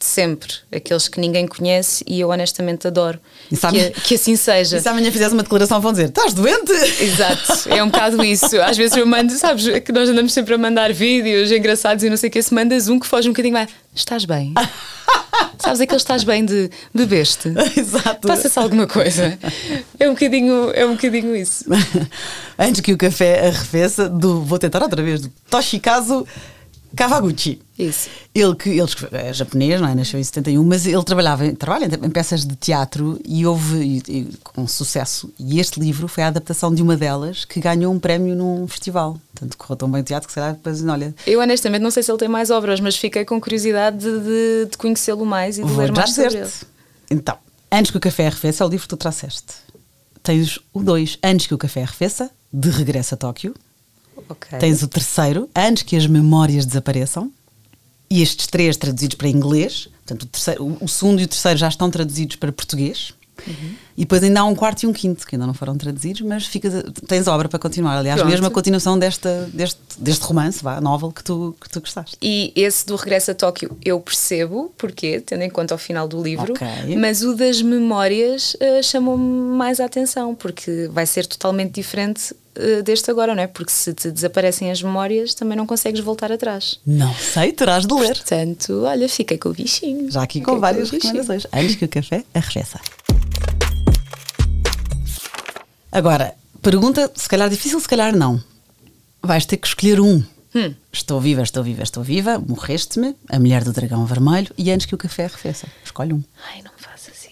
de 0.00 0.06
sempre, 0.06 0.54
aqueles 0.74 1.08
que 1.08 1.20
ninguém 1.20 1.46
conhece 1.46 2.02
e 2.06 2.18
eu 2.18 2.30
honestamente 2.30 2.86
adoro 2.86 3.20
que, 3.50 3.90
que, 4.00 4.14
assim 4.14 4.34
seja. 4.34 4.78
E 4.80 4.80
se 4.80 4.88
amanhã 4.88 5.12
fizeres 5.12 5.32
uma 5.34 5.42
declaração, 5.42 5.78
vão 5.78 5.92
dizer: 5.92 6.08
estás 6.08 6.32
doente? 6.32 6.72
Exato, 6.72 7.68
é 7.68 7.84
um 7.84 7.90
bocado 7.90 8.24
isso. 8.24 8.58
Às 8.62 8.78
vezes 8.78 8.96
eu 8.96 9.06
mando, 9.06 9.30
sabes, 9.34 9.66
que 9.80 9.92
nós 9.92 10.08
andamos 10.08 10.32
sempre 10.32 10.54
a 10.54 10.58
mandar 10.58 10.90
vídeos 10.90 11.52
engraçados 11.52 12.02
e 12.02 12.08
não 12.08 12.16
sei 12.16 12.30
o 12.30 12.32
que, 12.32 12.42
se 12.42 12.54
mandas 12.54 12.88
um 12.88 12.98
que 12.98 13.06
foge 13.06 13.28
um 13.28 13.32
bocadinho 13.32 13.52
mais, 13.52 13.68
estás 13.94 14.24
bem? 14.24 14.54
Sabes 15.58 15.80
aquele 15.80 15.98
estás 15.98 16.24
bem 16.24 16.44
de 16.44 16.70
bebeste? 16.94 17.52
Exato. 17.76 18.26
Passa-se 18.26 18.58
alguma 18.58 18.86
coisa. 18.86 19.38
É 19.98 20.08
um 20.08 20.14
bocadinho, 20.14 20.70
é 20.72 20.86
um 20.86 20.92
bocadinho 20.92 21.36
isso. 21.36 21.64
Antes 22.58 22.80
que 22.80 22.92
o 22.92 22.96
café 22.96 23.48
arrefeça, 23.48 24.08
do, 24.08 24.42
vou 24.42 24.58
tentar 24.58 24.82
outra 24.82 25.02
vez, 25.02 25.20
do 25.20 25.30
Toshikazu 25.50 26.26
Kawaguchi. 26.96 27.60
Isso. 27.78 28.08
Ele 28.34 28.54
que 28.54 28.68
ele 28.70 28.88
é 29.12 29.32
japonês, 29.32 29.80
não 29.80 29.88
é? 29.88 29.94
Nasceu 29.94 30.18
em 30.20 30.22
71, 30.24 30.62
mas 30.64 30.84
ele 30.86 31.02
trabalhava, 31.04 31.50
trabalha 31.54 31.86
em, 31.86 32.10
peças 32.10 32.44
de 32.44 32.54
teatro 32.56 33.18
e 33.24 33.46
houve 33.46 33.78
e- 33.78 34.02
e 34.08 34.28
com 34.42 34.66
sucesso. 34.66 35.32
E 35.38 35.58
este 35.60 35.80
livro 35.80 36.06
foi 36.08 36.24
a 36.24 36.26
adaptação 36.28 36.74
de 36.74 36.82
uma 36.82 36.96
delas 36.96 37.44
que 37.44 37.60
ganhou 37.60 37.92
um 37.92 37.98
prémio 37.98 38.34
num 38.36 38.66
festival. 38.68 39.18
Portanto, 39.32 39.56
correu 39.56 39.76
tão 39.76 39.90
bem 39.90 40.00
o 40.02 40.04
teatro 40.04 40.26
que 40.26 40.32
será 40.34 40.52
depois, 40.52 40.84
olha, 40.84 41.14
Eu 41.26 41.40
honestamente 41.40 41.82
não 41.82 41.90
sei 41.90 42.02
se 42.02 42.10
ele 42.10 42.18
tem 42.18 42.28
mais 42.28 42.50
obras, 42.50 42.80
mas 42.80 42.96
fiquei 42.96 43.24
com 43.24 43.40
curiosidade 43.40 43.98
de, 43.98 44.18
de- 44.20 44.70
de 44.70 44.76
conhecê-lo 44.76 45.24
mais 45.24 45.58
e 45.58 45.62
de 45.64 45.68
vou 45.68 45.78
ler 45.80 45.92
mais 45.92 46.10
sobre 46.14 46.38
ele. 46.38 46.50
Então, 47.10 47.36
Antes 47.72 47.92
que 47.92 47.96
o 47.96 48.00
café 48.00 48.26
arrefeça 48.26 48.64
é 48.64 48.66
o 48.66 48.68
livro 48.70 48.82
que 48.82 48.88
tu 48.88 48.96
trouxeste. 48.96 49.54
Tens 50.24 50.58
o 50.74 50.82
2, 50.82 51.18
Antes 51.22 51.46
que 51.46 51.54
o 51.54 51.58
café 51.58 51.82
arrefeça, 51.84 52.28
de 52.52 52.68
regresso 52.68 53.14
a 53.14 53.16
Tóquio. 53.16 53.54
Ok. 54.30 54.58
Tens 54.58 54.82
o 54.82 54.88
terceiro, 54.88 55.50
Antes 55.54 55.82
que 55.82 55.96
as 55.96 56.06
memórias 56.06 56.64
desapareçam. 56.64 57.30
E 58.08 58.22
estes 58.22 58.46
três 58.46 58.76
traduzidos 58.76 59.16
para 59.16 59.28
inglês. 59.28 59.88
Portanto, 60.04 60.22
o, 60.22 60.26
terceiro- 60.26 60.64
o- 60.64 60.84
o 60.84 60.88
segundo 60.88 61.20
e 61.20 61.24
o 61.24 61.28
terceiro 61.28 61.58
já 61.58 61.68
estão 61.68 61.90
traduzidos 61.90 62.36
para 62.36 62.50
português. 62.52 63.12
Uhum. 63.46 63.74
E 64.00 64.04
depois 64.04 64.22
ainda 64.22 64.40
há 64.40 64.44
um 64.44 64.54
quarto 64.54 64.82
e 64.84 64.86
um 64.86 64.94
quinto 64.94 65.26
que 65.26 65.34
ainda 65.36 65.46
não 65.46 65.52
foram 65.52 65.76
traduzidos, 65.76 66.22
mas 66.22 66.46
ficas 66.46 66.74
a- 66.74 66.82
tens 67.06 67.28
obra 67.28 67.50
para 67.50 67.58
continuar. 67.58 67.98
Aliás, 67.98 68.18
Pronto. 68.18 68.30
mesmo 68.32 68.46
a 68.46 68.50
continuação 68.50 68.98
desta, 68.98 69.46
deste, 69.52 69.78
deste 69.98 70.24
romance, 70.24 70.62
vá, 70.64 70.80
novel, 70.80 71.12
que 71.12 71.22
tu, 71.22 71.54
que 71.60 71.68
tu 71.68 71.80
gostaste. 71.80 72.16
E 72.22 72.50
esse 72.56 72.86
do 72.86 72.96
Regresso 72.96 73.32
a 73.32 73.34
Tóquio 73.34 73.76
eu 73.84 74.00
percebo 74.00 74.72
porquê, 74.78 75.20
tendo 75.20 75.42
em 75.42 75.50
conta 75.50 75.74
o 75.74 75.78
final 75.78 76.08
do 76.08 76.22
livro, 76.22 76.54
Ok. 76.54 76.96
mas 76.96 77.22
o 77.22 77.34
das 77.34 77.60
memórias 77.60 78.56
eh, 78.58 78.82
chamou-me 78.82 79.22
mais 79.56 79.80
a 79.80 79.84
atenção, 79.84 80.34
porque 80.34 80.88
vai 80.90 81.04
ser 81.04 81.26
totalmente 81.26 81.72
diferente 81.72 82.34
eh, 82.54 82.80
deste 82.80 83.10
agora, 83.10 83.34
não 83.34 83.42
é? 83.42 83.46
Porque 83.46 83.70
se 83.70 83.92
te 83.92 84.10
desaparecem 84.10 84.70
as 84.70 84.82
memórias, 84.82 85.34
também 85.34 85.58
não 85.58 85.66
consegues 85.66 86.00
voltar 86.00 86.32
atrás. 86.32 86.80
Não 86.86 87.12
sei, 87.14 87.52
terás 87.52 87.84
de 87.84 87.92
ler. 87.92 88.14
Portanto, 88.16 88.82
olha, 88.84 89.06
fiquei 89.10 89.36
com 89.36 89.50
o 89.50 89.52
bichinho. 89.52 90.10
Já 90.10 90.22
aqui 90.22 90.38
Fiquei 90.38 90.54
com 90.54 90.58
várias 90.58 90.90
bichinho. 90.90 91.12
recomendações. 91.12 91.46
Antes 91.52 91.76
que 91.76 91.84
o 91.84 91.88
café 91.88 92.24
arrefeça. 92.32 92.80
Agora, 95.92 96.34
pergunta, 96.62 97.10
se 97.14 97.28
calhar 97.28 97.48
difícil, 97.48 97.80
se 97.80 97.88
calhar 97.88 98.16
não. 98.16 98.42
Vais 99.22 99.44
ter 99.44 99.56
que 99.56 99.66
escolher 99.66 100.00
um. 100.00 100.22
Hum. 100.54 100.74
Estou 100.92 101.20
viva, 101.20 101.42
estou 101.42 101.62
viva, 101.62 101.82
estou 101.82 102.02
viva, 102.02 102.38
morreste-me, 102.38 103.14
a 103.28 103.38
mulher 103.38 103.62
do 103.62 103.72
dragão 103.72 104.04
vermelho 104.04 104.52
e 104.58 104.70
antes 104.70 104.86
que 104.86 104.94
o 104.94 104.98
café 104.98 105.24
arrefeça. 105.24 105.66
Escolhe 105.84 106.12
um. 106.12 106.22
Ai, 106.48 106.62
não 106.62 106.72
faço 106.76 107.10
assim. 107.10 107.30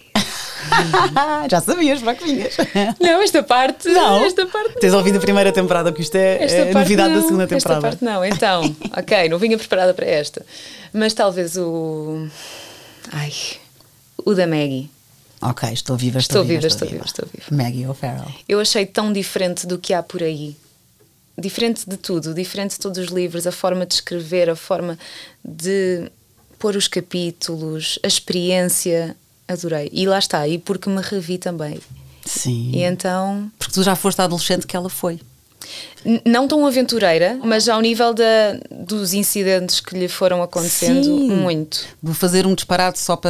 Já 1.49 1.61
sabias 1.61 2.01
para 2.01 2.15
que 2.15 2.25
vinhas. 2.25 2.55
Não, 2.99 3.21
esta 3.21 3.43
parte. 3.43 3.89
Não. 3.89 4.23
Esta 4.23 4.45
parte. 4.45 4.75
Tens 4.79 4.91
não. 4.91 4.99
ouvido 4.99 5.17
a 5.17 5.21
primeira 5.21 5.51
temporada, 5.51 5.91
que 5.91 6.01
isto 6.01 6.15
é, 6.15 6.43
é 6.43 6.73
novidade 6.73 7.13
não, 7.13 7.21
da 7.21 7.27
segunda 7.27 7.47
temporada. 7.47 7.87
Esta 7.87 7.97
parte 7.97 8.03
não, 8.03 8.25
então. 8.25 8.75
ok, 8.97 9.29
não 9.29 9.37
vinha 9.37 9.57
preparada 9.57 9.93
para 9.93 10.05
esta. 10.05 10.45
Mas 10.93 11.13
talvez 11.13 11.57
o. 11.57 12.27
Ai. 13.11 13.33
O 14.25 14.33
da 14.33 14.45
Maggie. 14.45 14.89
Ok, 15.41 15.69
estou 15.71 15.95
viva, 15.95 16.19
estou, 16.19 16.41
Estou 16.41 16.55
viva, 16.55 16.67
estou 16.67 16.87
viva, 16.87 17.05
estou 17.05 17.27
viva. 17.33 17.63
Maggie 17.63 17.87
O'Farrell. 17.87 18.31
Eu 18.47 18.59
achei 18.59 18.85
tão 18.85 19.11
diferente 19.13 19.65
do 19.65 19.77
que 19.77 19.93
há 19.93 20.03
por 20.03 20.21
aí. 20.21 20.55
Diferente 21.37 21.89
de 21.89 21.95
tudo, 21.95 22.33
diferente 22.33 22.71
de 22.71 22.79
todos 22.79 22.97
os 22.97 23.07
livros, 23.07 23.47
a 23.47 23.51
forma 23.51 23.85
de 23.85 23.93
escrever, 23.93 24.49
a 24.49 24.55
forma 24.55 24.99
de 25.43 26.11
pôr 26.57 26.75
os 26.75 26.87
capítulos, 26.87 27.97
a 28.03 28.07
experiência. 28.07 29.15
Adorei. 29.47 29.89
E 29.93 30.05
lá 30.05 30.19
está, 30.19 30.47
e 30.47 30.57
porque 30.59 30.89
me 30.89 31.01
revi 31.01 31.37
também. 31.37 31.79
Sim. 32.25 32.71
E 32.73 32.83
então 32.83 33.49
Porque 33.57 33.73
tu 33.73 33.81
já 33.81 33.95
foste 33.95 34.19
a 34.21 34.25
adolescente 34.25 34.67
que 34.67 34.75
ela 34.75 34.89
foi. 34.89 35.19
Não 36.25 36.47
tão 36.47 36.65
aventureira, 36.65 37.37
mas 37.43 37.67
ao 37.67 37.81
nível 37.81 38.13
da, 38.13 38.23
dos 38.71 39.13
incidentes 39.13 39.81
que 39.81 39.97
lhe 39.99 40.07
foram 40.07 40.41
acontecendo, 40.41 41.03
Sim. 41.03 41.29
muito. 41.31 41.85
De 42.01 42.13
fazer 42.13 42.47
um 42.47 42.55
disparate 42.55 42.97
só 42.97 43.17
para. 43.17 43.29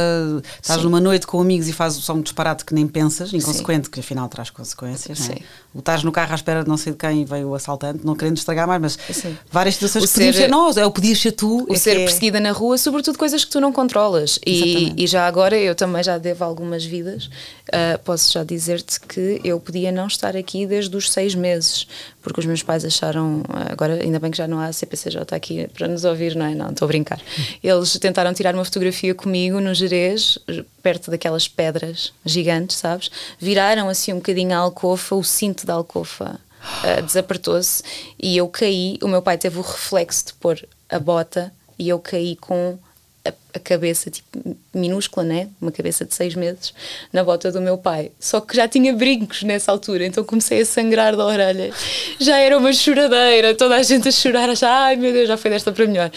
Estás 0.62 0.78
Sim. 0.78 0.84
numa 0.86 1.00
noite 1.00 1.26
com 1.26 1.40
amigos 1.40 1.66
e 1.68 1.72
fazes 1.72 2.04
só 2.04 2.12
um 2.14 2.20
disparate 2.20 2.64
que 2.64 2.72
nem 2.72 2.86
pensas, 2.86 3.32
inconsequente, 3.34 3.90
que 3.90 3.98
afinal 3.98 4.28
traz 4.28 4.50
consequências. 4.50 5.18
Não 5.18 5.26
é? 5.26 5.28
Sim. 5.38 5.42
O 5.74 5.78
estás 5.80 6.04
no 6.04 6.12
carro 6.12 6.30
à 6.32 6.34
espera 6.36 6.62
de 6.62 6.68
não 6.68 6.76
sei 6.76 6.92
de 6.92 6.98
quem 6.98 7.22
e 7.22 7.24
veio 7.24 7.48
o 7.48 7.54
assaltante, 7.56 8.04
não 8.06 8.14
querendo 8.14 8.36
estragar 8.36 8.68
mais, 8.68 8.80
mas 8.80 8.98
Sim. 9.16 9.36
várias 9.50 9.74
situações 9.74 10.04
O 10.04 10.06
que 10.08 10.12
ser- 10.14 10.32
ser 10.34 10.48
nós, 10.48 10.76
é 10.76 10.86
o 10.86 10.90
podias 10.92 11.18
ser 11.20 11.32
tu. 11.32 11.66
O 11.68 11.74
é 11.74 11.76
ser 11.76 11.96
é- 11.96 12.04
perseguida 12.04 12.38
na 12.38 12.52
rua, 12.52 12.78
sobretudo 12.78 13.18
coisas 13.18 13.44
que 13.44 13.50
tu 13.50 13.60
não 13.60 13.72
controlas. 13.72 14.38
E, 14.46 14.94
e 14.96 15.06
já 15.08 15.26
agora, 15.26 15.56
eu 15.58 15.74
também 15.74 16.04
já 16.04 16.18
devo 16.18 16.44
algumas 16.44 16.84
vidas, 16.84 17.28
ah, 17.72 17.98
posso 18.04 18.32
já 18.32 18.44
dizer-te 18.44 19.00
que 19.00 19.40
eu 19.42 19.58
podia 19.58 19.90
não 19.90 20.06
estar 20.06 20.36
aqui 20.36 20.66
desde 20.66 20.96
os 20.96 21.10
seis 21.10 21.34
meses, 21.34 21.86
porque 22.22 22.40
os 22.40 22.46
meus 22.46 22.62
pais 22.62 22.84
acharam, 22.84 23.42
ah, 23.48 23.72
agora 23.72 24.02
ainda 24.02 24.18
bem 24.18 24.30
que 24.30 24.38
já 24.38 24.46
não 24.46 24.60
há 24.60 24.72
CPCJ 24.72 25.34
aqui 25.34 25.68
para 25.68 25.88
nos 25.88 26.04
ouvir, 26.04 26.34
não 26.34 26.46
é? 26.46 26.54
Não, 26.54 26.70
estou 26.70 26.86
a 26.86 26.88
brincar. 26.88 27.20
Eles 27.62 27.98
tentaram 27.98 28.32
tirar 28.34 28.54
uma 28.54 28.64
fotografia 28.64 29.14
comigo 29.14 29.60
no 29.60 29.74
Jerez, 29.74 30.38
perto 30.82 31.10
daquelas 31.10 31.48
pedras 31.48 32.12
gigantes, 32.24 32.76
sabes? 32.76 33.10
Viraram 33.38 33.88
assim 33.88 34.12
um 34.12 34.16
bocadinho 34.16 34.54
a 34.54 34.58
alcofa, 34.58 35.14
o 35.14 35.24
cinto 35.24 35.66
da 35.66 35.74
alcofa 35.74 36.38
ah, 36.82 37.00
desapertou-se 37.00 37.82
e 38.18 38.36
eu 38.36 38.48
caí. 38.48 38.98
O 39.02 39.08
meu 39.08 39.22
pai 39.22 39.38
teve 39.38 39.58
o 39.58 39.62
reflexo 39.62 40.26
de 40.26 40.32
pôr 40.34 40.66
a 40.88 40.98
bota 40.98 41.52
e 41.78 41.88
eu 41.88 41.98
caí 41.98 42.36
com 42.36 42.78
a, 43.24 43.32
a 43.54 43.58
cabeça 43.58 44.10
tipo, 44.10 44.56
minúscula, 44.74 45.24
né? 45.24 45.48
Uma 45.60 45.70
cabeça 45.72 46.04
de 46.04 46.14
seis 46.14 46.34
meses 46.34 46.72
na 47.12 47.22
bota 47.22 47.50
do 47.52 47.60
meu 47.60 47.76
pai. 47.76 48.10
Só 48.18 48.40
que 48.40 48.56
já 48.56 48.66
tinha 48.66 48.92
brincos 48.92 49.42
nessa 49.42 49.70
altura, 49.72 50.06
então 50.06 50.24
comecei 50.24 50.60
a 50.62 50.66
sangrar 50.66 51.16
da 51.16 51.24
orelha. 51.26 51.70
Já 52.18 52.38
era 52.38 52.56
uma 52.56 52.72
choradeira, 52.72 53.54
toda 53.54 53.76
a 53.76 53.82
gente 53.82 54.08
a 54.08 54.12
chorar, 54.12 54.48
a 54.48 54.52
achar, 54.52 54.70
ai 54.70 54.96
meu 54.96 55.12
Deus, 55.12 55.28
já 55.28 55.36
foi 55.36 55.50
desta 55.50 55.72
para 55.72 55.86
melhor. 55.86 56.10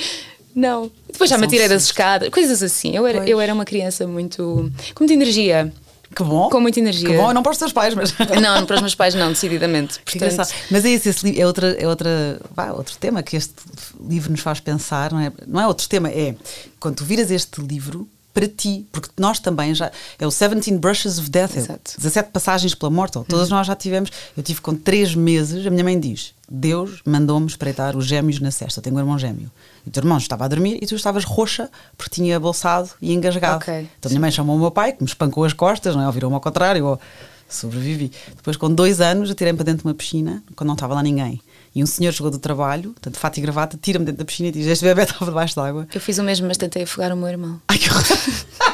Não. 0.55 0.91
Depois 1.11 1.29
já 1.29 1.35
me 1.37 1.41
São 1.41 1.47
atirei 1.47 1.67
das 1.67 1.83
escadas, 1.83 2.29
coisas 2.29 2.61
assim. 2.61 2.95
Eu 2.95 3.07
era, 3.07 3.19
Pois. 3.19 3.29
eu 3.29 3.41
era 3.41 3.53
uma 3.53 3.65
criança 3.65 4.07
muito. 4.07 4.71
com 4.93 5.03
muita 5.03 5.13
energia. 5.13 5.71
Que 6.15 6.23
bom. 6.23 6.49
Com 6.49 6.59
muita 6.59 6.79
energia. 6.79 7.09
Que 7.09 7.17
bom, 7.17 7.33
não 7.33 7.41
para 7.41 7.51
os 7.51 7.57
teus 7.57 7.73
pais, 7.73 7.93
mas. 7.95 8.13
Não, 8.41 8.65
para 8.65 8.75
os 8.75 8.81
meus 8.81 8.95
pais 8.95 9.15
não, 9.15 9.29
decididamente. 9.31 9.99
Portanto. 9.99 10.53
Mas 10.69 10.85
é 10.85 10.89
isso, 10.89 11.09
esse 11.09 11.25
livro 11.25 11.41
é, 11.41 11.45
outra, 11.45 11.67
é 11.79 11.87
outra, 11.87 12.41
vá, 12.53 12.71
outro 12.71 12.95
tema 12.97 13.23
que 13.23 13.35
este 13.35 13.53
livro 14.07 14.31
nos 14.31 14.41
faz 14.41 14.59
pensar, 14.59 15.11
não 15.11 15.19
é? 15.19 15.31
Não 15.47 15.61
é 15.61 15.67
outro 15.67 15.87
tema, 15.87 16.09
é 16.09 16.35
quando 16.79 16.97
tu 16.97 17.05
viras 17.05 17.31
este 17.31 17.61
livro 17.61 18.07
para 18.33 18.47
ti, 18.47 18.85
porque 18.91 19.09
nós 19.17 19.39
também 19.39 19.73
já. 19.75 19.91
É 20.17 20.25
o 20.25 20.29
17 20.29 20.71
Brushes 20.77 21.19
of 21.19 21.29
Death, 21.29 21.55
é 21.55 21.59
Exato. 21.59 21.91
17 21.97 22.31
passagens 22.31 22.73
pela 22.73 22.89
morte, 22.89 23.17
ou 23.17 23.23
todas 23.23 23.49
nós 23.49 23.67
já 23.67 23.75
tivemos. 23.75 24.09
Eu 24.35 24.43
tive 24.43 24.59
com 24.59 24.75
3 24.75 25.15
meses, 25.15 25.65
a 25.65 25.69
minha 25.69 25.83
mãe 25.83 25.99
diz: 25.99 26.33
Deus 26.49 27.01
mandou-me 27.05 27.47
espreitar 27.47 27.95
os 27.95 28.05
gêmeos 28.05 28.39
na 28.39 28.51
cesta. 28.51 28.79
Eu 28.79 28.83
tenho 28.83 28.95
um 28.95 28.99
irmão 28.99 29.17
gêmeo. 29.19 29.51
E 29.85 29.89
o 29.89 29.91
teu 29.91 30.01
irmão 30.01 30.17
estava 30.17 30.45
a 30.45 30.47
dormir 30.47 30.79
e 30.81 30.85
tu 30.87 30.95
estavas 30.95 31.23
roxa 31.23 31.69
porque 31.97 32.15
tinha 32.15 32.39
bolsado 32.39 32.89
e 33.01 33.13
engasgado. 33.13 33.57
Ok. 33.57 33.87
Então 33.99 34.09
a 34.09 34.09
minha 34.09 34.21
mãe 34.21 34.31
chamou 34.31 34.55
o 34.55 34.59
meu 34.59 34.71
pai, 34.71 34.93
que 34.93 35.03
me 35.03 35.07
espancou 35.07 35.43
as 35.43 35.53
costas, 35.53 35.95
não 35.95 36.03
é? 36.03 36.05
ou 36.07 36.11
virou-me 36.11 36.35
ao 36.35 36.41
contrário, 36.41 36.85
ou 36.85 36.99
sobrevivi. 37.49 38.11
Depois, 38.35 38.57
com 38.57 38.73
dois 38.73 38.99
anos, 39.01 39.29
atirei-me 39.29 39.57
para 39.57 39.65
dentro 39.65 39.81
de 39.83 39.87
uma 39.87 39.93
piscina, 39.93 40.41
quando 40.55 40.67
não 40.67 40.73
estava 40.75 40.93
lá 40.95 41.03
ninguém. 41.03 41.41
E 41.75 41.83
um 41.83 41.85
senhor 41.85 42.11
chegou 42.11 42.31
do 42.31 42.37
trabalho, 42.39 42.91
portanto, 42.91 43.17
fato 43.17 43.37
e 43.37 43.41
gravata, 43.41 43.77
tira-me 43.81 44.05
dentro 44.05 44.19
da 44.19 44.25
piscina 44.25 44.49
e 44.49 44.51
diz: 44.51 44.67
Este 44.67 44.85
bebê 44.85 45.03
estava 45.03 45.25
debaixo 45.25 45.55
d'água. 45.55 45.87
eu 45.93 46.01
fiz 46.01 46.17
o 46.17 46.23
mesmo, 46.23 46.47
mas 46.47 46.57
tentei 46.57 46.83
afogar 46.83 47.11
o 47.11 47.17
meu 47.17 47.27
irmão. 47.27 47.59
Ai, 47.67 47.77
que 47.77 47.89
horror! 47.89 48.03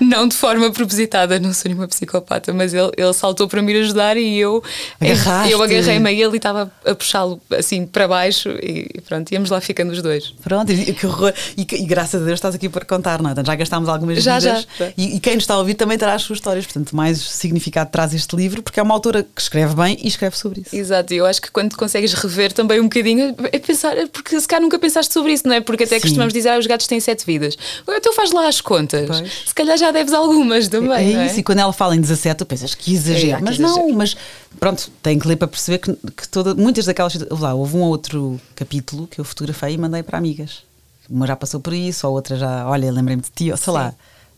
Não 0.00 0.26
de 0.26 0.34
forma 0.36 0.70
propositada, 0.72 1.38
não 1.38 1.52
sou 1.52 1.68
nenhuma 1.68 1.86
psicopata, 1.88 2.52
mas 2.52 2.72
ele, 2.74 2.90
ele 2.96 3.12
saltou 3.12 3.46
para 3.48 3.60
me 3.62 3.76
ajudar 3.78 4.16
e 4.16 4.38
eu, 4.38 4.62
Agarraste. 5.00 5.52
eu 5.52 5.62
agarrei-me 5.62 6.08
a 6.08 6.12
ele 6.12 6.32
e 6.32 6.36
estava 6.36 6.72
a 6.84 6.94
puxá-lo 6.94 7.40
assim 7.56 7.86
para 7.86 8.08
baixo 8.08 8.48
e 8.62 9.00
pronto, 9.06 9.30
íamos 9.32 9.50
lá 9.50 9.60
ficando 9.60 9.92
os 9.92 10.02
dois. 10.02 10.34
Pronto, 10.42 10.72
e, 10.72 10.92
que 10.92 11.06
horror. 11.06 11.32
E, 11.56 11.62
e 11.62 11.84
graças 11.84 12.20
a 12.22 12.24
Deus 12.24 12.38
estás 12.38 12.54
aqui 12.54 12.68
para 12.68 12.84
contar, 12.84 13.20
não 13.22 13.30
é? 13.30 13.34
Já 13.44 13.54
gastámos 13.54 13.88
algumas 13.88 14.22
Já, 14.22 14.38
vidas. 14.38 14.66
já, 14.78 14.86
já. 14.86 14.92
E, 14.96 15.16
e 15.16 15.20
quem 15.20 15.34
nos 15.34 15.44
está 15.44 15.54
a 15.54 15.58
ouvir 15.58 15.74
também 15.74 15.98
terá 15.98 16.14
as 16.14 16.22
suas 16.22 16.38
histórias. 16.38 16.64
Portanto, 16.64 16.94
mais 16.94 17.18
significado 17.18 17.90
traz 17.90 18.14
este 18.14 18.34
livro, 18.36 18.62
porque 18.62 18.80
é 18.80 18.82
uma 18.82 18.94
autora 18.94 19.22
que 19.22 19.40
escreve 19.40 19.74
bem 19.74 19.98
e 20.02 20.08
escreve 20.08 20.36
sobre 20.36 20.62
isso. 20.62 20.74
Exato, 20.74 21.12
e 21.12 21.16
eu 21.18 21.26
acho 21.26 21.40
que 21.42 21.50
quando 21.50 21.76
consegues 21.76 22.12
rever 22.14 22.52
também 22.52 22.80
um 22.80 22.84
bocadinho, 22.84 23.34
é 23.52 23.58
pensar, 23.58 23.96
é 23.96 24.06
porque 24.06 24.40
se 24.40 24.46
calhar 24.48 24.62
nunca 24.62 24.78
pensaste 24.78 25.12
sobre 25.12 25.32
isso, 25.32 25.46
não 25.46 25.54
é? 25.54 25.60
Porque 25.60 25.84
até 25.84 25.96
Sim. 25.96 26.02
costumamos 26.02 26.32
dizer, 26.32 26.50
ah, 26.50 26.58
os 26.58 26.66
gatos 26.66 26.86
têm 26.86 27.00
sete 27.00 27.24
vidas. 27.26 27.56
Então 27.88 28.12
faz 28.14 28.32
lá 28.32 28.48
as 28.48 28.60
contas. 28.60 29.06
Pois. 29.06 29.32
Se 29.46 29.54
calhar 29.54 29.76
já 29.76 29.89
deves 29.92 30.12
algumas 30.12 30.68
também. 30.68 31.12
é 31.12 31.16
não 31.16 31.26
isso, 31.26 31.40
e 31.40 31.42
quando 31.42 31.58
ela 31.58 31.72
fala 31.72 31.96
em 31.96 32.00
17, 32.00 32.38
tu 32.38 32.46
pensas 32.46 32.74
que 32.74 32.92
exagero. 32.92 33.34
É, 33.34 33.36
que 33.36 33.42
mas 33.42 33.58
exagero. 33.58 33.88
não, 33.88 33.96
mas 33.96 34.16
pronto, 34.58 34.90
tem 35.02 35.18
que 35.18 35.26
ler 35.26 35.36
para 35.36 35.48
perceber 35.48 35.78
que, 35.78 35.92
que 35.94 36.28
toda, 36.28 36.54
muitas 36.54 36.84
daquelas. 36.84 37.14
houve 37.30 37.42
Lá, 37.42 37.54
houve 37.54 37.76
um 37.76 37.80
ou 37.80 37.88
outro 37.88 38.40
capítulo 38.54 39.06
que 39.06 39.20
eu 39.20 39.24
fotografei 39.24 39.74
e 39.74 39.78
mandei 39.78 40.02
para 40.02 40.18
amigas. 40.18 40.62
Uma 41.08 41.26
já 41.26 41.34
passou 41.34 41.60
por 41.60 41.72
isso, 41.72 42.06
a 42.06 42.10
outra 42.10 42.36
já, 42.36 42.68
olha, 42.68 42.90
lembrei-me 42.90 43.22
de 43.22 43.30
ti, 43.30 43.50
ou 43.50 43.56
sei 43.56 43.72
lá. 43.72 43.92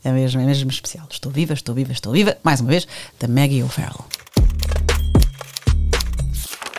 É 0.04 0.10
mesmo, 0.10 0.40
é 0.40 0.44
mesmo 0.44 0.70
especial. 0.70 1.06
Estou 1.10 1.30
viva, 1.30 1.52
estou 1.54 1.74
viva, 1.74 1.92
estou 1.92 2.12
viva. 2.12 2.36
Mais 2.42 2.60
uma 2.60 2.70
vez, 2.70 2.88
da 3.20 3.28
Maggie 3.28 3.62
O'Farrell. 3.62 4.04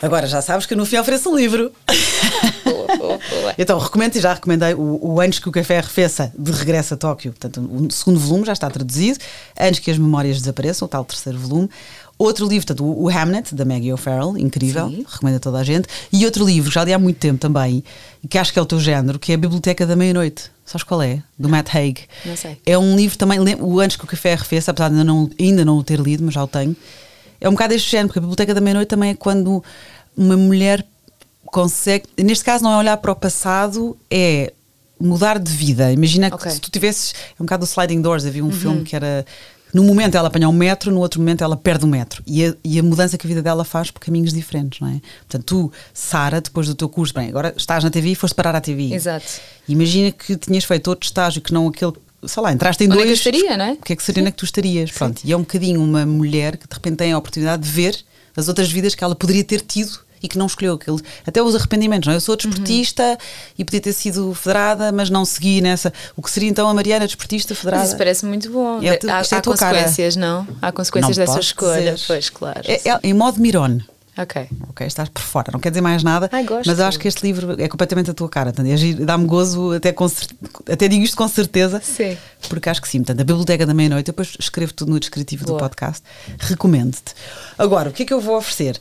Agora 0.02 0.26
já 0.26 0.42
sabes 0.42 0.66
que 0.66 0.74
eu 0.74 0.78
no 0.78 0.84
fim 0.84 0.98
ofereço 0.98 1.30
um 1.30 1.36
livro. 1.36 1.72
Então, 3.56 3.78
recomendo 3.78 4.16
e 4.16 4.20
já 4.20 4.34
recomendei 4.34 4.74
o, 4.74 4.98
o 5.00 5.20
Antes 5.20 5.38
que 5.38 5.48
o 5.48 5.52
Café 5.52 5.78
Arrefeça, 5.78 6.32
de 6.36 6.50
Regresso 6.50 6.94
a 6.94 6.96
Tóquio. 6.96 7.32
Portanto, 7.32 7.60
o 7.60 7.90
segundo 7.90 8.18
volume 8.18 8.44
já 8.44 8.52
está 8.52 8.68
traduzido. 8.68 9.18
Antes 9.58 9.80
que 9.80 9.90
as 9.90 9.98
memórias 9.98 10.38
desapareçam, 10.38 10.86
o 10.86 10.88
tal 10.88 11.04
terceiro 11.04 11.38
volume. 11.38 11.68
Outro 12.16 12.46
livro, 12.46 12.66
portanto, 12.66 12.84
o 12.84 13.08
Hamnet, 13.08 13.54
da 13.54 13.64
Maggie 13.64 13.92
O'Farrell, 13.92 14.38
incrível, 14.38 14.88
Sim. 14.88 15.04
recomendo 15.08 15.36
a 15.36 15.40
toda 15.40 15.58
a 15.58 15.64
gente. 15.64 15.88
E 16.12 16.24
outro 16.24 16.44
livro, 16.44 16.70
já 16.70 16.84
li 16.84 16.92
há 16.92 16.98
muito 16.98 17.18
tempo 17.18 17.38
também, 17.38 17.82
que 18.30 18.38
acho 18.38 18.52
que 18.52 18.58
é 18.58 18.62
o 18.62 18.66
teu 18.66 18.78
género, 18.78 19.18
que 19.18 19.32
é 19.32 19.34
a 19.34 19.38
Biblioteca 19.38 19.84
da 19.84 19.96
Meia-Noite. 19.96 20.50
Sabes 20.64 20.84
qual 20.84 21.02
é? 21.02 21.22
Do 21.36 21.48
Matt 21.48 21.74
Haig. 21.74 22.02
Não 22.24 22.36
sei. 22.36 22.56
É 22.64 22.78
um 22.78 22.94
livro 22.96 23.18
também, 23.18 23.40
o 23.60 23.80
Antes 23.80 23.96
que 23.96 24.04
o 24.04 24.06
Café 24.06 24.34
Arrefeça, 24.34 24.70
apesar 24.70 24.88
de 24.88 24.94
ainda 24.94 25.04
não, 25.04 25.28
ainda 25.38 25.64
não 25.64 25.76
o 25.76 25.82
ter 25.82 25.98
lido, 25.98 26.22
mas 26.22 26.34
já 26.34 26.44
o 26.44 26.46
tenho. 26.46 26.76
É 27.40 27.48
um 27.48 27.52
bocado 27.52 27.74
este 27.74 27.90
género, 27.90 28.08
porque 28.08 28.20
a 28.20 28.22
Biblioteca 28.22 28.54
da 28.54 28.60
Meia-Noite 28.60 28.88
também 28.88 29.10
é 29.10 29.14
quando 29.14 29.62
uma 30.16 30.36
mulher 30.36 30.86
consegue, 31.54 32.06
neste 32.18 32.44
caso 32.44 32.64
não 32.64 32.72
é 32.72 32.76
olhar 32.78 32.96
para 32.96 33.12
o 33.12 33.14
passado, 33.14 33.96
é 34.10 34.52
mudar 34.98 35.38
de 35.38 35.52
vida. 35.52 35.92
Imagina 35.92 36.26
okay. 36.26 36.48
que 36.48 36.54
se 36.54 36.60
tu 36.60 36.68
tivesses, 36.68 37.14
é 37.30 37.40
um 37.40 37.46
bocado 37.46 37.62
o 37.62 37.64
Sliding 37.64 38.02
Doors, 38.02 38.26
havia 38.26 38.42
um 38.42 38.48
uhum. 38.48 38.52
filme 38.52 38.82
que 38.82 38.96
era 38.96 39.24
no 39.72 39.84
momento 39.84 40.16
ela 40.16 40.26
apanha 40.26 40.48
um 40.48 40.52
metro, 40.52 40.90
no 40.90 40.98
outro 40.98 41.20
momento 41.20 41.44
ela 41.44 41.56
perde 41.56 41.84
um 41.84 41.88
metro. 41.88 42.24
E 42.26 42.44
a, 42.44 42.54
e 42.64 42.76
a, 42.76 42.82
mudança 42.82 43.16
que 43.16 43.24
a 43.24 43.28
vida 43.28 43.40
dela 43.40 43.64
faz 43.64 43.92
por 43.92 44.00
caminhos 44.00 44.32
diferentes, 44.32 44.80
não 44.80 44.88
é? 44.88 45.00
Portanto, 45.20 45.44
tu, 45.44 45.72
Sara, 45.92 46.40
depois 46.40 46.66
do 46.66 46.74
teu 46.74 46.88
curso, 46.88 47.14
bem, 47.14 47.28
agora 47.28 47.54
estás 47.56 47.84
na 47.84 47.90
TV 47.90 48.10
e 48.10 48.14
foste 48.16 48.34
parar 48.34 48.56
à 48.56 48.60
TV. 48.60 48.92
Exato. 48.92 49.24
Imagina 49.68 50.10
que 50.10 50.36
tinhas 50.36 50.64
feito 50.64 50.88
outro 50.88 51.06
estágio 51.06 51.40
que 51.40 51.52
não 51.52 51.68
aquele 51.68 51.92
sei 52.26 52.42
lá, 52.42 52.52
entraste 52.52 52.82
em 52.82 52.88
Onde 52.88 52.96
dois. 52.96 53.10
É 53.10 53.12
que 53.12 53.18
estaria, 53.18 53.56
não 53.56 53.64
é? 53.66 53.72
O 53.74 53.76
que 53.76 53.92
é 53.92 53.96
que 53.96 54.02
seria 54.02 54.24
Sim. 54.24 54.30
que 54.32 54.36
tu 54.36 54.44
estarias? 54.44 54.90
Pronto. 54.90 55.20
E 55.22 55.30
é 55.30 55.36
um 55.36 55.40
bocadinho 55.40 55.80
uma 55.80 56.04
mulher 56.04 56.56
que 56.56 56.66
de 56.66 56.74
repente 56.74 56.96
tem 56.96 57.12
a 57.12 57.18
oportunidade 57.18 57.62
de 57.62 57.68
ver 57.68 57.96
as 58.36 58.48
outras 58.48 58.72
vidas 58.72 58.94
que 58.96 59.04
ela 59.04 59.14
poderia 59.14 59.44
ter 59.44 59.60
tido 59.60 60.02
e 60.24 60.28
que 60.28 60.38
não 60.38 60.46
escolheu 60.46 60.72
aquilo. 60.72 60.98
Até 61.26 61.42
os 61.42 61.54
arrependimentos, 61.54 62.06
não 62.06 62.14
é? 62.14 62.16
Eu 62.16 62.20
sou 62.20 62.34
desportista 62.34 63.02
uhum. 63.02 63.16
e 63.58 63.64
podia 63.64 63.80
ter 63.82 63.92
sido 63.92 64.32
federada, 64.32 64.90
mas 64.90 65.10
não 65.10 65.22
segui 65.22 65.60
nessa. 65.60 65.92
O 66.16 66.22
que 66.22 66.30
seria 66.30 66.48
então 66.48 66.66
a 66.66 66.72
Mariana 66.72 67.04
desportista 67.04 67.54
federada? 67.54 67.82
Mas 67.82 67.90
isso 67.90 67.98
parece 67.98 68.24
muito 68.24 68.50
bom. 68.50 68.82
É, 68.82 68.88
há, 68.88 69.18
é 69.20 69.36
há 69.36 69.42
consequências, 69.42 70.14
cara. 70.14 70.26
não? 70.26 70.48
Há 70.62 70.72
consequências 70.72 71.18
não 71.18 71.26
dessa 71.26 71.40
escolha. 71.40 71.98
Ser. 71.98 72.06
Pois, 72.06 72.30
claro. 72.30 72.62
É, 72.64 72.88
é, 72.88 73.00
em 73.02 73.12
modo 73.12 73.38
Mirone. 73.38 73.84
Ok. 74.16 74.48
Ok, 74.70 74.86
estás 74.86 75.08
por 75.08 75.20
fora, 75.20 75.50
não 75.52 75.58
quer 75.58 75.70
dizer 75.70 75.80
mais 75.80 76.02
nada. 76.02 76.30
Ai, 76.32 76.44
gosto. 76.44 76.68
Mas 76.68 76.78
eu 76.78 76.86
acho 76.86 76.98
que 76.98 77.08
este 77.08 77.22
livro 77.22 77.60
é 77.60 77.68
completamente 77.68 78.10
a 78.10 78.14
tua 78.14 78.28
cara. 78.28 78.52
Dá-me 79.00 79.26
gozo, 79.26 79.72
até, 79.72 79.92
com, 79.92 80.06
até 80.70 80.88
digo 80.88 81.04
isto 81.04 81.16
com 81.16 81.26
certeza. 81.26 81.82
Sim. 81.84 82.16
Porque 82.48 82.70
acho 82.70 82.80
que 82.80 82.88
sim. 82.88 82.98
Portanto, 82.98 83.20
a 83.20 83.24
Biblioteca 83.24 83.66
da 83.66 83.74
Meia-Noite, 83.74 84.06
depois 84.06 84.36
escrevo 84.38 84.72
tudo 84.72 84.92
no 84.92 85.00
descritivo 85.00 85.44
Boa. 85.44 85.58
do 85.58 85.62
podcast. 85.62 86.02
Recomendo-te. 86.38 87.12
Agora, 87.58 87.90
o 87.90 87.92
que 87.92 88.04
é 88.04 88.06
que 88.06 88.14
eu 88.14 88.20
vou 88.20 88.38
oferecer? 88.38 88.80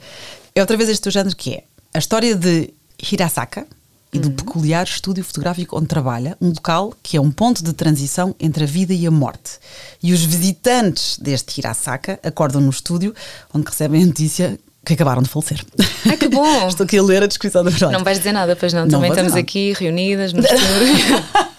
É 0.55 0.61
outra 0.61 0.77
vez 0.77 0.89
este 0.89 1.01
teu 1.01 1.11
género 1.11 1.35
que 1.35 1.53
é 1.53 1.63
a 1.93 1.97
história 1.97 2.35
de 2.35 2.71
Hirasaka 3.11 3.65
e 4.11 4.19
do 4.19 4.27
uhum. 4.29 4.35
peculiar 4.35 4.85
estúdio 4.85 5.23
fotográfico 5.23 5.75
onde 5.75 5.87
trabalha, 5.87 6.37
um 6.39 6.49
local 6.49 6.93
que 7.01 7.17
é 7.17 7.21
um 7.21 7.31
ponto 7.31 7.63
de 7.63 7.73
transição 7.73 8.35
entre 8.39 8.63
a 8.63 8.67
vida 8.67 8.93
e 8.93 9.07
a 9.07 9.11
morte. 9.11 9.57
E 10.01 10.13
os 10.13 10.23
visitantes 10.23 11.17
deste 11.17 11.59
Hirasaka 11.59 12.19
acordam 12.21 12.61
no 12.61 12.69
estúdio, 12.69 13.15
onde 13.51 13.67
recebem 13.67 14.03
a 14.03 14.05
notícia 14.05 14.59
que 14.85 14.93
acabaram 14.93 15.23
de 15.23 15.29
falecer. 15.29 15.65
Ai, 16.05 16.17
que 16.17 16.29
bom! 16.29 16.67
Estou 16.69 16.83
aqui 16.83 16.99
a 16.99 17.03
ler 17.03 17.23
a 17.23 17.27
descrição 17.27 17.63
da 17.63 17.71
verdade. 17.71 17.93
Não 17.93 18.03
vais 18.03 18.19
dizer 18.19 18.33
nada, 18.33 18.55
pois 18.55 18.73
não. 18.73 18.81
não 18.81 18.89
Também 18.89 19.09
estamos 19.09 19.33
aqui 19.33 19.73
reunidas 19.73 20.33
no 20.33 20.41
estúdio. 20.41 20.63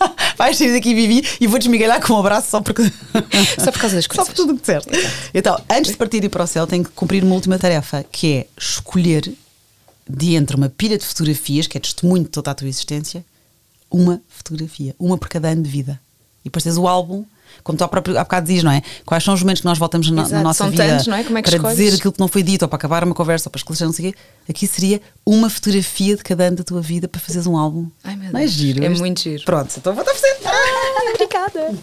vais 0.36 0.56
sair 0.56 0.72
daqui, 0.72 0.94
Vivi, 0.94 1.26
e 1.40 1.46
vou 1.46 1.58
desmigalhar 1.58 2.00
com 2.04 2.14
um 2.14 2.18
abraço 2.18 2.50
só 2.50 2.60
porque. 2.60 2.82
só 3.58 3.70
por 3.70 3.80
causa 3.80 3.96
das 3.96 4.06
coisas. 4.06 4.14
Só 4.14 4.24
por 4.24 4.34
tudo 4.34 4.52
o 4.52 4.56
que 4.56 4.60
disseste. 4.60 4.90
Então, 5.32 5.60
antes 5.68 5.90
de 5.90 5.96
partir 5.96 6.28
para 6.28 6.44
o 6.44 6.46
céu, 6.46 6.66
tenho 6.66 6.84
que 6.84 6.90
cumprir 6.90 7.22
uma 7.22 7.34
última 7.34 7.58
tarefa, 7.58 8.04
que 8.10 8.32
é 8.32 8.46
escolher 8.56 9.32
de 10.08 10.34
entre 10.34 10.56
uma 10.56 10.68
pilha 10.68 10.98
de 10.98 11.04
fotografias, 11.04 11.66
que 11.66 11.76
é 11.76 11.80
testemunho 11.80 12.24
de 12.24 12.30
toda 12.30 12.50
a 12.50 12.54
tua 12.54 12.68
existência, 12.68 13.24
uma 13.90 14.20
fotografia, 14.28 14.94
uma 14.98 15.16
por 15.16 15.28
cada 15.28 15.48
ano 15.48 15.62
de 15.62 15.70
vida. 15.70 16.00
E 16.40 16.44
depois 16.44 16.64
tens 16.64 16.76
o 16.76 16.86
álbum, 16.86 17.24
como 17.62 17.78
tu 17.78 17.84
há, 17.84 17.88
próprio, 17.88 18.18
há 18.18 18.22
bocado 18.24 18.46
dizes, 18.46 18.64
não 18.64 18.72
é? 18.72 18.82
Quais 19.06 19.22
são 19.22 19.34
os 19.34 19.40
momentos 19.42 19.60
que 19.60 19.66
nós 19.66 19.78
voltamos 19.78 20.10
na, 20.10 20.28
na 20.28 20.42
nossa 20.42 20.58
são 20.64 20.70
vida 20.70 20.84
tantos, 20.86 21.06
não 21.06 21.16
é? 21.16 21.24
Como 21.24 21.38
é 21.38 21.42
que 21.42 21.48
para 21.50 21.56
escolhes? 21.56 21.76
dizer 21.78 21.96
aquilo 21.96 22.12
que 22.12 22.20
não 22.20 22.28
foi 22.28 22.42
dito, 22.42 22.62
ou 22.62 22.68
para 22.68 22.76
acabar 22.76 23.04
uma 23.04 23.14
conversa, 23.14 23.48
ou 23.48 23.50
para 23.50 23.58
esclarecer 23.58 23.86
não 23.86 23.94
sei 23.94 24.08
o 24.10 24.12
quê. 24.12 24.18
Aqui 24.48 24.66
seria 24.66 25.00
uma 25.24 25.48
fotografia 25.48 26.16
de 26.16 26.22
cada 26.22 26.44
ano 26.44 26.56
da 26.56 26.64
tua 26.64 26.80
vida 26.80 27.06
para 27.08 27.20
fazeres 27.20 27.46
um 27.46 27.56
álbum. 27.56 27.88
Ai, 28.02 28.12
meu 28.14 28.22
Deus. 28.22 28.32
Não 28.32 28.40
é 28.40 28.46
giro? 28.46 28.84
É 28.84 28.88
muito 28.88 29.20
giro. 29.22 29.42
Pronto, 29.44 29.72
então 29.76 29.94
vou-te 29.94 30.10
oferecer. 30.10 30.34
Ah, 30.46 31.10
obrigada. 31.14 31.74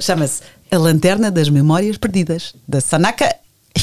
Chama-se 0.00 0.42
A 0.70 0.78
Lanterna 0.78 1.30
das 1.30 1.48
Memórias 1.48 1.96
Perdidas, 1.96 2.54
da 2.66 2.80
Sanaka 2.80 3.34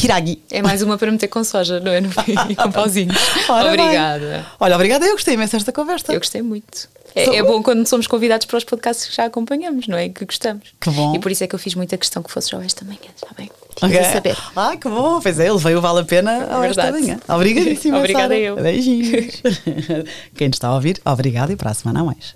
Hiragi. 0.04 0.42
É 0.52 0.62
mais 0.62 0.82
uma 0.82 0.98
para 0.98 1.12
meter 1.12 1.28
com 1.28 1.44
soja, 1.44 1.80
não 1.80 1.92
é? 1.92 2.02
Fim, 2.02 2.36
com 2.56 2.72
pauzinhos. 2.72 3.18
obrigada. 3.50 4.20
Bem. 4.38 4.46
Olha, 4.60 4.76
obrigada, 4.76 5.06
eu 5.06 5.14
gostei 5.14 5.34
imenso 5.34 5.54
desta 5.54 5.72
conversa. 5.72 6.12
Eu 6.14 6.20
gostei 6.20 6.42
muito. 6.42 6.90
É, 7.18 7.38
é, 7.38 7.44
bom 7.44 7.62
quando 7.64 7.86
somos 7.88 8.08
convidados 8.08 8.46
para 8.46 8.58
os 8.58 8.64
podcasts 8.64 9.08
que 9.08 9.16
já 9.16 9.26
acompanhamos, 9.26 9.88
não 9.88 9.98
é? 9.98 10.10
Que 10.10 10.26
gostamos. 10.26 10.74
Que 10.80 10.90
bom. 10.90 11.16
E 11.16 11.20
por 11.20 11.32
isso 11.32 11.44
é 11.44 11.48
que 11.48 11.56
eu 11.56 11.60
fiz 11.60 11.76
muita 11.76 11.98
questão 11.98 12.22
que 12.22 12.32
fosse 12.32 12.52
já 12.52 12.64
esta 12.64 12.86
manhã, 12.86 13.00
está 13.16 13.28
bem? 13.36 13.50
Okay. 13.82 14.04
saber. 14.06 14.36
Ah, 14.56 14.76
que 14.76 14.90
bom. 14.90 15.20
Pois 15.22 15.40
é, 15.40 15.48
ele 15.48 15.58
veio 15.60 15.80
Vale 15.80 16.00
a 16.00 16.04
Pena 16.04 16.48
ao 16.52 16.64
esta 16.64 16.92
manhã. 16.92 17.20
Obrigadíssima. 17.28 18.00
Obrigada 18.00 18.30
Sara. 18.30 18.40
eu. 18.40 18.56
Beijinhos. 18.56 19.42
Quem 20.36 20.50
está 20.50 20.70
a 20.70 20.76
ouvir, 20.76 21.00
obrigado 21.06 21.52
e 21.52 21.56
para 21.56 21.72
a 21.72 21.74
semana 21.74 22.02
a 22.02 22.04
mais. 22.04 22.36